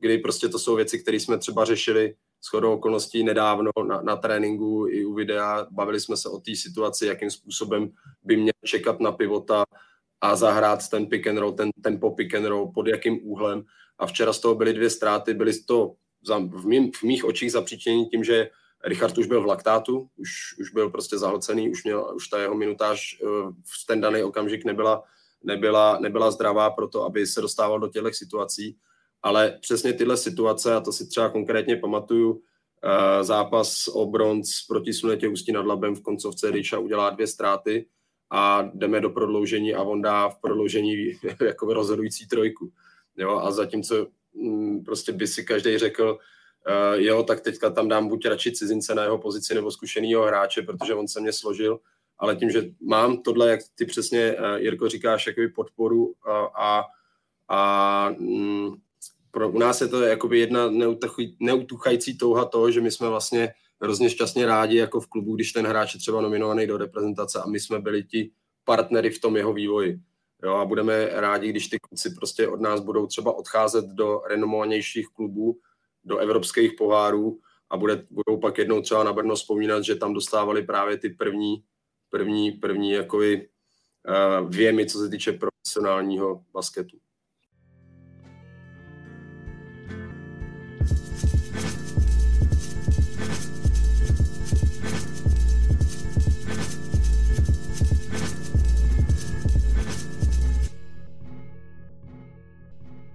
kdy 0.00 0.18
prostě 0.18 0.48
to 0.48 0.58
jsou 0.58 0.76
věci, 0.76 0.98
které 0.98 1.16
jsme 1.16 1.38
třeba 1.38 1.64
řešili 1.64 2.14
s 2.40 2.48
chodou 2.48 2.72
okolností 2.72 3.24
nedávno 3.24 3.70
na, 3.86 4.02
na 4.02 4.16
tréninku 4.16 4.86
i 4.88 5.04
u 5.04 5.14
videa. 5.14 5.66
Bavili 5.70 6.00
jsme 6.00 6.16
se 6.16 6.28
o 6.28 6.38
té 6.38 6.56
situaci, 6.56 7.06
jakým 7.06 7.30
způsobem 7.30 7.90
by 8.22 8.36
měl 8.36 8.52
čekat 8.64 9.00
na 9.00 9.12
pivota 9.12 9.64
a 10.20 10.36
zahrát 10.36 10.88
ten 10.88 11.06
pick 11.06 11.26
and 11.26 11.38
roll, 11.38 11.52
ten 11.52 11.70
tempo 11.82 12.10
pick 12.10 12.34
and 12.34 12.44
roll, 12.44 12.72
pod 12.72 12.86
jakým 12.86 13.20
úhlem. 13.22 13.64
A 13.98 14.06
včera 14.06 14.32
z 14.32 14.40
toho 14.40 14.54
byly 14.54 14.72
dvě 14.72 14.90
ztráty, 14.90 15.34
byly 15.34 15.52
to 15.62 15.94
za, 16.26 16.38
v, 16.38 16.66
mým, 16.66 16.92
v 16.92 17.02
mých 17.02 17.24
očích 17.24 17.52
zapříčení 17.52 18.06
tím, 18.06 18.24
že 18.24 18.50
Richard 18.84 19.18
už 19.18 19.26
byl 19.26 19.42
v 19.42 19.46
laktátu, 19.46 20.08
už, 20.16 20.30
už 20.60 20.70
byl 20.70 20.90
prostě 20.90 21.18
zahlcený, 21.18 21.70
už, 21.70 21.84
měl, 21.84 22.12
už 22.14 22.28
ta 22.28 22.40
jeho 22.40 22.54
minutáž 22.54 23.20
eh, 23.22 23.26
v 23.50 23.86
ten 23.86 24.00
daný 24.00 24.22
okamžik 24.22 24.64
nebyla, 24.64 25.02
nebyla, 25.44 25.98
nebyla 25.98 26.30
zdravá 26.30 26.70
pro 26.70 26.88
to, 26.88 27.04
aby 27.04 27.26
se 27.26 27.40
dostával 27.40 27.80
do 27.80 27.88
těchto 27.88 28.12
situací. 28.12 28.76
Ale 29.22 29.58
přesně 29.60 29.92
tyhle 29.92 30.16
situace, 30.16 30.74
a 30.74 30.80
to 30.80 30.92
si 30.92 31.06
třeba 31.06 31.28
konkrétně 31.28 31.76
pamatuju, 31.76 32.40
eh, 32.84 33.24
zápas 33.24 33.88
o 33.88 34.06
bronz 34.06 34.66
proti 34.68 34.92
Slunetě 34.92 35.28
Ústí 35.28 35.52
nad 35.52 35.66
Labem 35.66 35.94
v 35.94 36.02
koncovce 36.02 36.50
Riča 36.50 36.78
udělá 36.78 37.10
dvě 37.10 37.26
ztráty 37.26 37.86
a 38.30 38.70
jdeme 38.74 39.00
do 39.00 39.10
prodloužení 39.10 39.74
a 39.74 39.82
on 39.82 40.02
dá 40.02 40.28
v 40.28 40.40
prodloužení 40.40 41.12
jako 41.44 41.74
rozhodující 41.74 42.26
trojku. 42.26 42.72
Jo? 43.16 43.38
A 43.38 43.50
zatímco 43.50 44.06
mm, 44.34 44.84
prostě 44.84 45.12
by 45.12 45.26
si 45.26 45.44
každý 45.44 45.78
řekl, 45.78 46.18
uh, 46.68 47.00
jo, 47.00 47.22
tak 47.22 47.40
teďka 47.40 47.70
tam 47.70 47.88
dám 47.88 48.08
buď 48.08 48.26
radši 48.26 48.52
cizince 48.52 48.94
na 48.94 49.02
jeho 49.02 49.18
pozici 49.18 49.54
nebo 49.54 49.70
zkušenýho 49.70 50.22
hráče, 50.22 50.62
protože 50.62 50.94
on 50.94 51.08
se 51.08 51.20
mě 51.20 51.32
složil, 51.32 51.80
ale 52.18 52.36
tím, 52.36 52.50
že 52.50 52.62
mám 52.80 53.22
tohle, 53.22 53.50
jak 53.50 53.60
ty 53.74 53.84
přesně, 53.84 54.36
uh, 54.38 54.56
Jirko, 54.56 54.88
říkáš, 54.88 55.26
jakoby 55.26 55.48
podporu 55.48 56.06
uh, 56.06 56.12
a, 56.54 56.84
a 57.48 58.10
mm, 58.18 58.74
pro, 59.30 59.50
u 59.50 59.58
nás 59.58 59.80
je 59.80 59.88
to 59.88 60.02
jakoby 60.02 60.38
jedna 60.38 60.70
neutuchající 61.40 62.18
touha 62.18 62.44
toho, 62.44 62.70
že 62.70 62.80
my 62.80 62.90
jsme 62.90 63.08
vlastně 63.08 63.54
hrozně 63.82 64.10
šťastně 64.10 64.46
rádi 64.46 64.76
jako 64.76 65.00
v 65.00 65.06
klubu, 65.06 65.34
když 65.34 65.52
ten 65.52 65.66
hráč 65.66 65.94
je 65.94 66.00
třeba 66.00 66.20
nominovaný 66.20 66.66
do 66.66 66.76
reprezentace 66.76 67.40
a 67.40 67.46
my 67.46 67.60
jsme 67.60 67.78
byli 67.78 68.04
ti 68.04 68.30
partnery 68.64 69.10
v 69.10 69.20
tom 69.20 69.36
jeho 69.36 69.52
vývoji. 69.52 70.00
Jo, 70.44 70.54
a 70.54 70.64
budeme 70.64 71.08
rádi, 71.12 71.48
když 71.48 71.68
ty 71.68 71.78
kluci 71.78 72.10
prostě 72.10 72.48
od 72.48 72.60
nás 72.60 72.80
budou 72.80 73.06
třeba 73.06 73.32
odcházet 73.32 73.84
do 73.84 74.20
renomovanějších 74.26 75.06
klubů, 75.08 75.58
do 76.04 76.18
evropských 76.18 76.72
pohárů 76.72 77.40
a 77.70 77.76
bude, 77.76 78.06
budou 78.10 78.40
pak 78.40 78.58
jednou 78.58 78.80
třeba 78.80 79.04
na 79.04 79.12
Brno 79.12 79.34
vzpomínat, 79.34 79.84
že 79.84 79.94
tam 79.94 80.14
dostávali 80.14 80.62
právě 80.62 80.98
ty 80.98 81.08
první, 81.08 81.64
první, 82.10 82.52
první 82.52 82.90
jakoby, 82.90 83.48
uh, 84.08 84.50
věmy, 84.50 84.86
co 84.86 84.98
se 84.98 85.08
týče 85.08 85.32
profesionálního 85.32 86.44
basketu. 86.52 86.98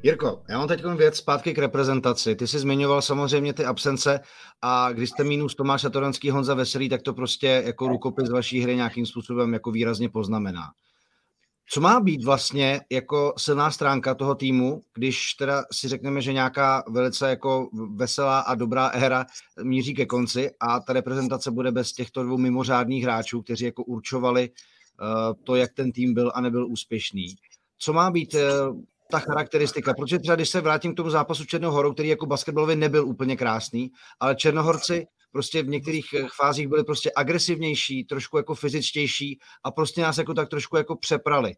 Jirko, 0.08 0.44
já 0.50 0.58
mám 0.58 0.68
teď 0.68 0.86
věc 0.86 1.16
zpátky 1.16 1.54
k 1.54 1.58
reprezentaci. 1.58 2.36
Ty 2.36 2.48
jsi 2.48 2.60
zmiňoval 2.60 3.02
samozřejmě 3.02 3.54
ty 3.54 3.66
absence 3.66 4.20
a 4.62 4.92
když 4.92 5.10
jste 5.10 5.24
minus 5.24 5.56
Tomáš 5.56 5.86
Toranský, 5.92 6.30
Honza 6.30 6.54
Veselý, 6.54 6.90
tak 6.90 7.02
to 7.02 7.14
prostě 7.14 7.64
jako 7.66 7.88
rukopis 7.88 8.30
vaší 8.30 8.62
hry 8.62 8.76
nějakým 8.76 9.06
způsobem 9.06 9.54
jako 9.54 9.72
výrazně 9.72 10.10
poznamená. 10.10 10.64
Co 11.70 11.82
má 11.82 12.00
být 12.00 12.24
vlastně 12.24 12.82
jako 12.92 13.34
silná 13.38 13.72
stránka 13.72 14.16
toho 14.16 14.36
týmu, 14.36 14.82
když 14.94 15.34
teda 15.34 15.64
si 15.72 15.88
řekneme, 15.88 16.22
že 16.22 16.34
nějaká 16.34 16.84
velice 16.90 17.30
jako 17.30 17.70
veselá 17.96 18.40
a 18.40 18.56
dobrá 18.56 18.88
éra 18.88 19.26
míří 19.64 19.94
ke 19.94 20.06
konci 20.06 20.52
a 20.60 20.80
ta 20.80 20.94
reprezentace 20.94 21.52
bude 21.52 21.72
bez 21.72 21.94
těchto 21.94 22.24
dvou 22.24 22.38
mimořádných 22.38 23.04
hráčů, 23.04 23.42
kteří 23.42 23.66
jako 23.66 23.84
určovali 23.84 24.50
uh, 24.50 25.34
to, 25.44 25.56
jak 25.56 25.74
ten 25.74 25.92
tým 25.92 26.14
byl 26.14 26.32
a 26.36 26.42
nebyl 26.42 26.68
úspěšný. 26.68 27.36
Co 27.78 27.94
má 27.94 28.12
být 28.12 28.34
uh, 28.34 28.82
ta 29.12 29.20
charakteristika, 29.20 29.94
protože 29.94 30.20
třeba 30.20 30.36
když 30.36 30.50
se 30.50 30.62
vrátím 30.62 30.94
k 30.94 30.98
tomu 30.98 31.10
zápasu 31.10 31.46
Černohorou, 31.46 31.94
který 31.94 32.10
jako 32.10 32.26
basketbalově 32.26 32.76
nebyl 32.76 33.08
úplně 33.08 33.38
krásný, 33.38 33.92
ale 34.20 34.36
Černohorci 34.36 35.08
prostě 35.32 35.64
v 35.64 35.68
některých 35.68 36.06
eh, 36.14 36.28
fázích 36.36 36.68
byli 36.68 36.84
prostě 36.84 37.12
agresivnější, 37.16 38.06
trošku 38.06 38.38
jako 38.38 38.56
fyzičtější 38.56 39.40
a 39.64 39.72
prostě 39.72 40.02
nás 40.02 40.18
jako 40.18 40.34
tak 40.34 40.50
trošku 40.50 40.78
jako 40.78 40.96
přeprali. 40.96 41.54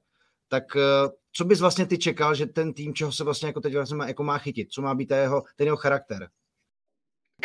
Tak 0.48 0.64
eh, 0.76 1.10
co 1.34 1.46
bys 1.46 1.60
vlastně 1.60 1.86
ty 1.86 1.98
čekal, 1.98 2.36
že 2.36 2.46
ten 2.46 2.74
tým, 2.74 2.94
čeho 2.94 3.12
se 3.12 3.24
vlastně 3.24 3.48
jako 3.48 3.62
teď 3.62 3.74
vlastně 3.74 3.98
má, 3.98 4.08
jako 4.08 4.24
má 4.24 4.38
chytit, 4.38 4.72
co 4.72 4.82
má 4.82 4.96
být 4.96 5.12
jeho, 5.12 5.42
ten 5.56 5.68
jeho 5.68 5.78
charakter? 5.78 6.28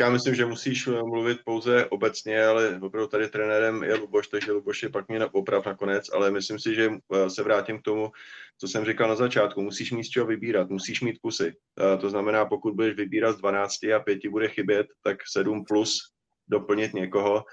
Já 0.00 0.10
myslím, 0.10 0.34
že 0.34 0.46
musíš 0.46 0.86
eh, 0.86 0.90
mluvit 0.90 1.38
pouze 1.44 1.86
obecně, 1.86 2.44
ale 2.46 2.78
opravdu 2.82 3.08
tady 3.08 3.28
trenérem 3.28 3.82
je 3.82 3.94
Luboš, 3.94 4.28
takže 4.28 4.52
Luboš 4.52 4.82
je 4.82 4.88
pak 4.88 5.08
mě 5.08 5.26
oprav 5.26 5.66
nakonec, 5.66 6.04
ale 6.12 6.30
myslím 6.30 6.58
si, 6.58 6.74
že 6.74 6.90
eh, 6.90 7.30
se 7.30 7.42
vrátím 7.42 7.78
k 7.78 7.82
tomu, 7.82 8.12
co 8.58 8.68
jsem 8.68 8.84
říkal 8.84 9.08
na 9.08 9.14
začátku. 9.14 9.62
Musíš 9.62 9.92
mít 9.92 10.04
z 10.04 10.08
čeho 10.08 10.26
vybírat, 10.26 10.70
musíš 10.70 11.00
mít 11.00 11.18
kusy. 11.18 11.52
Eh, 11.80 11.98
to 11.98 12.10
znamená, 12.10 12.44
pokud 12.44 12.74
budeš 12.74 12.96
vybírat 12.96 13.32
z 13.32 13.38
12 13.40 13.84
a 13.84 14.00
5 14.00 14.28
bude 14.28 14.48
chybět, 14.48 14.86
tak 15.02 15.16
7 15.32 15.64
plus 15.64 16.10
doplnit 16.48 16.94
někoho, 16.94 17.44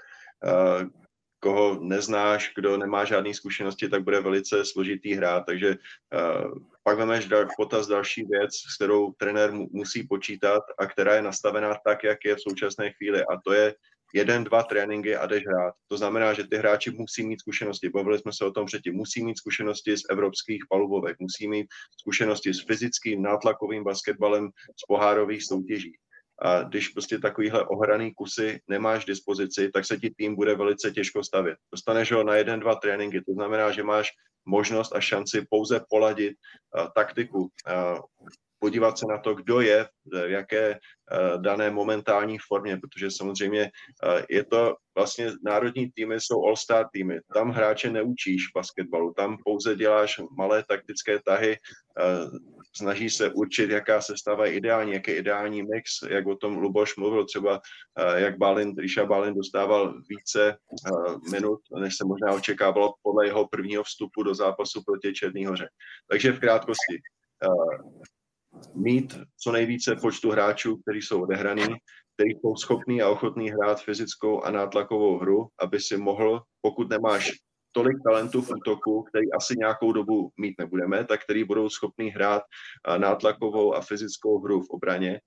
koho 1.42 1.82
neznáš, 1.82 2.52
kdo 2.56 2.76
nemá 2.76 3.04
žádné 3.04 3.34
zkušenosti, 3.34 3.88
tak 3.88 4.04
bude 4.04 4.20
velice 4.20 4.64
složitý 4.64 5.14
hrát. 5.14 5.42
Takže 5.46 5.70
uh, 5.74 6.58
pak 6.82 6.98
vemeš 6.98 7.28
potaz 7.56 7.86
další 7.86 8.24
věc, 8.24 8.54
s 8.54 8.76
kterou 8.76 9.12
trenér 9.12 9.52
mu, 9.52 9.68
musí 9.72 10.06
počítat 10.06 10.62
a 10.78 10.86
která 10.86 11.14
je 11.14 11.22
nastavená 11.22 11.74
tak, 11.84 12.04
jak 12.04 12.18
je 12.24 12.34
v 12.36 12.40
současné 12.40 12.92
chvíli. 12.92 13.22
A 13.22 13.40
to 13.44 13.52
je 13.52 13.74
jeden, 14.14 14.44
dva 14.44 14.62
tréninky 14.62 15.16
a 15.16 15.26
jdeš 15.26 15.42
hrát. 15.46 15.74
To 15.88 15.96
znamená, 15.96 16.32
že 16.32 16.46
ty 16.46 16.56
hráči 16.56 16.90
musí 16.90 17.26
mít 17.26 17.40
zkušenosti. 17.40 17.88
Bavili 17.88 18.18
jsme 18.18 18.32
se 18.32 18.44
o 18.44 18.50
tom 18.50 18.66
předtím. 18.66 18.94
Musí 18.94 19.24
mít 19.24 19.38
zkušenosti 19.38 19.96
z 19.96 20.02
evropských 20.10 20.62
palubovek, 20.70 21.16
musí 21.20 21.48
mít 21.48 21.66
zkušenosti 22.00 22.54
s 22.54 22.64
fyzickým 22.66 23.22
nátlakovým 23.22 23.84
basketbalem 23.84 24.50
z 24.76 24.86
pohárových 24.88 25.44
soutěží. 25.44 25.92
A 26.38 26.62
když 26.62 26.88
prostě 26.88 27.18
takovýhle 27.18 27.66
ohraný 27.66 28.14
kusy 28.14 28.60
nemáš 28.68 29.04
dispozici, 29.04 29.70
tak 29.70 29.84
se 29.84 29.96
ti 29.98 30.10
tým 30.10 30.34
bude 30.34 30.54
velice 30.54 30.90
těžko 30.90 31.24
stavět. 31.24 31.58
Dostaneš 31.72 32.12
ho 32.12 32.24
na 32.24 32.34
jeden, 32.34 32.60
dva 32.60 32.74
tréninky, 32.74 33.20
to 33.20 33.32
znamená, 33.32 33.70
že 33.70 33.82
máš 33.82 34.10
možnost 34.44 34.92
a 34.94 35.00
šanci 35.00 35.46
pouze 35.50 35.80
poladit 35.90 36.32
uh, 36.32 36.86
taktiku, 36.94 37.38
uh, 37.38 37.98
podívat 38.58 38.98
se 38.98 39.06
na 39.06 39.18
to, 39.18 39.34
kdo 39.34 39.60
je 39.60 39.86
v 40.04 40.30
jaké 40.30 40.74
uh, 40.74 41.42
dané 41.42 41.70
momentální 41.70 42.38
formě, 42.48 42.76
protože 42.76 43.10
samozřejmě 43.10 43.70
je 44.30 44.44
to 44.44 44.76
vlastně 44.96 45.32
národní 45.44 45.90
týmy 45.90 46.20
jsou 46.20 46.46
all-star 46.46 46.86
týmy. 46.92 47.20
Tam 47.34 47.50
hráče 47.50 47.90
neučíš 47.90 48.42
basketbalu, 48.54 49.12
tam 49.16 49.36
pouze 49.44 49.76
děláš 49.76 50.20
malé 50.36 50.64
taktické 50.68 51.18
tahy, 51.26 51.56
snaží 52.76 53.10
se 53.10 53.30
určit, 53.30 53.70
jaká 53.70 54.00
sestava 54.00 54.46
je 54.46 54.52
ideální, 54.52 54.92
jaký 54.92 55.10
je 55.10 55.16
ideální 55.16 55.62
mix, 55.62 56.02
jak 56.08 56.26
o 56.26 56.36
tom 56.36 56.56
Luboš 56.56 56.96
mluvil, 56.96 57.24
třeba 57.24 57.60
jak 58.16 58.38
Balin, 58.38 58.74
Ríša 58.78 59.06
Balin 59.06 59.34
dostával 59.34 59.94
více 60.08 60.56
minut, 61.30 61.60
než 61.80 61.96
se 61.96 62.04
možná 62.04 62.32
očekávalo 62.32 62.94
podle 63.02 63.26
jeho 63.26 63.48
prvního 63.48 63.82
vstupu 63.82 64.22
do 64.22 64.34
zápasu 64.34 64.82
proti 64.86 65.12
Černý 65.12 65.46
hoře. 65.46 65.68
Takže 66.10 66.32
v 66.32 66.40
krátkosti, 66.40 67.00
mít 68.74 69.18
co 69.38 69.52
nejvíce 69.52 69.96
počtu 69.96 70.30
hráčů, 70.30 70.76
kteří 70.76 71.02
jsou 71.02 71.22
odehraní, 71.22 71.74
kteří 72.14 72.30
jsou 72.30 72.56
schopní 72.56 73.02
a 73.02 73.08
ochotní 73.08 73.50
hrát 73.50 73.82
fyzickou 73.82 74.42
a 74.42 74.50
nátlakovou 74.50 75.18
hru, 75.18 75.48
aby 75.60 75.80
si 75.80 75.96
mohl, 75.96 76.42
pokud 76.60 76.88
nemáš 76.90 77.32
tolik 77.72 77.96
talentů 78.04 78.42
v 78.42 78.50
útoku, 78.50 79.02
který 79.02 79.32
asi 79.32 79.54
nějakou 79.58 79.92
dobu 79.92 80.30
mít 80.36 80.54
nebudeme, 80.58 81.04
tak 81.04 81.24
který 81.24 81.44
budou 81.44 81.68
schopní 81.68 82.10
hrát 82.10 82.42
nátlakovou 82.98 83.74
a 83.74 83.80
fyzickou 83.80 84.38
hru 84.38 84.62
v 84.62 84.70
obraně 84.70 85.20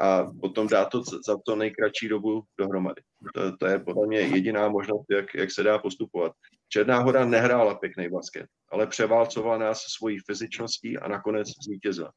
a 0.00 0.24
potom 0.40 0.68
dát 0.68 0.84
to 0.84 1.02
za 1.02 1.36
to 1.46 1.56
nejkratší 1.56 2.08
dobu 2.08 2.42
dohromady. 2.58 3.02
To, 3.34 3.56
to 3.56 3.66
je 3.66 3.78
podle 3.78 4.06
mě 4.06 4.20
jediná 4.20 4.68
možnost, 4.68 5.06
jak, 5.10 5.34
jak 5.34 5.50
se 5.50 5.62
dá 5.62 5.78
postupovat. 5.78 6.32
Černá 6.68 6.98
hora 6.98 7.24
nehrála 7.24 7.74
pěkný 7.74 8.08
basket, 8.08 8.46
ale 8.72 8.86
převálcovala 8.86 9.58
nás 9.58 9.80
svojí 9.80 10.18
fyzičností 10.26 10.98
a 10.98 11.08
nakonec 11.08 11.48
zvítězila. 11.66 12.12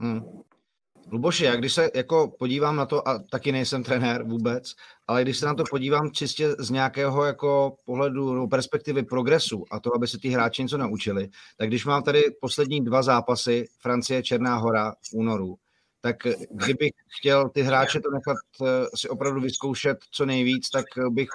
Hmm. 0.00 0.20
Luboši, 1.10 1.44
já 1.44 1.56
když 1.56 1.72
se 1.72 1.90
jako 1.94 2.32
podívám 2.38 2.76
na 2.76 2.86
to, 2.86 3.08
a 3.08 3.18
taky 3.18 3.52
nejsem 3.52 3.84
trenér 3.84 4.22
vůbec, 4.22 4.74
ale 5.06 5.22
když 5.22 5.38
se 5.38 5.46
na 5.46 5.54
to 5.54 5.64
podívám 5.70 6.10
čistě 6.10 6.50
z 6.58 6.70
nějakého 6.70 7.24
jako 7.24 7.76
pohledu 7.84 8.34
nebo 8.34 8.48
perspektivy 8.48 9.02
progresu 9.02 9.64
a 9.70 9.80
to, 9.80 9.94
aby 9.94 10.08
se 10.08 10.18
ty 10.18 10.28
hráči 10.28 10.62
něco 10.62 10.78
naučili, 10.78 11.28
tak 11.56 11.68
když 11.68 11.86
mám 11.86 12.02
tady 12.02 12.24
poslední 12.40 12.84
dva 12.84 13.02
zápasy, 13.02 13.64
Francie, 13.80 14.22
Černá 14.22 14.56
hora 14.56 14.92
v 14.92 15.14
únoru, 15.14 15.56
tak 16.00 16.16
kdybych 16.50 16.92
chtěl 17.18 17.48
ty 17.48 17.62
hráče 17.62 18.00
to 18.00 18.10
nechat 18.10 18.36
si 18.94 19.08
opravdu 19.08 19.40
vyzkoušet 19.40 19.98
co 20.10 20.26
nejvíc, 20.26 20.70
tak 20.70 20.84
bych 21.10 21.28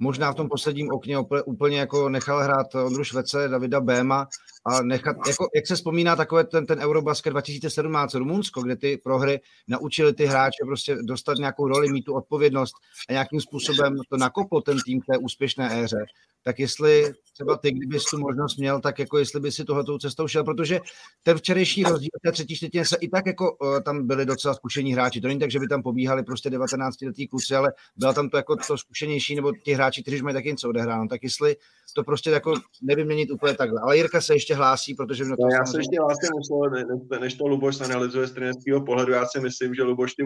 možná 0.00 0.32
v 0.32 0.34
tom 0.34 0.48
posledním 0.48 0.90
okně 0.90 1.18
úplně 1.44 1.78
jako 1.78 2.08
nechal 2.08 2.40
hrát 2.42 2.74
Ondru 2.74 3.04
Švece, 3.04 3.48
Davida 3.48 3.80
Béma 3.80 4.28
a 4.66 4.82
nechat, 4.82 5.16
jako, 5.26 5.48
jak 5.54 5.66
se 5.66 5.74
vzpomíná 5.74 6.16
takové 6.16 6.44
ten, 6.44 6.66
ten 6.66 6.78
Eurobasket 6.78 7.32
2017 7.32 8.14
Rumunsko, 8.14 8.62
kde 8.62 8.76
ty 8.76 8.96
prohry 9.04 9.40
naučili 9.68 10.12
ty 10.12 10.26
hráče 10.26 10.64
prostě 10.66 10.96
dostat 11.02 11.38
nějakou 11.38 11.68
roli, 11.68 11.88
mít 11.88 12.02
tu 12.02 12.14
odpovědnost 12.14 12.74
a 13.08 13.12
nějakým 13.12 13.40
způsobem 13.40 13.96
to 14.10 14.16
nakoplo 14.16 14.60
ten 14.60 14.78
tým 14.84 15.00
té 15.00 15.18
úspěšné 15.18 15.82
éře, 15.82 16.04
tak 16.44 16.58
jestli 16.58 17.12
třeba 17.32 17.56
ty, 17.56 17.72
kdybys 17.72 18.04
tu 18.04 18.18
možnost 18.18 18.56
měl, 18.56 18.80
tak 18.80 18.98
jako 18.98 19.18
jestli 19.18 19.40
by 19.40 19.52
si 19.52 19.64
tohoto 19.64 19.98
cestou 19.98 20.28
šel, 20.28 20.44
protože 20.44 20.80
ten 21.22 21.38
včerejší 21.38 21.82
rozdíl 21.82 22.10
té 22.24 22.32
třetí 22.32 22.56
čtvrtině 22.56 22.84
se 22.84 22.96
i 22.96 23.08
tak 23.08 23.26
jako 23.26 23.56
uh, 23.56 23.80
tam 23.80 24.06
byli 24.06 24.26
docela 24.26 24.54
zkušení 24.54 24.92
hráči. 24.92 25.20
To 25.20 25.28
není 25.28 25.40
tak, 25.40 25.50
že 25.50 25.58
by 25.58 25.68
tam 25.68 25.82
pobíhali 25.82 26.22
prostě 26.22 26.50
19 26.50 27.02
letý 27.02 27.28
kluci, 27.28 27.54
ale 27.54 27.72
byla 27.96 28.12
tam 28.12 28.28
to 28.28 28.36
jako 28.36 28.56
to 28.56 28.78
zkušenější, 28.78 29.36
nebo 29.36 29.52
ti 29.64 29.72
hráči, 29.72 29.89
kteří 30.02 30.22
mají 30.22 30.34
taky 30.34 30.48
něco 30.48 30.68
odehráno. 30.68 31.08
Tak 31.08 31.22
jestli 31.22 31.56
to 31.94 32.04
prostě 32.04 32.30
jako 32.30 32.54
nevyměnit 32.82 33.30
úplně 33.30 33.54
takhle. 33.54 33.80
Ale 33.80 33.96
Jirka 33.96 34.20
se 34.20 34.34
ještě 34.34 34.54
hlásí, 34.54 34.94
protože... 34.94 35.24
No 35.24 35.36
to 35.36 35.48
já 35.52 35.66
se 35.66 35.78
ještě 35.78 35.96
hlásím, 36.00 36.30
než, 36.74 36.84
než, 37.10 37.20
než 37.20 37.34
to 37.34 37.46
Luboš 37.46 37.80
analyzuje 37.80 38.26
z 38.26 38.32
trenerského 38.32 38.80
pohledu. 38.80 39.12
Já 39.12 39.26
si 39.26 39.40
myslím, 39.40 39.74
že 39.74 39.82
Luboš 39.82 40.14
ty 40.14 40.22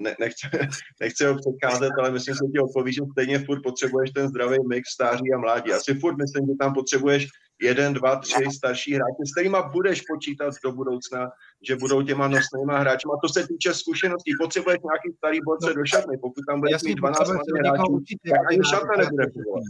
ne, 0.00 0.16
nechce, 0.20 0.48
nechce 1.00 1.28
ho 1.28 1.36
předcházet, 1.36 1.92
ale 1.98 2.10
myslím, 2.10 2.34
že 2.34 2.52
ti 2.52 2.58
odpoví, 2.58 2.92
že 2.92 3.02
stejně 3.12 3.38
furt 3.38 3.62
potřebuješ 3.62 4.10
ten 4.10 4.28
zdravý 4.28 4.56
mix 4.68 4.90
stáří 4.90 5.32
a 5.34 5.38
mládí. 5.38 5.72
Asi 5.72 5.94
furt 5.94 6.16
myslím, 6.16 6.46
že 6.46 6.52
tam 6.60 6.74
potřebuješ 6.74 7.28
jeden, 7.62 7.94
dva, 7.94 8.16
tři 8.16 8.44
starší 8.56 8.94
hráče, 8.94 9.22
s 9.26 9.32
kterými 9.32 9.56
budeš 9.72 10.02
počítat 10.02 10.54
do 10.64 10.72
budoucna, 10.72 11.30
že 11.62 11.76
budou 11.76 12.02
těma 12.02 12.28
nosnýma 12.28 12.78
hráči. 12.78 13.08
A 13.14 13.20
to 13.22 13.28
se 13.28 13.46
týče 13.46 13.74
zkušeností. 13.74 14.32
Potřebuješ 14.40 14.78
nějaký 14.84 15.16
starý 15.16 15.38
bodce 15.44 15.68
no, 15.68 15.74
do 15.74 15.86
šatny. 15.86 16.18
Pokud 16.18 16.44
tam 16.48 16.60
bude 16.60 16.76
mít 16.84 16.94
12 16.94 17.28
hráčů, 17.28 18.04
tak 18.30 18.40
ani 18.50 18.60
šatna 18.70 18.96
nebude 18.96 19.26
fungovat. 19.32 19.62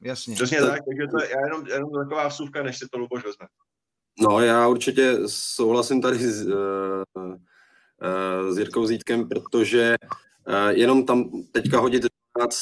Jasně. 0.00 0.34
Přesně 0.34 0.60
tak, 0.60 0.80
takže 0.88 1.06
to 1.10 1.22
je 1.22 1.28
jenom, 1.44 1.66
jenom 1.66 1.92
taková 1.92 2.28
vsuvka, 2.28 2.62
než 2.62 2.78
si 2.78 2.88
to 2.88 2.98
Luboš 2.98 3.24
vezme. 3.24 3.46
No, 4.20 4.40
já 4.40 4.68
určitě 4.68 5.18
souhlasím 5.26 6.02
tady 6.02 6.18
s, 6.18 6.46
uh, 6.46 7.36
s 8.50 8.58
Jirkou 8.58 8.86
Zítkem, 8.86 9.28
protože 9.28 9.96
eh, 10.48 10.74
jenom 10.74 11.06
tam 11.06 11.30
teďka 11.52 11.80
hodit 11.80 12.02
12 12.02 12.17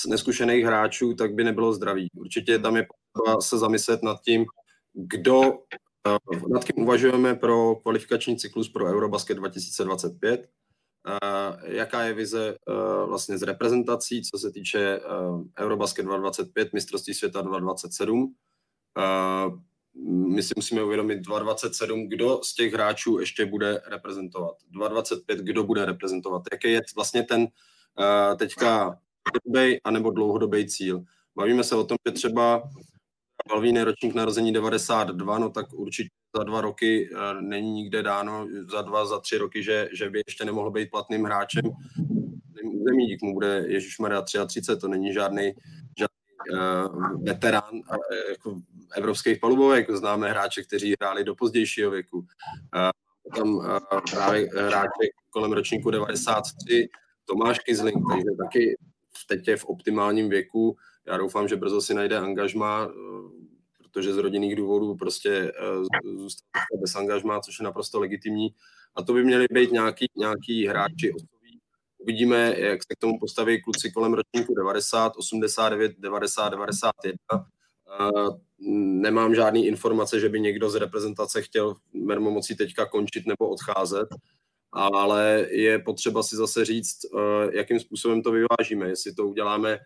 neskušených 0.06 0.64
hráčů, 0.64 1.14
tak 1.14 1.34
by 1.34 1.44
nebylo 1.44 1.72
zdravý. 1.72 2.08
Určitě 2.16 2.58
tam 2.58 2.76
je 2.76 2.86
potřeba 2.86 3.40
se 3.40 3.58
zamyslet 3.58 4.02
nad 4.02 4.20
tím, 4.20 4.44
kdo, 4.94 5.42
eh, 6.08 6.48
nad 6.48 6.64
kým 6.64 6.84
uvažujeme 6.84 7.34
pro 7.34 7.76
kvalifikační 7.76 8.36
cyklus 8.36 8.68
pro 8.68 8.86
Eurobasket 8.86 9.36
2025, 9.36 10.48
jaká 11.62 12.02
je 12.02 12.14
vize 12.14 12.56
vlastně 13.06 13.38
z 13.38 13.42
reprezentací, 13.42 14.22
co 14.22 14.38
se 14.38 14.50
týče 14.50 15.00
Eurobasket 15.58 16.06
2025, 16.06 16.72
mistrovství 16.72 17.14
světa 17.14 17.42
2027, 17.42 18.34
my 20.04 20.42
si 20.42 20.54
musíme 20.56 20.82
uvědomit 20.82 21.26
2.27, 21.26 22.08
kdo 22.08 22.40
z 22.44 22.54
těch 22.54 22.72
hráčů 22.72 23.18
ještě 23.18 23.46
bude 23.46 23.80
reprezentovat. 23.86 24.56
2.25, 24.72 25.36
kdo 25.36 25.64
bude 25.64 25.84
reprezentovat. 25.84 26.42
Jaký 26.52 26.70
je 26.72 26.80
vlastně 26.96 27.22
ten 27.22 27.48
teďka 28.38 28.98
dlouhodobý 29.32 29.80
anebo 29.84 30.10
dlouhodobý 30.10 30.66
cíl. 30.66 31.04
Bavíme 31.36 31.64
se 31.64 31.76
o 31.76 31.84
tom, 31.84 31.96
že 32.08 32.12
třeba 32.12 32.62
Balvín 33.48 33.76
je 33.76 33.84
ročník 33.84 34.14
narození 34.14 34.52
92, 34.52 35.38
no 35.38 35.50
tak 35.50 35.72
určitě 35.72 36.10
za 36.36 36.44
dva 36.44 36.60
roky 36.60 37.10
uh, 37.10 37.40
není 37.40 37.72
nikde 37.72 38.02
dáno, 38.02 38.46
za 38.70 38.82
dva, 38.82 39.06
za 39.06 39.20
tři 39.20 39.38
roky, 39.38 39.62
že, 39.62 39.88
že 39.92 40.10
by 40.10 40.22
ještě 40.26 40.44
nemohl 40.44 40.70
být 40.70 40.90
platným 40.90 41.24
hráčem. 41.24 41.62
Zemí 42.86 43.06
dík 43.06 43.22
mu 43.22 43.34
bude 43.34 43.64
Ježíš 43.66 43.98
Maria 43.98 44.22
33, 44.22 44.76
to 44.76 44.88
není 44.88 45.12
žádný, 45.12 45.52
žádný 45.98 46.52
uh, 46.52 47.24
veterán, 47.24 47.74
uh, 47.74 47.96
jako 48.30 48.60
evropských 48.96 49.40
palubovek, 49.40 49.90
známe 49.90 50.30
hráče, 50.30 50.62
kteří 50.62 50.94
hráli 51.00 51.24
do 51.24 51.34
pozdějšího 51.34 51.90
věku. 51.90 52.26
Tam 53.36 53.80
právě 54.10 54.48
hráče 54.56 55.06
kolem 55.30 55.52
ročníku 55.52 55.90
93, 55.90 56.88
Tomáš 57.24 57.58
Kizling, 57.58 57.96
takže 58.10 58.26
taky 58.38 58.76
teď 59.24 59.48
je 59.48 59.56
v 59.56 59.64
optimálním 59.64 60.28
věku. 60.28 60.76
Já 61.06 61.16
doufám, 61.16 61.48
že 61.48 61.56
brzo 61.56 61.80
si 61.80 61.94
najde 61.94 62.18
angažma, 62.18 62.88
protože 63.78 64.14
z 64.14 64.16
rodinných 64.16 64.56
důvodů 64.56 64.94
prostě 64.96 65.52
zůstává 66.04 66.80
bez 66.80 66.96
angažma, 66.96 67.40
což 67.40 67.58
je 67.58 67.64
naprosto 67.64 68.00
legitimní. 68.00 68.48
A 68.94 69.02
to 69.02 69.12
by 69.12 69.24
měly 69.24 69.46
být 69.50 69.72
nějaký, 69.72 70.06
nějaký 70.16 70.66
hráči 70.66 71.12
osoví. 71.12 71.60
Uvidíme, 71.98 72.54
jak 72.58 72.82
se 72.82 72.94
k 72.94 72.98
tomu 72.98 73.18
postaví 73.20 73.62
kluci 73.62 73.90
kolem 73.90 74.14
ročníku 74.14 74.54
90, 74.54 75.12
89, 75.16 75.92
90, 75.98 76.48
91 76.48 77.46
nemám 79.00 79.34
žádný 79.34 79.66
informace, 79.66 80.20
že 80.20 80.28
by 80.28 80.40
někdo 80.40 80.70
z 80.70 80.74
reprezentace 80.74 81.42
chtěl 81.42 81.74
mermomocí 81.92 82.56
teďka 82.56 82.86
končit 82.86 83.26
nebo 83.26 83.48
odcházet, 83.48 84.08
ale 84.76 85.46
je 85.50 85.78
potřeba 85.78 86.22
si 86.22 86.36
zase 86.36 86.64
říct, 86.64 86.96
eh, 87.04 87.56
jakým 87.56 87.80
způsobem 87.80 88.22
to 88.22 88.32
vyvážíme. 88.32 88.88
Jestli 88.88 89.14
to 89.14 89.26
uděláme 89.26 89.78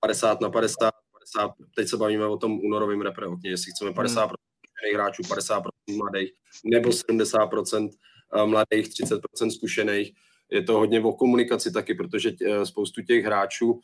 50 0.00 0.40
na 0.40 0.50
50, 0.50 0.94
50 1.12 1.54
teď 1.74 1.88
se 1.88 1.96
bavíme 1.96 2.26
o 2.26 2.36
tom 2.36 2.60
únorovém 2.60 3.00
repre 3.00 3.26
jestli 3.44 3.72
chceme 3.72 3.90
50% 3.90 4.26
hmm. 4.26 4.94
hráčů, 4.94 5.22
50% 5.22 5.62
mladých, 5.96 6.32
nebo 6.64 6.88
70% 6.88 7.90
eh, 8.34 8.46
mladých, 8.46 8.88
30% 8.88 9.50
zkušených. 9.50 10.12
Je 10.50 10.62
to 10.62 10.78
hodně 10.78 11.00
o 11.00 11.12
komunikaci 11.12 11.72
taky, 11.72 11.94
protože 11.94 12.32
tě, 12.32 12.66
spoustu 12.66 13.02
těch 13.02 13.24
hráčů 13.24 13.80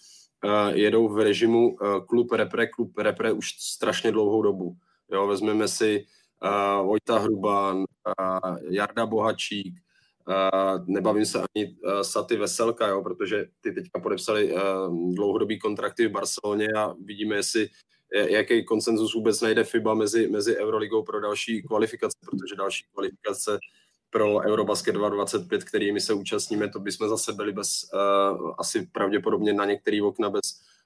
jedou 0.72 1.08
v 1.08 1.18
režimu 1.18 1.76
klub 2.08 2.32
repre, 2.32 2.66
klub 2.66 2.98
repre 2.98 3.32
už 3.32 3.48
strašně 3.58 4.12
dlouhou 4.12 4.42
dobu. 4.42 4.76
Jo, 5.12 5.26
vezmeme 5.26 5.68
si 5.68 6.06
uh, 6.44 6.86
Vojta 6.86 7.18
Hruban, 7.18 7.76
uh, 7.76 8.56
Jarda 8.70 9.06
Bohačík, 9.06 9.83
uh, 10.28 10.86
nebavím 10.86 11.26
se 11.26 11.38
ani 11.38 11.66
uh, 11.66 12.00
Saty 12.00 12.36
Veselka, 12.36 12.86
jo, 12.86 13.02
protože 13.02 13.46
ty 13.60 13.72
teďka 13.72 14.00
podepsali 14.00 14.52
uh, 14.52 14.60
dlouhodobý 15.14 15.58
kontrakty 15.58 16.06
v 16.06 16.12
Barceloně 16.12 16.68
a 16.76 16.94
vidíme, 17.04 17.36
jestli 17.36 17.68
jaký 18.14 18.64
konsenzus 18.64 19.14
vůbec 19.14 19.40
najde 19.40 19.64
FIBA 19.64 19.94
mezi, 19.94 20.28
mezi 20.28 20.56
Euroligou 20.56 21.02
pro 21.02 21.20
další 21.20 21.62
kvalifikace, 21.62 22.18
protože 22.30 22.56
další 22.56 22.84
kvalifikace 22.92 23.58
pro 24.10 24.38
Eurobasket 24.38 24.94
2025, 24.94 25.64
který 25.64 25.92
my 25.92 26.00
se 26.00 26.14
účastníme, 26.14 26.68
to 26.68 26.80
bychom 26.80 27.08
zase 27.08 27.32
byli 27.32 27.52
bez, 27.52 27.68
uh, 27.94 28.54
asi 28.58 28.86
pravděpodobně 28.92 29.52
na 29.52 29.64
některý 29.64 30.02
okna 30.02 30.30
bez 30.30 30.42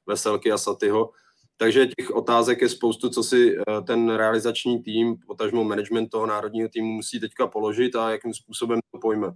Veselky 0.07 0.53
a 0.53 0.59
Satyho. 0.59 1.11
Takže 1.59 1.87
těch 1.87 2.11
otázek 2.11 2.63
je 2.63 2.69
spoustu, 2.69 3.09
co 3.09 3.23
si 3.23 3.57
uh, 3.57 3.85
ten 3.85 4.11
realizační 4.11 4.83
tým, 4.83 5.17
potažmo 5.27 5.65
management 5.65 6.09
toho 6.09 6.27
národního 6.27 6.69
týmu 6.69 6.93
musí 6.93 7.21
teďka 7.21 7.47
položit 7.47 7.97
a 7.97 8.11
jakým 8.11 8.35
způsobem 8.35 8.81
to 8.93 8.99
pojme. 8.99 9.33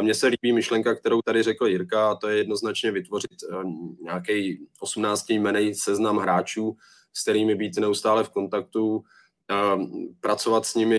Mně 0.00 0.14
se 0.14 0.26
líbí 0.26 0.52
myšlenka, 0.52 0.94
kterou 0.94 1.20
tady 1.22 1.42
řekl 1.42 1.66
Jirka, 1.66 2.10
a 2.10 2.14
to 2.14 2.28
je 2.28 2.36
jednoznačně 2.36 2.90
vytvořit 2.90 3.30
nějaký 4.02 4.66
18 4.80 5.30
jmenej 5.30 5.74
seznam 5.74 6.16
hráčů, 6.16 6.76
s 7.14 7.22
kterými 7.22 7.54
být 7.54 7.76
neustále 7.78 8.24
v 8.24 8.30
kontaktu, 8.30 9.02
pracovat 10.20 10.66
s 10.66 10.74
nimi, 10.74 10.98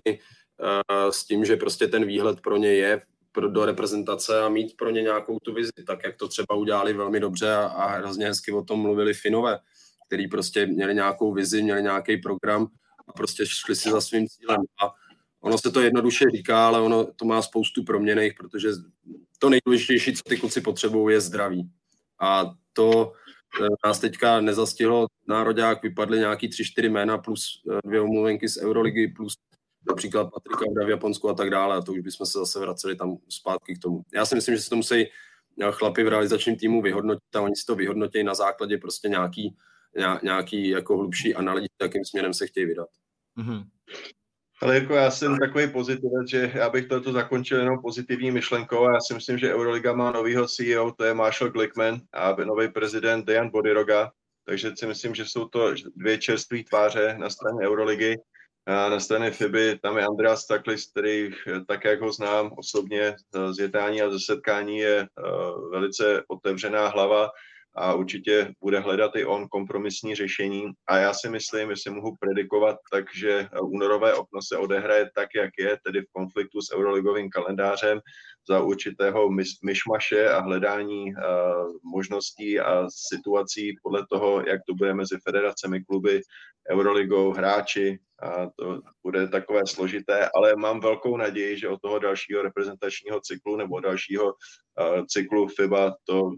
Eh, 0.63 1.11
s 1.11 1.25
tím, 1.25 1.45
že 1.45 1.55
prostě 1.55 1.87
ten 1.87 2.05
výhled 2.05 2.41
pro 2.41 2.57
ně 2.57 2.69
je 2.69 3.01
do 3.49 3.65
reprezentace 3.65 4.41
a 4.41 4.49
mít 4.49 4.77
pro 4.77 4.89
ně 4.89 5.01
nějakou 5.01 5.39
tu 5.39 5.53
vizi, 5.53 5.71
tak 5.87 5.99
jak 6.05 6.17
to 6.17 6.27
třeba 6.27 6.55
udělali 6.55 6.93
velmi 6.93 7.19
dobře 7.19 7.53
a, 7.53 7.65
a 7.65 7.87
hrozně 7.87 8.25
hezky 8.25 8.51
o 8.51 8.63
tom 8.63 8.79
mluvili 8.79 9.13
Finové, 9.13 9.59
který 10.07 10.27
prostě 10.27 10.65
měli 10.65 10.95
nějakou 10.95 11.33
vizi, 11.33 11.63
měli 11.63 11.83
nějaký 11.83 12.17
program 12.17 12.67
a 13.07 13.13
prostě 13.13 13.45
šli 13.45 13.75
si 13.75 13.91
za 13.91 14.01
svým 14.01 14.27
cílem. 14.27 14.61
A 14.83 14.93
ono 15.41 15.57
se 15.57 15.71
to 15.71 15.81
jednoduše 15.81 16.25
říká, 16.35 16.67
ale 16.67 16.81
ono 16.81 17.05
to 17.05 17.25
má 17.25 17.41
spoustu 17.41 17.83
proměných, 17.83 18.33
protože 18.33 18.69
to 19.39 19.49
nejdůležitější, 19.49 20.13
co 20.13 20.21
ty 20.29 20.37
kluci 20.37 20.61
potřebují, 20.61 21.15
je 21.15 21.21
zdraví. 21.21 21.69
A 22.21 22.51
to 22.73 23.13
eh, 23.61 23.67
nás 23.85 23.99
teďka 23.99 24.41
nezastihlo 24.41 25.07
národák, 25.27 25.83
vypadly 25.83 26.19
nějaký 26.19 26.49
tři, 26.49 26.65
čtyři 26.65 26.89
jména 26.89 27.17
plus 27.17 27.63
eh, 27.71 27.79
dvě 27.85 28.01
omluvenky 28.01 28.49
z 28.49 28.57
Euroligy 28.57 29.07
plus 29.07 29.33
například 29.89 30.29
Patrika 30.33 30.85
v 30.85 30.89
Japonsku 30.89 31.29
a 31.29 31.33
tak 31.33 31.49
dále, 31.49 31.75
a 31.75 31.81
to 31.81 31.91
už 31.91 31.99
bychom 31.99 32.25
se 32.25 32.39
zase 32.39 32.59
vraceli 32.59 32.95
tam 32.95 33.17
zpátky 33.29 33.75
k 33.75 33.79
tomu. 33.79 34.01
Já 34.13 34.25
si 34.25 34.35
myslím, 34.35 34.55
že 34.55 34.61
se 34.61 34.69
to 34.69 34.75
musí 34.75 34.95
eh, 34.95 35.71
chlapi 35.71 36.03
v 36.03 36.07
realizačním 36.07 36.55
týmu 36.55 36.81
vyhodnotit 36.81 37.35
a 37.35 37.41
oni 37.41 37.55
si 37.55 37.65
to 37.65 37.75
vyhodnotí 37.75 38.23
na 38.23 38.33
základě 38.33 38.77
prostě 38.77 39.09
nějaký, 39.09 39.55
nějaký 40.23 40.69
jako 40.69 40.97
hlubší 40.97 41.35
analýzy, 41.35 41.67
jakým 41.81 42.05
směrem 42.05 42.33
se 42.33 42.47
chtějí 42.47 42.65
vydat. 42.65 42.87
Mm-hmm. 43.37 43.63
Ale 44.61 44.75
jako 44.75 44.93
já 44.93 45.11
jsem 45.11 45.37
takový 45.37 45.67
pozitivec, 45.67 46.29
že 46.29 46.51
já 46.53 46.69
bych 46.69 46.87
toto 46.87 47.11
zakončil 47.11 47.59
jenom 47.59 47.81
pozitivní 47.81 48.31
myšlenkou 48.31 48.85
a 48.85 48.93
já 48.93 48.99
si 48.99 49.13
myslím, 49.13 49.37
že 49.37 49.53
Euroliga 49.53 49.93
má 49.93 50.11
novýho 50.11 50.47
CEO, 50.47 50.91
to 50.91 51.03
je 51.03 51.13
Marshall 51.13 51.51
Glickman 51.51 52.01
a 52.13 52.35
nový 52.45 52.71
prezident 52.71 53.25
Dejan 53.25 53.49
Bodiroga, 53.49 54.11
takže 54.45 54.71
si 54.75 54.85
myslím, 54.87 55.15
že 55.15 55.25
jsou 55.25 55.47
to 55.47 55.73
dvě 55.95 56.17
čerstvé 56.17 56.63
tváře 56.63 57.15
na 57.19 57.29
straně 57.29 57.67
Euroligy 57.67 58.15
na 58.67 58.99
straně 58.99 59.31
FIBY, 59.31 59.79
tam 59.79 59.97
je 59.97 60.05
Andreas 60.05 60.47
Taklis, 60.47 60.91
který 60.91 61.31
tak, 61.67 61.85
jak 61.85 62.01
ho 62.01 62.11
znám 62.11 62.51
osobně 62.57 63.15
z 63.51 63.59
jednání 63.59 64.01
a 64.01 64.09
ze 64.09 64.19
setkání, 64.19 64.77
je 64.77 65.07
velice 65.71 66.23
otevřená 66.27 66.87
hlava 66.87 67.29
a 67.77 67.93
určitě 67.93 68.53
bude 68.61 68.79
hledat 68.79 69.15
i 69.15 69.25
on 69.25 69.47
kompromisní 69.47 70.15
řešení. 70.15 70.65
A 70.87 70.97
já 70.97 71.13
si 71.13 71.29
myslím, 71.29 71.69
jestli 71.69 71.91
mohu 71.91 72.15
predikovat, 72.19 72.77
takže 72.91 73.47
únorové 73.61 74.13
okno 74.13 74.41
se 74.41 74.57
odehraje 74.57 75.09
tak, 75.15 75.29
jak 75.35 75.49
je, 75.59 75.77
tedy 75.85 76.01
v 76.01 76.11
konfliktu 76.11 76.61
s 76.61 76.73
euroligovým 76.75 77.29
kalendářem 77.29 77.99
za 78.49 78.61
určitého 78.61 79.29
myšmaše 79.63 80.29
a 80.29 80.39
hledání 80.39 81.03
uh, 81.03 81.21
možností 81.83 82.59
a 82.59 82.87
situací 82.89 83.75
podle 83.83 84.05
toho, 84.11 84.43
jak 84.47 84.61
to 84.67 84.73
bude 84.75 84.93
mezi 84.93 85.17
federacemi, 85.23 85.83
kluby, 85.83 86.21
Euroligou, 86.71 87.31
hráči. 87.31 87.99
A 88.21 88.49
to 88.55 88.81
bude 89.03 89.27
takové 89.27 89.67
složité, 89.67 90.29
ale 90.35 90.55
mám 90.55 90.79
velkou 90.79 91.17
naději, 91.17 91.57
že 91.57 91.69
od 91.69 91.81
toho 91.81 91.99
dalšího 91.99 92.41
reprezentačního 92.41 93.21
cyklu 93.21 93.55
nebo 93.55 93.79
dalšího 93.79 94.25
uh, 94.25 95.05
cyklu 95.05 95.47
FIBA 95.47 95.95
to 96.03 96.31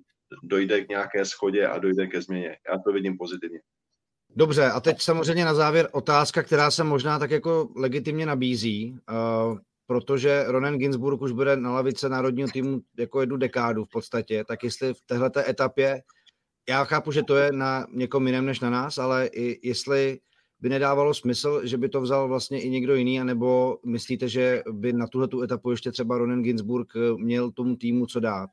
dojde 0.44 0.86
k 0.86 0.90
nějaké 0.90 1.26
schodě 1.26 1.68
a 1.68 1.80
dojde 1.80 2.08
ke 2.08 2.22
změně. 2.22 2.58
Já 2.72 2.78
to 2.80 2.92
vidím 2.92 3.18
pozitivně. 3.18 3.60
Dobře, 4.36 4.66
a 4.66 4.80
teď 4.80 5.02
samozřejmě 5.02 5.46
na 5.46 5.54
závěr 5.54 5.90
otázka, 5.92 6.44
která 6.44 6.72
se 6.72 6.84
možná 6.84 7.20
tak 7.20 7.32
jako 7.32 7.70
legitimně 7.76 8.26
nabízí, 8.26 8.98
uh, 9.12 9.58
protože 9.88 10.44
Ronen 10.48 10.78
Ginsburg 10.78 11.22
už 11.22 11.32
bude 11.32 11.58
na 11.58 11.72
lavice 11.72 12.10
národního 12.10 12.50
týmu 12.50 12.82
jako 12.98 13.22
jednu 13.22 13.38
dekádu 13.38 13.86
v 13.86 13.90
podstatě, 13.90 14.44
tak 14.48 14.64
jestli 14.64 14.94
v 14.94 15.02
této 15.06 15.40
etapě, 15.40 16.02
já 16.70 16.84
chápu, 16.84 17.12
že 17.12 17.24
to 17.24 17.36
je 17.36 17.52
na 17.52 17.88
někom 17.94 18.28
jiném 18.28 18.46
než 18.46 18.60
na 18.60 18.70
nás, 18.70 18.98
ale 18.98 19.28
i 19.28 19.68
jestli 19.68 20.20
by 20.60 20.70
nedávalo 20.70 21.14
smysl, 21.14 21.62
že 21.66 21.78
by 21.78 21.90
to 21.90 22.02
vzal 22.02 22.28
vlastně 22.28 22.62
i 22.62 22.70
někdo 22.70 22.96
jiný, 22.96 23.22
anebo 23.22 23.78
myslíte, 23.86 24.30
že 24.30 24.64
by 24.72 24.94
na 24.94 25.08
tuhle 25.08 25.28
etapu 25.44 25.72
ještě 25.72 25.92
třeba 25.92 26.18
Ronen 26.18 26.44
Ginsburg 26.44 26.94
měl 27.18 27.52
tomu 27.52 27.76
týmu 27.76 28.06
co 28.06 28.20
dát? 28.20 28.50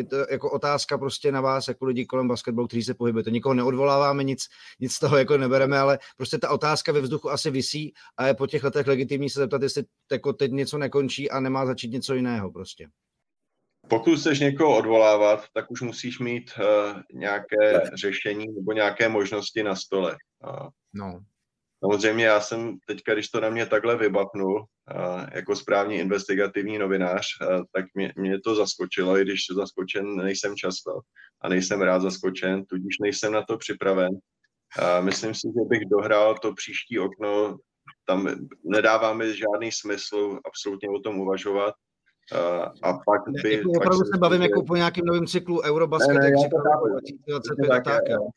Je 0.00 0.06
to 0.06 0.16
jako 0.30 0.50
otázka 0.50 0.98
prostě 0.98 1.32
na 1.32 1.40
vás, 1.40 1.68
jako 1.68 1.84
lidi 1.84 2.06
kolem 2.06 2.28
basketbalu, 2.28 2.66
kteří 2.66 2.82
se 2.82 2.94
pohybujete. 2.94 3.30
Nikoho 3.30 3.54
neodvoláváme, 3.54 4.24
nic, 4.24 4.48
nic 4.80 4.92
z 4.92 4.98
toho 4.98 5.18
jako 5.18 5.38
nebereme, 5.38 5.78
ale 5.78 5.98
prostě 6.16 6.38
ta 6.38 6.50
otázka 6.50 6.92
ve 6.92 7.00
vzduchu 7.00 7.30
asi 7.30 7.50
visí 7.50 7.92
a 8.16 8.26
je 8.26 8.34
po 8.34 8.46
těch 8.46 8.64
letech 8.64 8.86
legitimní 8.86 9.30
se 9.30 9.40
zeptat, 9.40 9.62
jestli 9.62 9.84
jako 10.12 10.32
teď 10.32 10.52
něco 10.52 10.78
nekončí 10.78 11.30
a 11.30 11.40
nemá 11.40 11.66
začít 11.66 11.92
něco 11.92 12.14
jiného 12.14 12.52
prostě. 12.52 12.88
Pokud 13.88 14.18
chceš 14.18 14.40
někoho 14.40 14.76
odvolávat, 14.76 15.44
tak 15.54 15.70
už 15.70 15.80
musíš 15.80 16.18
mít 16.18 16.50
uh, 16.58 17.00
nějaké 17.12 17.80
řešení 17.94 18.46
nebo 18.46 18.72
nějaké 18.72 19.08
možnosti 19.08 19.62
na 19.62 19.76
stole. 19.76 20.16
Uh, 20.44 20.68
no. 20.94 21.20
Samozřejmě 21.84 22.24
já 22.24 22.40
jsem 22.40 22.78
teďka, 22.86 23.14
když 23.14 23.28
to 23.28 23.40
na 23.40 23.50
mě 23.50 23.66
takhle 23.66 23.96
vybapnul, 23.96 24.64
jako 25.32 25.56
správný 25.56 25.96
investigativní 25.96 26.78
novinář, 26.78 27.26
tak 27.72 27.84
mě, 27.94 28.12
mě 28.16 28.40
to 28.40 28.54
zaskočilo, 28.54 29.18
i 29.18 29.22
když 29.22 29.40
zaskočen 29.56 30.16
nejsem 30.16 30.56
často 30.56 31.00
a 31.40 31.48
nejsem 31.48 31.82
rád 31.82 32.02
zaskočen, 32.02 32.64
tudíž 32.64 32.98
nejsem 33.02 33.32
na 33.32 33.42
to 33.42 33.56
připraven. 33.56 34.10
Myslím 35.00 35.34
si, 35.34 35.48
že 35.48 35.68
bych 35.68 35.88
dohrál 35.90 36.38
to 36.38 36.54
příští 36.54 36.98
okno, 36.98 37.58
tam 38.06 38.28
nedává 38.64 39.12
mi 39.14 39.36
žádný 39.36 39.72
smysl 39.72 40.38
absolutně 40.44 40.88
o 40.88 41.00
tom 41.00 41.20
uvažovat. 41.20 41.74
A 42.82 42.92
pak 42.92 43.22
by... 43.42 43.52
Jako 43.52 43.70
opravdu 43.70 44.04
se 44.04 44.18
bavím 44.18 44.42
jako 44.42 44.62
po 44.62 44.76
nějakém 44.76 45.04
novém 45.04 45.26
cyklu 45.26 45.62
Eurobasket, 45.62 46.16
ne, 46.16 46.30
ne, 46.30 46.30
2025 46.30 47.70
a 47.70 47.80
tak, 47.80 48.02
jo. 48.08 48.28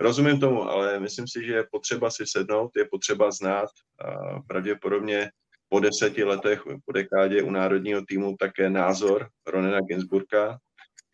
Rozumím 0.00 0.40
tomu, 0.40 0.62
ale 0.62 1.00
myslím 1.00 1.28
si, 1.28 1.46
že 1.46 1.52
je 1.52 1.64
potřeba 1.70 2.10
si 2.10 2.24
sednout, 2.26 2.70
je 2.76 2.84
potřeba 2.90 3.30
znát 3.30 3.68
a 4.04 4.40
pravděpodobně 4.40 5.30
po 5.68 5.80
deseti 5.80 6.24
letech, 6.24 6.62
po 6.84 6.92
dekádě 6.92 7.42
u 7.42 7.50
národního 7.50 8.02
týmu 8.08 8.36
také 8.36 8.70
názor 8.70 9.28
Ronena 9.46 9.80
Ginsburka, 9.80 10.58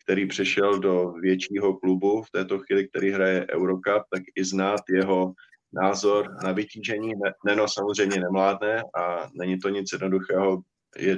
který 0.03 0.27
přešel 0.27 0.79
do 0.79 1.11
většího 1.11 1.77
klubu 1.77 2.23
v 2.23 2.31
této 2.31 2.59
chvíli, 2.59 2.87
který 2.87 3.11
hraje 3.11 3.47
Eurocup, 3.51 4.03
tak 4.13 4.23
i 4.35 4.43
znát 4.43 4.81
jeho 4.89 5.33
názor 5.73 6.35
na 6.43 6.51
vytížení. 6.51 7.13
Neno 7.45 7.67
samozřejmě 7.67 8.19
nemládne 8.19 8.83
a 8.97 9.29
není 9.33 9.59
to 9.59 9.69
nic 9.69 9.91
jednoduchého 9.91 10.61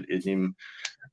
jedním 0.10 0.54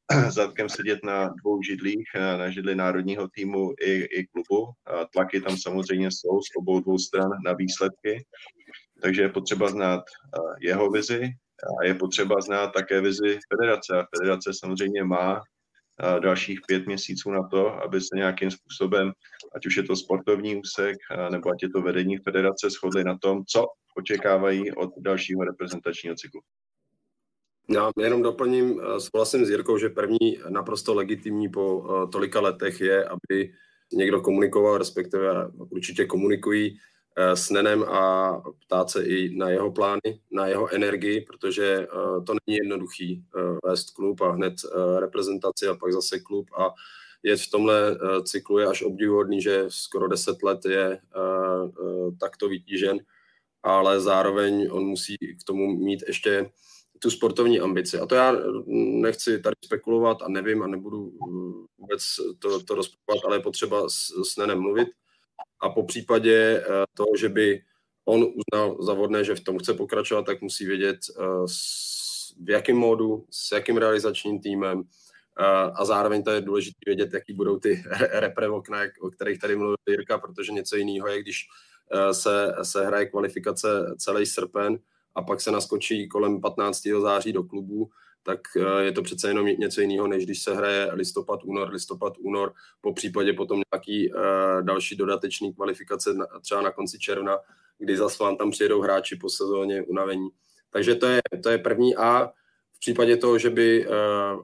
zadkem 0.29 0.69
sedět 0.69 1.05
na 1.05 1.29
dvou 1.29 1.63
židlích, 1.63 2.09
na 2.15 2.51
židli 2.51 2.75
národního 2.75 3.29
týmu 3.29 3.73
i, 3.81 3.93
i 3.93 4.27
klubu. 4.27 4.73
A 4.87 5.05
tlaky 5.05 5.41
tam 5.41 5.57
samozřejmě 5.57 6.11
jsou 6.11 6.41
z 6.41 6.57
obou 6.57 6.81
dvou 6.81 6.99
stran 6.99 7.31
na 7.45 7.53
výsledky, 7.53 8.25
takže 9.03 9.23
je 9.23 9.29
potřeba 9.29 9.71
znát 9.71 10.05
jeho 10.61 10.91
vizi 10.91 11.31
a 11.81 11.85
je 11.85 11.95
potřeba 11.95 12.41
znát 12.41 12.67
také 12.67 13.01
vizi 13.01 13.39
federace. 13.53 14.01
A 14.01 14.07
federace 14.17 14.51
samozřejmě 14.55 15.05
má 15.05 15.43
dalších 16.19 16.61
pět 16.67 16.87
měsíců 16.87 17.31
na 17.31 17.49
to, 17.49 17.73
aby 17.73 18.01
se 18.01 18.17
nějakým 18.17 18.51
způsobem, 18.51 19.13
ať 19.57 19.67
už 19.67 19.77
je 19.77 19.83
to 19.83 19.97
sportovní 19.97 20.57
úsek, 20.57 20.97
nebo 21.31 21.51
ať 21.51 21.63
je 21.63 21.71
to 21.71 21.83
vedení 21.83 22.19
federace, 22.19 22.71
shodli 22.71 23.05
na 23.05 23.19
tom, 23.19 23.45
co 23.45 23.67
očekávají 23.97 24.73
od 24.73 24.91
dalšího 24.99 25.45
reprezentačního 25.45 26.15
cyklu. 26.15 26.41
Já 27.71 27.91
jenom 27.99 28.23
doplním, 28.23 28.81
eh, 28.81 29.01
souhlasím 29.01 29.45
s 29.45 29.51
Jirkou, 29.51 29.79
že 29.79 29.89
první 29.89 30.39
naprosto 30.49 30.95
legitimní 30.95 31.49
po 31.49 31.85
eh, 31.85 32.09
tolika 32.12 32.41
letech 32.41 32.81
je, 32.81 33.05
aby 33.05 33.53
někdo 33.93 34.21
komunikoval, 34.21 34.79
respektive 34.79 35.51
určitě 35.71 36.05
komunikují 36.05 36.79
eh, 37.16 37.37
s 37.37 37.51
Nenem 37.51 37.83
a 37.83 38.33
ptát 38.66 38.91
se 38.91 39.05
i 39.05 39.37
na 39.37 39.51
jeho 39.51 39.73
plány, 39.73 40.21
na 40.33 40.47
jeho 40.47 40.75
energii, 40.75 41.21
protože 41.21 41.87
to 42.27 42.35
není 42.47 42.57
jednoduchý 42.57 43.25
vést 43.64 43.91
klub 43.91 44.21
a 44.21 44.31
hned 44.31 44.55
reprezentaci 44.99 45.66
a 45.66 45.75
pak 45.75 45.93
zase 45.93 46.21
klub. 46.21 46.51
A 46.59 46.71
je 47.23 47.37
v 47.37 47.51
tomhle 47.51 47.99
cyklu 48.25 48.59
je 48.59 48.66
až 48.66 48.83
obdivuhodný, 48.83 49.43
že 49.43 49.64
skoro 49.69 50.09
10 50.09 50.43
let 50.43 50.64
je 50.64 51.01
takto 52.21 52.49
vytížen, 52.49 52.99
ale 53.62 54.01
zároveň 54.01 54.69
on 54.71 54.85
musí 54.85 55.16
k 55.16 55.45
tomu 55.45 55.77
mít 55.77 56.03
ještě 56.07 56.51
tu 56.99 57.11
sportovní 57.11 57.61
ambici. 57.61 57.99
A 57.99 58.07
to 58.07 58.15
já 58.15 58.37
nechci 59.01 59.41
tady 59.41 59.55
spekulovat 59.65 60.23
a 60.23 60.29
nevím 60.29 60.63
a 60.63 60.67
nebudu 60.67 61.03
uh, 61.03 61.67
vůbec 61.79 62.03
to, 62.39 62.65
to 62.65 62.75
rozpakovat, 62.75 63.25
ale 63.25 63.37
je 63.37 63.41
potřeba 63.41 63.89
s, 63.89 64.33
s 64.33 64.37
Nenem 64.37 64.61
mluvit. 64.61 64.89
A 65.61 65.69
po 65.69 65.83
případě 65.83 66.65
uh, 66.69 66.75
toho, 66.95 67.09
že 67.19 67.29
by 67.29 67.63
on 68.05 68.25
uznal 68.25 68.83
za 68.83 69.23
že 69.23 69.35
v 69.35 69.41
tom 69.41 69.59
chce 69.59 69.75
pokračovat, 69.75 70.27
tak 70.27 70.43
musí 70.43 70.67
vědět, 70.67 70.99
uh, 71.19 71.47
v 72.45 72.51
jakém 72.51 72.77
módu, 72.77 73.27
s 73.31 73.53
jakým 73.53 73.77
realizačním 73.77 74.41
týmem, 74.41 74.85
a 75.75 75.85
zároveň 75.85 76.23
to 76.23 76.31
je 76.31 76.41
důležité 76.41 76.79
vědět, 76.87 77.15
jaký 77.15 77.33
budou 77.33 77.59
ty 77.59 77.83
repre 78.13 78.49
okna, 78.49 78.79
o 79.01 79.11
kterých 79.11 79.39
tady 79.39 79.57
mluvil 79.57 79.77
Jirka, 79.89 80.19
protože 80.19 80.53
něco 80.53 80.77
jiného 80.77 81.09
je, 81.09 81.23
když 81.23 81.47
se, 82.13 82.55
se 82.63 82.87
hraje 82.87 83.07
kvalifikace 83.07 83.69
celý 83.99 84.27
srpen 84.27 84.79
a 85.19 85.23
pak 85.23 85.41
se 85.41 85.51
naskočí 85.51 86.09
kolem 86.09 86.41
15. 86.41 86.83
září 87.01 87.33
do 87.33 87.43
klubu, 87.43 87.91
tak 88.23 88.41
eh, 88.57 88.85
je 88.85 88.93
to 88.93 89.03
přece 89.03 89.29
jenom 89.29 89.47
něco 89.47 89.81
jiného, 89.81 90.07
než 90.07 90.25
když 90.25 90.43
se 90.43 90.55
hraje 90.55 90.89
listopad, 90.93 91.41
únor, 91.45 91.69
listopad, 91.69 92.12
únor, 92.19 92.53
po 92.81 92.93
případě 92.93 93.33
potom 93.33 93.61
nějaký 93.73 94.12
uh, 94.12 94.21
další 94.62 94.97
dodatečný 94.97 95.55
kvalifikace 95.55 96.11
třeba 96.43 96.62
na 96.62 96.71
konci 96.71 96.99
června, 96.99 97.39
kdy 97.79 97.97
zase 97.97 98.25
vám 98.25 98.37
tam 98.37 98.51
přijedou 98.51 98.81
hráči 98.81 99.16
po 99.16 99.29
sezóně 99.29 99.83
unavení. 99.83 100.29
Takže 100.71 100.95
to 100.95 101.07
je, 101.07 101.21
to 101.43 101.51
je 101.51 101.59
první 101.59 101.97
A. 101.97 102.33
V 102.77 102.81
případě 102.81 103.16
toho, 103.16 103.39
že 103.39 103.51
by 103.51 103.87
uh, 103.87 103.95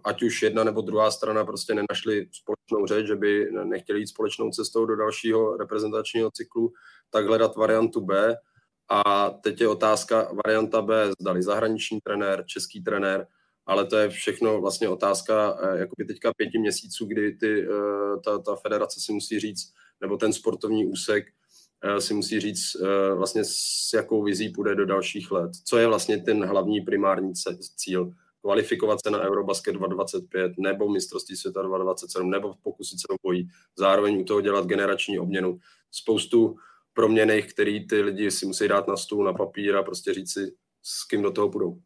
ať 0.05 0.23
už 0.23 0.43
jedna 0.43 0.65
nebo 0.65 0.81
druhá 0.81 1.11
strana 1.11 1.45
prostě 1.45 1.75
nenašli 1.75 2.27
společnou 2.33 2.87
řeč, 2.87 3.07
že 3.07 3.17
by 3.17 3.51
nechtěli 3.65 4.01
jít 4.01 4.07
společnou 4.07 4.51
cestou 4.51 4.87
do 4.87 4.97
dalšího 4.97 5.57
reprezentačního 5.57 6.31
cyklu, 6.31 6.73
tak 7.11 7.27
hledat 7.27 7.57
variantu 7.57 8.01
B, 8.01 8.37
a 8.89 9.31
teď 9.31 9.61
je 9.61 9.69
otázka 9.69 10.29
varianta 10.47 10.83
B, 10.83 11.11
zdali 11.21 11.43
zahraniční 11.43 12.01
trenér, 12.01 12.45
český 12.47 12.83
trenér, 12.83 13.27
ale 13.67 13.87
to 13.87 13.97
je 13.97 14.09
všechno 14.09 14.61
vlastně 14.61 14.89
otázka 14.89 15.59
eh, 15.61 15.79
jakoby 15.79 16.05
teďka 16.05 16.33
pěti 16.37 16.59
měsíců, 16.59 17.07
kdy 17.07 17.33
ty, 17.33 17.63
eh, 17.63 18.21
ta, 18.25 18.39
ta 18.39 18.57
federace 18.57 19.01
si 19.01 19.13
musí 19.13 19.41
říct, 19.41 19.73
nebo 20.01 20.17
ten 20.17 20.33
sportovní 20.33 20.87
úsek 20.87 21.25
eh, 21.85 22.01
si 22.01 22.15
musí 22.15 22.41
říct 22.41 22.77
vlastně 23.15 23.43
s 23.45 23.91
jakou 23.95 24.23
vizí 24.23 24.49
půjde 24.49 24.75
do 24.75 24.87
dalších 24.87 25.31
let. 25.31 25.51
Co 25.65 25.79
je 25.79 25.87
vlastně 25.87 26.19
ten 26.19 26.45
hlavní 26.45 26.81
primární 26.81 27.33
cíl? 27.77 28.13
Kvalifikovat 28.41 28.99
se 29.07 29.11
na 29.11 29.21
Eurobasket 29.21 29.75
2025 29.75 30.53
nebo 30.59 30.89
mistrovství 30.89 31.37
světa 31.37 31.63
2027 31.63 32.31
nebo 32.31 32.55
pokusit 32.63 33.01
se 33.01 33.07
o 33.11 33.17
bojí. 33.23 33.49
Zároveň 33.79 34.21
u 34.21 34.25
toho 34.25 34.41
dělat 34.41 34.67
generační 34.67 35.19
obměnu. 35.19 35.59
Spoustu 35.91 36.57
proměných, 36.95 37.53
který 37.55 37.87
ty 37.87 38.03
lidi 38.03 38.31
si 38.31 38.47
musí 38.47 38.69
dát 38.69 38.89
na 38.89 38.97
stůl, 38.97 39.25
na 39.25 39.33
papír 39.33 39.77
a 39.77 39.83
prostě 39.83 40.15
říct 40.15 40.33
si, 40.33 40.53
s 40.83 41.05
kým 41.05 41.23
do 41.23 41.31
toho 41.31 41.51
půjdou. 41.51 41.79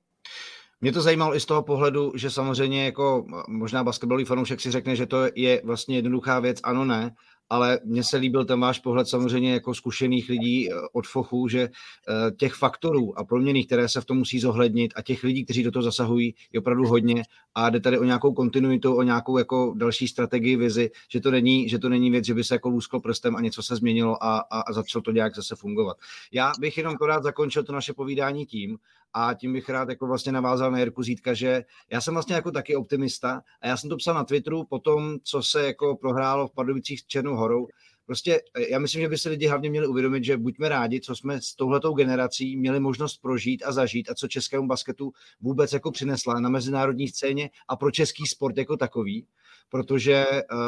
Mě 0.80 0.92
to 0.92 1.00
zajímalo 1.00 1.36
i 1.36 1.40
z 1.40 1.46
toho 1.46 1.62
pohledu, 1.62 2.12
že 2.16 2.30
samozřejmě 2.30 2.84
jako 2.84 3.26
možná 3.48 3.84
basketbalový 3.84 4.24
fanoušek 4.24 4.60
si 4.60 4.70
řekne, 4.70 4.96
že 4.96 5.06
to 5.06 5.18
je 5.34 5.62
vlastně 5.64 5.96
jednoduchá 5.96 6.40
věc, 6.40 6.60
ano, 6.62 6.84
ne, 6.84 7.14
ale 7.50 7.80
mně 7.84 8.04
se 8.04 8.16
líbil 8.16 8.44
ten 8.44 8.60
váš 8.60 8.78
pohled 8.78 9.08
samozřejmě 9.08 9.52
jako 9.52 9.74
zkušených 9.74 10.28
lidí 10.28 10.70
eh, 10.70 10.74
od 10.92 11.06
Fochu, 11.06 11.48
že 11.48 11.60
eh, 11.60 12.30
těch 12.30 12.54
faktorů 12.54 13.18
a 13.18 13.24
proměných, 13.24 13.66
které 13.66 13.88
se 13.88 14.00
v 14.00 14.04
tom 14.04 14.18
musí 14.18 14.40
zohlednit 14.40 14.92
a 14.96 15.02
těch 15.02 15.24
lidí, 15.24 15.44
kteří 15.44 15.62
do 15.62 15.70
toho 15.70 15.82
zasahují, 15.82 16.34
je 16.52 16.60
opravdu 16.60 16.86
hodně 16.86 17.22
a 17.54 17.70
jde 17.70 17.80
tady 17.80 17.98
o 17.98 18.04
nějakou 18.04 18.32
kontinuitu, 18.32 18.94
o 18.94 19.02
nějakou 19.02 19.38
jako 19.38 19.74
další 19.76 20.08
strategii, 20.08 20.56
vizi, 20.56 20.90
že 21.12 21.20
to 21.20 21.30
není, 21.30 21.68
že 21.68 21.78
to 21.78 21.88
není 21.88 22.10
věc, 22.10 22.24
že 22.24 22.34
by 22.34 22.44
se 22.44 22.54
jako 22.54 22.68
lůsklo 22.68 23.00
prstem 23.00 23.36
a 23.36 23.40
něco 23.40 23.62
se 23.62 23.76
změnilo 23.76 24.24
a, 24.24 24.38
a, 24.38 24.60
a 24.60 24.72
začalo 24.72 25.02
to 25.02 25.10
nějak 25.10 25.36
zase 25.36 25.56
fungovat. 25.56 25.96
Já 26.32 26.52
bych 26.60 26.78
jenom 26.78 26.96
to 26.96 27.06
rád 27.06 27.22
zakončil 27.22 27.62
to 27.62 27.72
naše 27.72 27.92
povídání 27.92 28.46
tím, 28.46 28.78
a 29.14 29.34
tím 29.34 29.52
bych 29.52 29.68
rád 29.68 29.88
jako 29.88 30.06
vlastně 30.06 30.32
navázal 30.32 30.70
na 30.70 30.78
Jirku 30.78 31.02
Zítka, 31.02 31.34
že 31.34 31.64
já 31.90 32.00
jsem 32.00 32.14
vlastně 32.14 32.34
jako 32.34 32.50
taky 32.50 32.76
optimista 32.76 33.42
a 33.60 33.68
já 33.68 33.76
jsem 33.76 33.90
to 33.90 33.96
psal 33.96 34.14
na 34.14 34.24
Twitteru 34.24 34.64
po 34.64 34.78
tom, 34.78 35.16
co 35.22 35.42
se 35.42 35.66
jako 35.66 35.96
prohrálo 35.96 36.48
v 36.48 36.54
Pardubicích 36.54 37.00
s 37.00 37.06
Černou 37.06 37.36
horou, 37.36 37.68
Prostě 38.08 38.40
eh, 38.54 38.70
já 38.70 38.78
myslím, 38.78 39.02
že 39.02 39.08
by 39.08 39.18
si 39.18 39.28
lidi 39.28 39.46
hlavně 39.46 39.70
měli 39.70 39.86
uvědomit, 39.86 40.24
že 40.24 40.36
buďme 40.36 40.68
rádi, 40.68 41.00
co 41.00 41.16
jsme 41.16 41.40
s 41.40 41.54
touhletou 41.54 41.94
generací 41.94 42.56
měli 42.56 42.80
možnost 42.80 43.18
prožít 43.18 43.62
a 43.66 43.72
zažít 43.72 44.10
a 44.10 44.14
co 44.14 44.28
českému 44.28 44.66
basketu 44.66 45.12
vůbec 45.40 45.72
jako 45.72 45.90
přinesla 45.90 46.40
na 46.40 46.48
mezinárodní 46.48 47.08
scéně 47.08 47.50
a 47.68 47.76
pro 47.76 47.90
český 47.90 48.26
sport 48.26 48.56
jako 48.56 48.76
takový 48.76 49.26
protože 49.68 50.26
uh, 50.52 50.58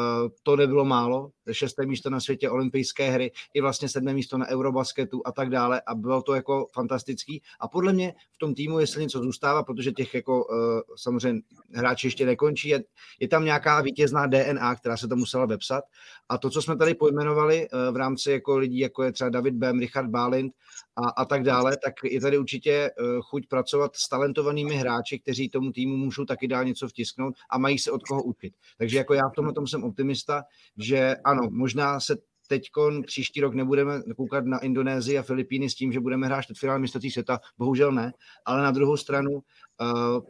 to 0.43 0.57
nebylo 0.57 0.85
málo. 0.85 1.31
Šesté 1.53 1.87
místo 1.87 2.11
na 2.11 2.21
světě, 2.21 2.51
olympijské 2.51 3.11
hry, 3.11 3.33
i 3.55 3.61
vlastně 3.61 3.89
sedmé 3.89 4.15
místo 4.15 4.39
na 4.39 4.49
Eurobasketu 4.49 5.23
a 5.25 5.33
tak 5.33 5.51
dále 5.51 5.83
a 5.87 5.95
bylo 5.95 6.23
to 6.23 6.35
jako 6.35 6.67
fantastický. 6.73 7.43
A 7.61 7.69
podle 7.69 7.93
mě 7.93 8.15
v 8.33 8.39
tom 8.39 8.55
týmu, 8.55 8.79
jestli 8.79 9.03
něco 9.03 9.19
zůstává, 9.19 9.63
protože 9.63 9.93
těch 9.93 10.15
jako 10.15 10.45
uh, 10.45 10.57
samozřejmě 10.97 11.43
hráči 11.75 12.07
ještě 12.07 12.27
nekončí, 12.27 12.69
je, 12.69 12.85
je 13.21 13.29
tam 13.29 13.45
nějaká 13.45 13.81
vítězná 13.81 14.27
DNA, 14.27 14.75
která 14.75 14.97
se 14.97 15.09
to 15.09 15.17
musela 15.17 15.47
vepsat. 15.47 15.85
A 16.29 16.39
to, 16.39 16.51
co 16.51 16.63
jsme 16.63 16.77
tady 16.77 16.95
pojmenovali 16.95 17.69
uh, 17.69 17.95
v 17.95 17.97
rámci 17.97 18.31
jako 18.31 18.59
lidí, 18.59 18.79
jako 18.79 19.03
je 19.03 19.13
třeba 19.13 19.31
David 19.31 19.55
Bem, 19.55 19.79
Richard 19.79 20.09
Bálint 20.09 20.53
a, 20.97 21.09
a 21.09 21.25
tak 21.25 21.43
dále, 21.43 21.77
tak 21.85 21.95
je 22.05 22.21
tady 22.21 22.39
určitě 22.39 22.91
chuť 23.23 23.47
pracovat 23.47 23.97
s 23.97 24.09
talentovanými 24.09 24.75
hráči, 24.75 25.19
kteří 25.19 25.49
tomu 25.49 25.73
týmu 25.73 25.97
můžou 25.97 26.25
taky 26.25 26.49
dál 26.49 26.65
něco 26.65 26.89
vtisknout 26.89 27.35
a 27.51 27.59
mají 27.59 27.79
se 27.79 27.91
od 27.91 28.03
koho 28.03 28.23
učit. 28.23 28.55
Takže 28.79 28.90
jako 28.97 29.15
já 29.15 29.29
v 29.29 29.33
tomhle 29.37 29.55
tom 29.55 29.67
jsem 29.67 29.85
optimista, 29.85 30.43
že 30.79 31.17
ano, 31.25 31.43
možná 31.51 32.01
se 32.01 32.17
teď 32.49 32.63
příští 33.07 33.41
rok 33.41 33.55
nebudeme 33.55 34.03
koukat 34.17 34.45
na 34.45 34.59
Indonésii 34.59 35.19
a 35.19 35.23
Filipíny 35.23 35.71
s 35.71 35.75
tím, 35.75 35.93
že 35.93 36.01
budeme 36.01 36.27
hrát 36.27 36.45
finále 36.59 36.79
mistrovství 36.79 37.11
světa, 37.11 37.39
bohužel 37.59 37.93
ne, 37.93 38.13
ale 38.45 38.63
na 38.63 38.71
druhou 38.71 38.97
stranu 38.97 39.31
uh, 39.31 40.21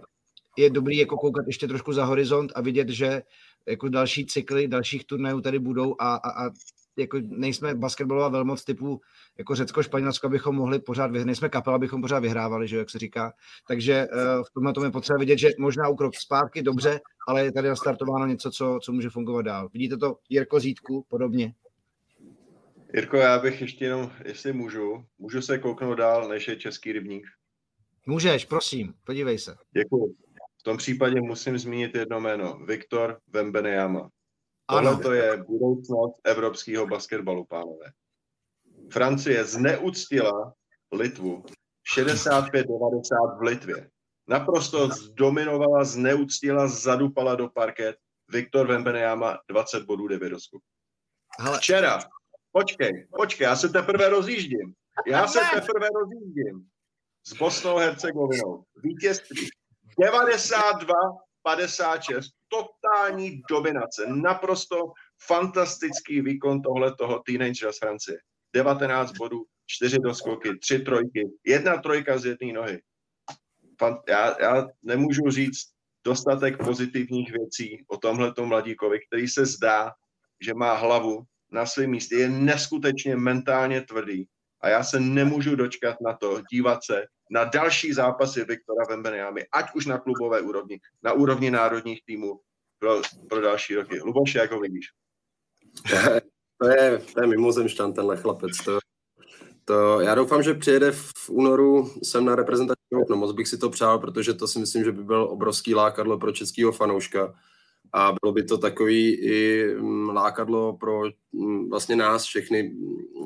je 0.58 0.70
dobrý 0.70 0.96
jako 0.96 1.16
koukat 1.16 1.46
ještě 1.46 1.68
trošku 1.68 1.92
za 1.92 2.04
horizont 2.04 2.52
a 2.54 2.61
vidět, 2.61 2.88
že 2.88 3.22
jako 3.68 3.88
další 3.88 4.26
cykly 4.26 4.68
dalších 4.68 5.04
turnajů 5.06 5.40
tady 5.40 5.58
budou 5.58 5.94
a, 5.98 6.14
a, 6.14 6.46
a 6.46 6.50
jako 6.97 7.18
nejsme 7.22 7.74
basketbalová 7.74 8.28
velmoc 8.28 8.64
typu 8.64 9.01
jako 9.38 9.55
Řecko, 9.55 9.82
Španělsko, 9.82 10.26
abychom 10.26 10.57
mohli 10.57 10.78
pořád 10.78 11.11
vyhrát, 11.11 11.26
nejsme 11.26 11.49
kapela, 11.49 11.76
abychom 11.76 12.03
pořád 12.03 12.18
vyhrávali, 12.18 12.68
že 12.68 12.76
jak 12.76 12.91
se 12.91 12.99
říká. 12.99 13.32
Takže 13.68 14.07
uh, 14.12 14.45
v 14.45 14.51
tomhle 14.55 14.72
tom 14.72 14.84
je 14.84 14.91
potřeba 14.91 15.18
vidět, 15.18 15.38
že 15.38 15.49
možná 15.59 15.88
ukrok 15.88 16.14
zpátky, 16.14 16.62
dobře, 16.62 17.01
ale 17.28 17.45
je 17.45 17.53
tady 17.53 17.68
nastartováno 17.68 18.26
něco, 18.26 18.51
co, 18.51 18.78
co 18.82 18.93
může 18.93 19.11
fungovat 19.11 19.43
dál. 19.43 19.68
Vidíte 19.72 19.97
to 19.97 20.16
Jirko 20.28 20.61
Zítku 20.61 21.07
podobně? 21.09 21.55
Jirko, 22.95 23.16
já 23.16 23.38
bych 23.38 23.61
ještě 23.61 23.84
jenom, 23.84 24.11
jestli 24.24 24.53
můžu, 24.53 25.05
můžu 25.18 25.43
se 25.43 25.59
kouknout 25.59 25.99
dál, 25.99 26.28
než 26.28 26.49
je 26.49 26.57
český 26.57 26.93
rybník. 26.93 27.26
Můžeš, 28.07 28.45
prosím, 28.45 28.95
podívej 29.05 29.38
se. 29.38 29.55
Děkuji. 29.74 30.14
V 30.61 30.62
tom 30.62 30.76
případě 30.76 31.20
musím 31.20 31.59
zmínit 31.59 31.95
jedno 31.95 32.20
jméno. 32.20 32.59
Viktor 32.66 33.18
Vembenejama. 33.28 34.11
Tohle 34.71 34.97
to 34.97 35.12
je 35.12 35.37
budoucnost 35.37 36.14
evropského 36.25 36.87
basketbalu, 36.87 37.45
pánové. 37.45 37.93
Francie 38.93 39.45
zneuctila 39.45 40.55
Litvu 40.93 41.45
65-90 41.97 43.39
v 43.39 43.43
Litvě. 43.43 43.91
Naprosto 44.29 44.89
zdominovala, 44.89 45.85
zneuctila, 45.85 46.68
zadupala 46.68 47.35
do 47.35 47.49
parket. 47.49 47.97
Viktor 48.29 48.66
Vembenejama 48.66 49.39
20 49.49 49.83
bodů, 49.85 50.09
9 50.09 50.29
doskoků. 50.29 50.64
Včera, 51.57 51.99
počkej, 52.53 53.09
počkej, 53.16 53.45
já 53.45 53.57
se 53.57 53.68
teprve 53.68 54.09
rozjíždím. 54.09 54.75
Já 55.07 55.27
se 55.27 55.39
teprve 55.55 55.89
rozjíždím. 55.95 56.68
S 57.27 57.33
Bosnou 57.33 57.77
Hercegovinou. 57.77 58.64
Vítězství 58.83 59.49
92 60.01 60.95
56, 61.43 62.31
totální 62.51 63.42
dominace, 63.51 64.07
naprosto 64.07 64.92
fantastický 65.26 66.20
výkon 66.20 66.62
tohle 66.62 66.96
toho 66.96 67.18
teenagera 67.18 67.72
z 67.72 67.78
Francie. 67.78 68.18
19 68.55 69.12
bodů, 69.12 69.44
4 69.66 69.98
doskoky, 69.98 70.59
3 70.59 70.78
trojky, 70.78 71.30
jedna 71.46 71.76
trojka 71.78 72.18
z 72.18 72.24
jedné 72.24 72.53
nohy. 72.53 72.82
Já, 74.09 74.36
já 74.40 74.68
nemůžu 74.82 75.30
říct 75.30 75.66
dostatek 76.05 76.64
pozitivních 76.64 77.32
věcí 77.32 77.84
o 77.88 77.96
tomhle 77.96 78.34
mladíkovi, 78.44 78.98
který 79.07 79.28
se 79.28 79.46
zdá, 79.46 79.92
že 80.40 80.55
má 80.55 80.74
hlavu 80.74 81.22
na 81.53 81.66
svém 81.66 81.90
místě, 81.90 82.14
je 82.16 82.28
neskutečně 82.28 83.16
mentálně 83.16 83.80
tvrdý 83.80 84.28
a 84.61 84.68
já 84.68 84.84
se 84.84 85.00
nemůžu 85.00 85.56
dočkat 85.56 85.96
na 86.00 86.12
to, 86.12 86.42
dívat 86.52 86.84
se 86.84 87.04
na 87.30 87.44
další 87.44 87.92
zápasy 87.92 88.44
Viktora 88.44 88.84
Vembenyámy, 88.88 89.46
ať 89.52 89.74
už 89.74 89.86
na 89.86 89.98
klubové 89.98 90.40
úrovni, 90.40 90.80
na 91.02 91.12
úrovni 91.12 91.50
národních 91.50 92.04
týmů 92.04 92.40
pro, 92.78 93.02
pro 93.28 93.40
další 93.40 93.74
roky. 93.74 94.00
Luboš, 94.00 94.34
jak 94.34 94.52
ho 94.52 94.61
vidíš? 94.61 94.86
To 96.62 96.68
je, 96.68 96.98
to 97.14 97.20
je 97.20 97.26
mimozemšťan, 97.26 97.92
tenhle 97.92 98.16
chlapec. 98.16 98.56
To, 98.64 98.78
to, 99.64 100.00
já 100.00 100.14
doufám, 100.14 100.42
že 100.42 100.54
přijede 100.54 100.92
v 100.92 101.30
únoru 101.30 101.90
sem 102.02 102.24
na 102.24 102.36
reprezentační 102.36 103.02
okno. 103.02 103.16
Moc 103.16 103.32
bych 103.32 103.48
si 103.48 103.58
to 103.58 103.70
přál, 103.70 103.98
protože 103.98 104.34
to 104.34 104.48
si 104.48 104.58
myslím, 104.58 104.84
že 104.84 104.92
by 104.92 105.04
byl 105.04 105.22
obrovský 105.22 105.74
lákadlo 105.74 106.18
pro 106.18 106.32
českého 106.32 106.72
fanouška. 106.72 107.34
A 107.93 108.14
bylo 108.22 108.32
by 108.32 108.43
to 108.45 108.59
takový 108.59 109.14
i 109.14 109.66
mm, 109.74 110.09
lákadlo 110.09 110.76
pro 110.76 111.03
mm, 111.32 111.70
vlastně 111.70 111.97
nás 111.97 112.24
všechny 112.24 112.74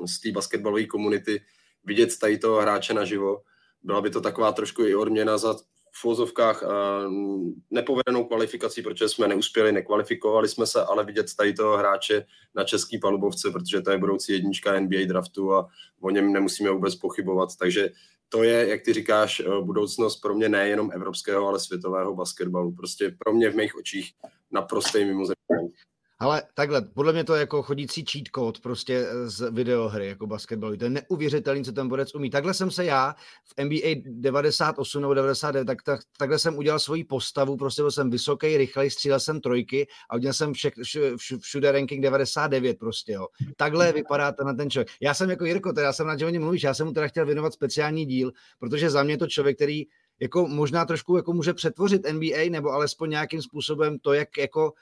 z 0.07 0.21
té 0.21 0.33
basketbalové 0.33 0.87
komunity 0.87 1.41
vidět 1.85 2.19
tady 2.19 2.39
toho 2.39 2.61
hráče 2.61 2.95
naživo 2.95 3.41
byla 3.85 4.01
by 4.01 4.11
to 4.11 4.21
taková 4.21 4.53
trošku 4.53 4.85
i 4.85 4.95
odměna 4.95 5.39
za 5.39 5.57
v 5.97 6.05
vozovkách 6.05 6.65
nepovedenou 7.71 8.25
kvalifikací, 8.25 8.83
protože 8.83 9.09
jsme 9.09 9.29
neuspěli, 9.29 9.73
nekvalifikovali 9.73 10.49
jsme 10.49 10.67
se, 10.67 10.85
ale 10.85 11.05
vidět 11.05 11.27
tady 11.37 11.53
toho 11.53 11.77
hráče 11.77 12.27
na 12.55 12.65
český 12.65 12.99
palubovce, 12.99 13.51
protože 13.51 13.81
to 13.81 13.91
je 13.91 13.99
budoucí 13.99 14.33
jednička 14.33 14.81
NBA 14.81 15.07
draftu 15.07 15.55
a 15.55 15.69
o 16.01 16.11
něm 16.11 16.33
nemusíme 16.33 16.71
vůbec 16.71 16.95
pochybovat. 16.95 17.49
Takže 17.59 17.91
to 18.29 18.43
je, 18.43 18.69
jak 18.69 18.83
ty 18.83 18.93
říkáš, 18.93 19.43
budoucnost 19.61 20.17
pro 20.17 20.35
mě 20.35 20.49
nejenom 20.49 20.91
evropského, 20.93 21.49
ale 21.49 21.61
světového 21.61 22.15
basketbalu. 22.15 22.73
Prostě 22.73 23.15
pro 23.19 23.33
mě 23.35 23.51
v 23.51 23.57
mých 23.57 23.77
očích 23.77 24.13
naprostý 24.55 25.05
mimozemský. 25.05 25.75
Ale 26.19 26.43
takhle, 26.55 26.83
podle 26.83 27.13
mě 27.13 27.25
to 27.25 27.35
je 27.35 27.41
jako 27.41 27.63
chodící 27.63 28.05
cheat 28.11 28.25
code 28.35 28.61
prostě 28.63 29.07
eh, 29.09 29.29
z 29.29 29.51
videohry, 29.51 30.07
jako 30.07 30.27
basketbalu. 30.27 30.77
To 30.77 30.85
je 30.85 30.91
neuvěřitelný, 30.91 31.65
co 31.65 31.73
ten 31.73 31.89
borec 31.89 32.15
umí. 32.15 32.31
Takhle 32.31 32.55
jsem 32.55 32.71
se 32.71 32.85
já 32.85 33.15
v 33.45 33.65
NBA 33.65 33.89
98 34.07 35.03
nebo 35.03 35.15
99, 35.15 35.65
tak, 35.65 35.83
tak, 35.83 36.01
takhle 36.19 36.39
jsem 36.39 36.59
udělal 36.59 36.79
svoji 36.79 37.05
postavu, 37.05 37.57
prostě 37.57 37.83
byl 37.83 37.91
jsem 37.91 38.11
vysoký, 38.11 38.57
rychlej, 38.57 38.91
střílel 38.91 39.21
jsem 39.21 39.41
trojky 39.41 39.87
a 40.11 40.17
udělal 40.17 40.35
jsem 40.35 40.53
vše, 40.53 40.71
vš, 40.79 41.35
všude 41.41 41.73
ranking 41.73 42.03
99 42.03 42.79
prostě, 42.79 43.13
jo. 43.13 43.27
Takhle 43.57 43.93
vypadá 43.93 44.33
ten, 44.33 44.57
ten 44.57 44.71
člověk. 44.71 44.89
Já 45.01 45.15
jsem 45.15 45.31
jako 45.31 45.45
Jirko, 45.45 45.73
teda 45.73 45.93
jsem 45.93 46.07
na 46.07 46.17
že 46.17 46.27
o 46.27 46.29
něm 46.29 46.43
mluvíš, 46.43 46.63
já 46.63 46.75
jsem 46.75 46.87
mu 46.87 46.93
teda 46.93 47.09
chtěl 47.09 47.27
věnovat 47.27 47.53
speciální 47.53 48.07
díl, 48.07 48.33
protože 48.59 48.91
za 48.91 49.03
mě 49.03 49.19
to 49.19 49.27
člověk, 49.27 49.57
který 49.57 49.87
jako 50.21 50.49
možná 50.49 50.85
trošku 50.85 51.17
jako 51.17 51.33
může 51.33 51.55
přetvořit 51.55 52.13
NBA, 52.13 52.51
nebo 52.51 52.71
alespoň 52.71 53.11
nějakým 53.11 53.43
způsobem 53.43 53.99
to, 53.99 54.13
jak 54.13 54.39
jako 54.39 54.73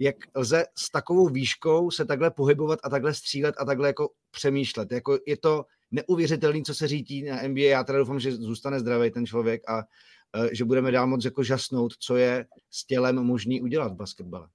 jak 0.00 0.16
lze 0.34 0.64
s 0.78 0.90
takovou 0.90 1.28
výškou 1.28 1.90
se 1.90 2.04
takhle 2.04 2.30
pohybovat 2.30 2.78
a 2.82 2.90
takhle 2.90 3.14
střílet 3.14 3.54
a 3.58 3.64
takhle 3.64 3.88
jako 3.88 4.10
přemýšlet. 4.30 4.92
Jako 4.92 5.18
je 5.26 5.36
to 5.36 5.64
neuvěřitelné, 5.90 6.62
co 6.62 6.74
se 6.74 6.88
řídí 6.88 7.22
na 7.22 7.42
NBA. 7.42 7.60
Já 7.60 7.84
teda 7.84 7.98
doufám, 7.98 8.20
že 8.20 8.32
zůstane 8.32 8.80
zdravý 8.80 9.10
ten 9.10 9.26
člověk 9.26 9.68
a 9.68 9.76
uh, 9.76 10.48
že 10.52 10.64
budeme 10.64 10.90
dál 10.90 11.06
moc 11.06 11.24
jako 11.24 11.42
žasnout, 11.42 11.92
co 11.98 12.16
je 12.16 12.46
s 12.70 12.86
tělem 12.86 13.16
možný 13.16 13.60
udělat 13.60 13.92
v 13.92 13.96
basketbale. 13.96 14.48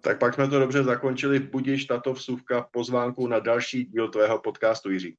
Tak 0.00 0.18
pak 0.18 0.34
jsme 0.34 0.48
to 0.48 0.58
dobře 0.58 0.84
zakončili. 0.84 1.38
Budíš 1.38 1.84
tato 1.84 2.12
vsuvka 2.12 2.68
pozvánku 2.72 3.26
na 3.26 3.38
další 3.38 3.84
díl 3.84 4.08
tvého 4.08 4.38
podcastu, 4.38 4.90
Jiří. 4.90 5.16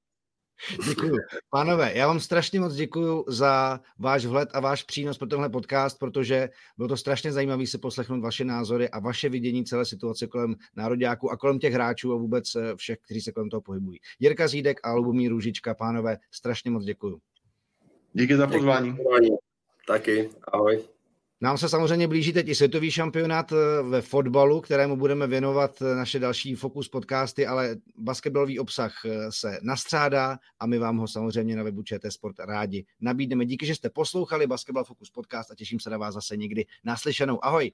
Děkuji. 0.88 1.12
Pánové, 1.50 1.92
já 1.96 2.08
vám 2.08 2.20
strašně 2.20 2.60
moc 2.60 2.74
děkuji 2.76 3.26
za 3.28 3.80
váš 4.00 4.26
vhled 4.26 4.50
a 4.54 4.60
váš 4.60 4.84
přínos 4.84 5.18
pro 5.18 5.28
tenhle 5.28 5.50
podcast, 5.50 6.00
protože 6.00 6.50
bylo 6.78 6.90
to 6.90 6.98
strašně 6.98 7.32
zajímavé 7.32 7.68
si 7.68 7.78
poslechnout 7.78 8.22
vaše 8.22 8.46
názory 8.46 8.90
a 8.90 9.00
vaše 9.00 9.30
vidění 9.30 9.66
celé 9.66 9.86
situace 9.86 10.28
kolem 10.28 10.56
nároďáků 10.76 11.32
a 11.32 11.38
kolem 11.38 11.60
těch 11.60 11.74
hráčů 11.74 12.14
a 12.14 12.16
vůbec 12.16 12.56
eh, 12.56 12.76
všech, 12.76 13.00
kteří 13.00 13.22
se 13.22 13.32
kolem 13.32 13.50
toho 13.50 13.62
pohybují. 13.62 14.00
Jirka 14.20 14.48
Zídek 14.48 14.80
a 14.84 14.94
Lubomír 14.94 15.32
Růžička, 15.32 15.74
pánové, 15.74 16.18
strašně 16.32 16.72
moc 16.72 16.84
děkuji. 16.84 17.20
Díky 18.14 18.38
za 18.38 18.48
pozvání. 18.48 18.98
Taky, 19.88 20.30
ahoj. 20.44 20.84
Nám 21.44 21.58
se 21.58 21.70
samozřejmě 21.70 22.08
blíží 22.08 22.34
teď 22.34 22.48
i 22.48 22.56
světový 22.56 22.92
šampionát 22.92 23.52
eh, 23.52 23.84
ve 23.84 24.02
fotbalu, 24.02 24.62
kterému 24.62 24.96
budeme 24.96 25.28
věnovat 25.28 25.82
eh, 25.82 25.96
naše 25.96 26.20
další 26.20 26.56
Focus 26.56 26.90
podcasty, 26.90 27.48
ale 27.48 27.76
basketbalový 27.98 28.60
obsah 28.60 28.94
eh, 29.06 29.32
se 29.32 29.60
nastřádá 29.62 30.40
a 30.60 30.66
my 30.66 30.78
vám 30.78 30.98
ho 30.98 31.08
samozřejmě 31.08 31.56
na 31.56 31.64
webu 31.64 31.84
ČT 31.84 32.12
Sport 32.12 32.40
rádi 32.40 32.86
nabídneme. 33.00 33.46
Díky, 33.46 33.66
že 33.66 33.76
jste 33.76 33.90
poslouchali 33.90 34.48
Basketball 34.48 34.84
Focus 34.84 35.10
podcast 35.10 35.52
a 35.52 35.56
těším 35.56 35.80
se 35.80 35.90
na 35.90 35.98
vás 35.98 36.14
zase 36.14 36.38
někdy 36.38 36.66
naslyšenou. 36.84 37.46
Ahoj! 37.46 37.72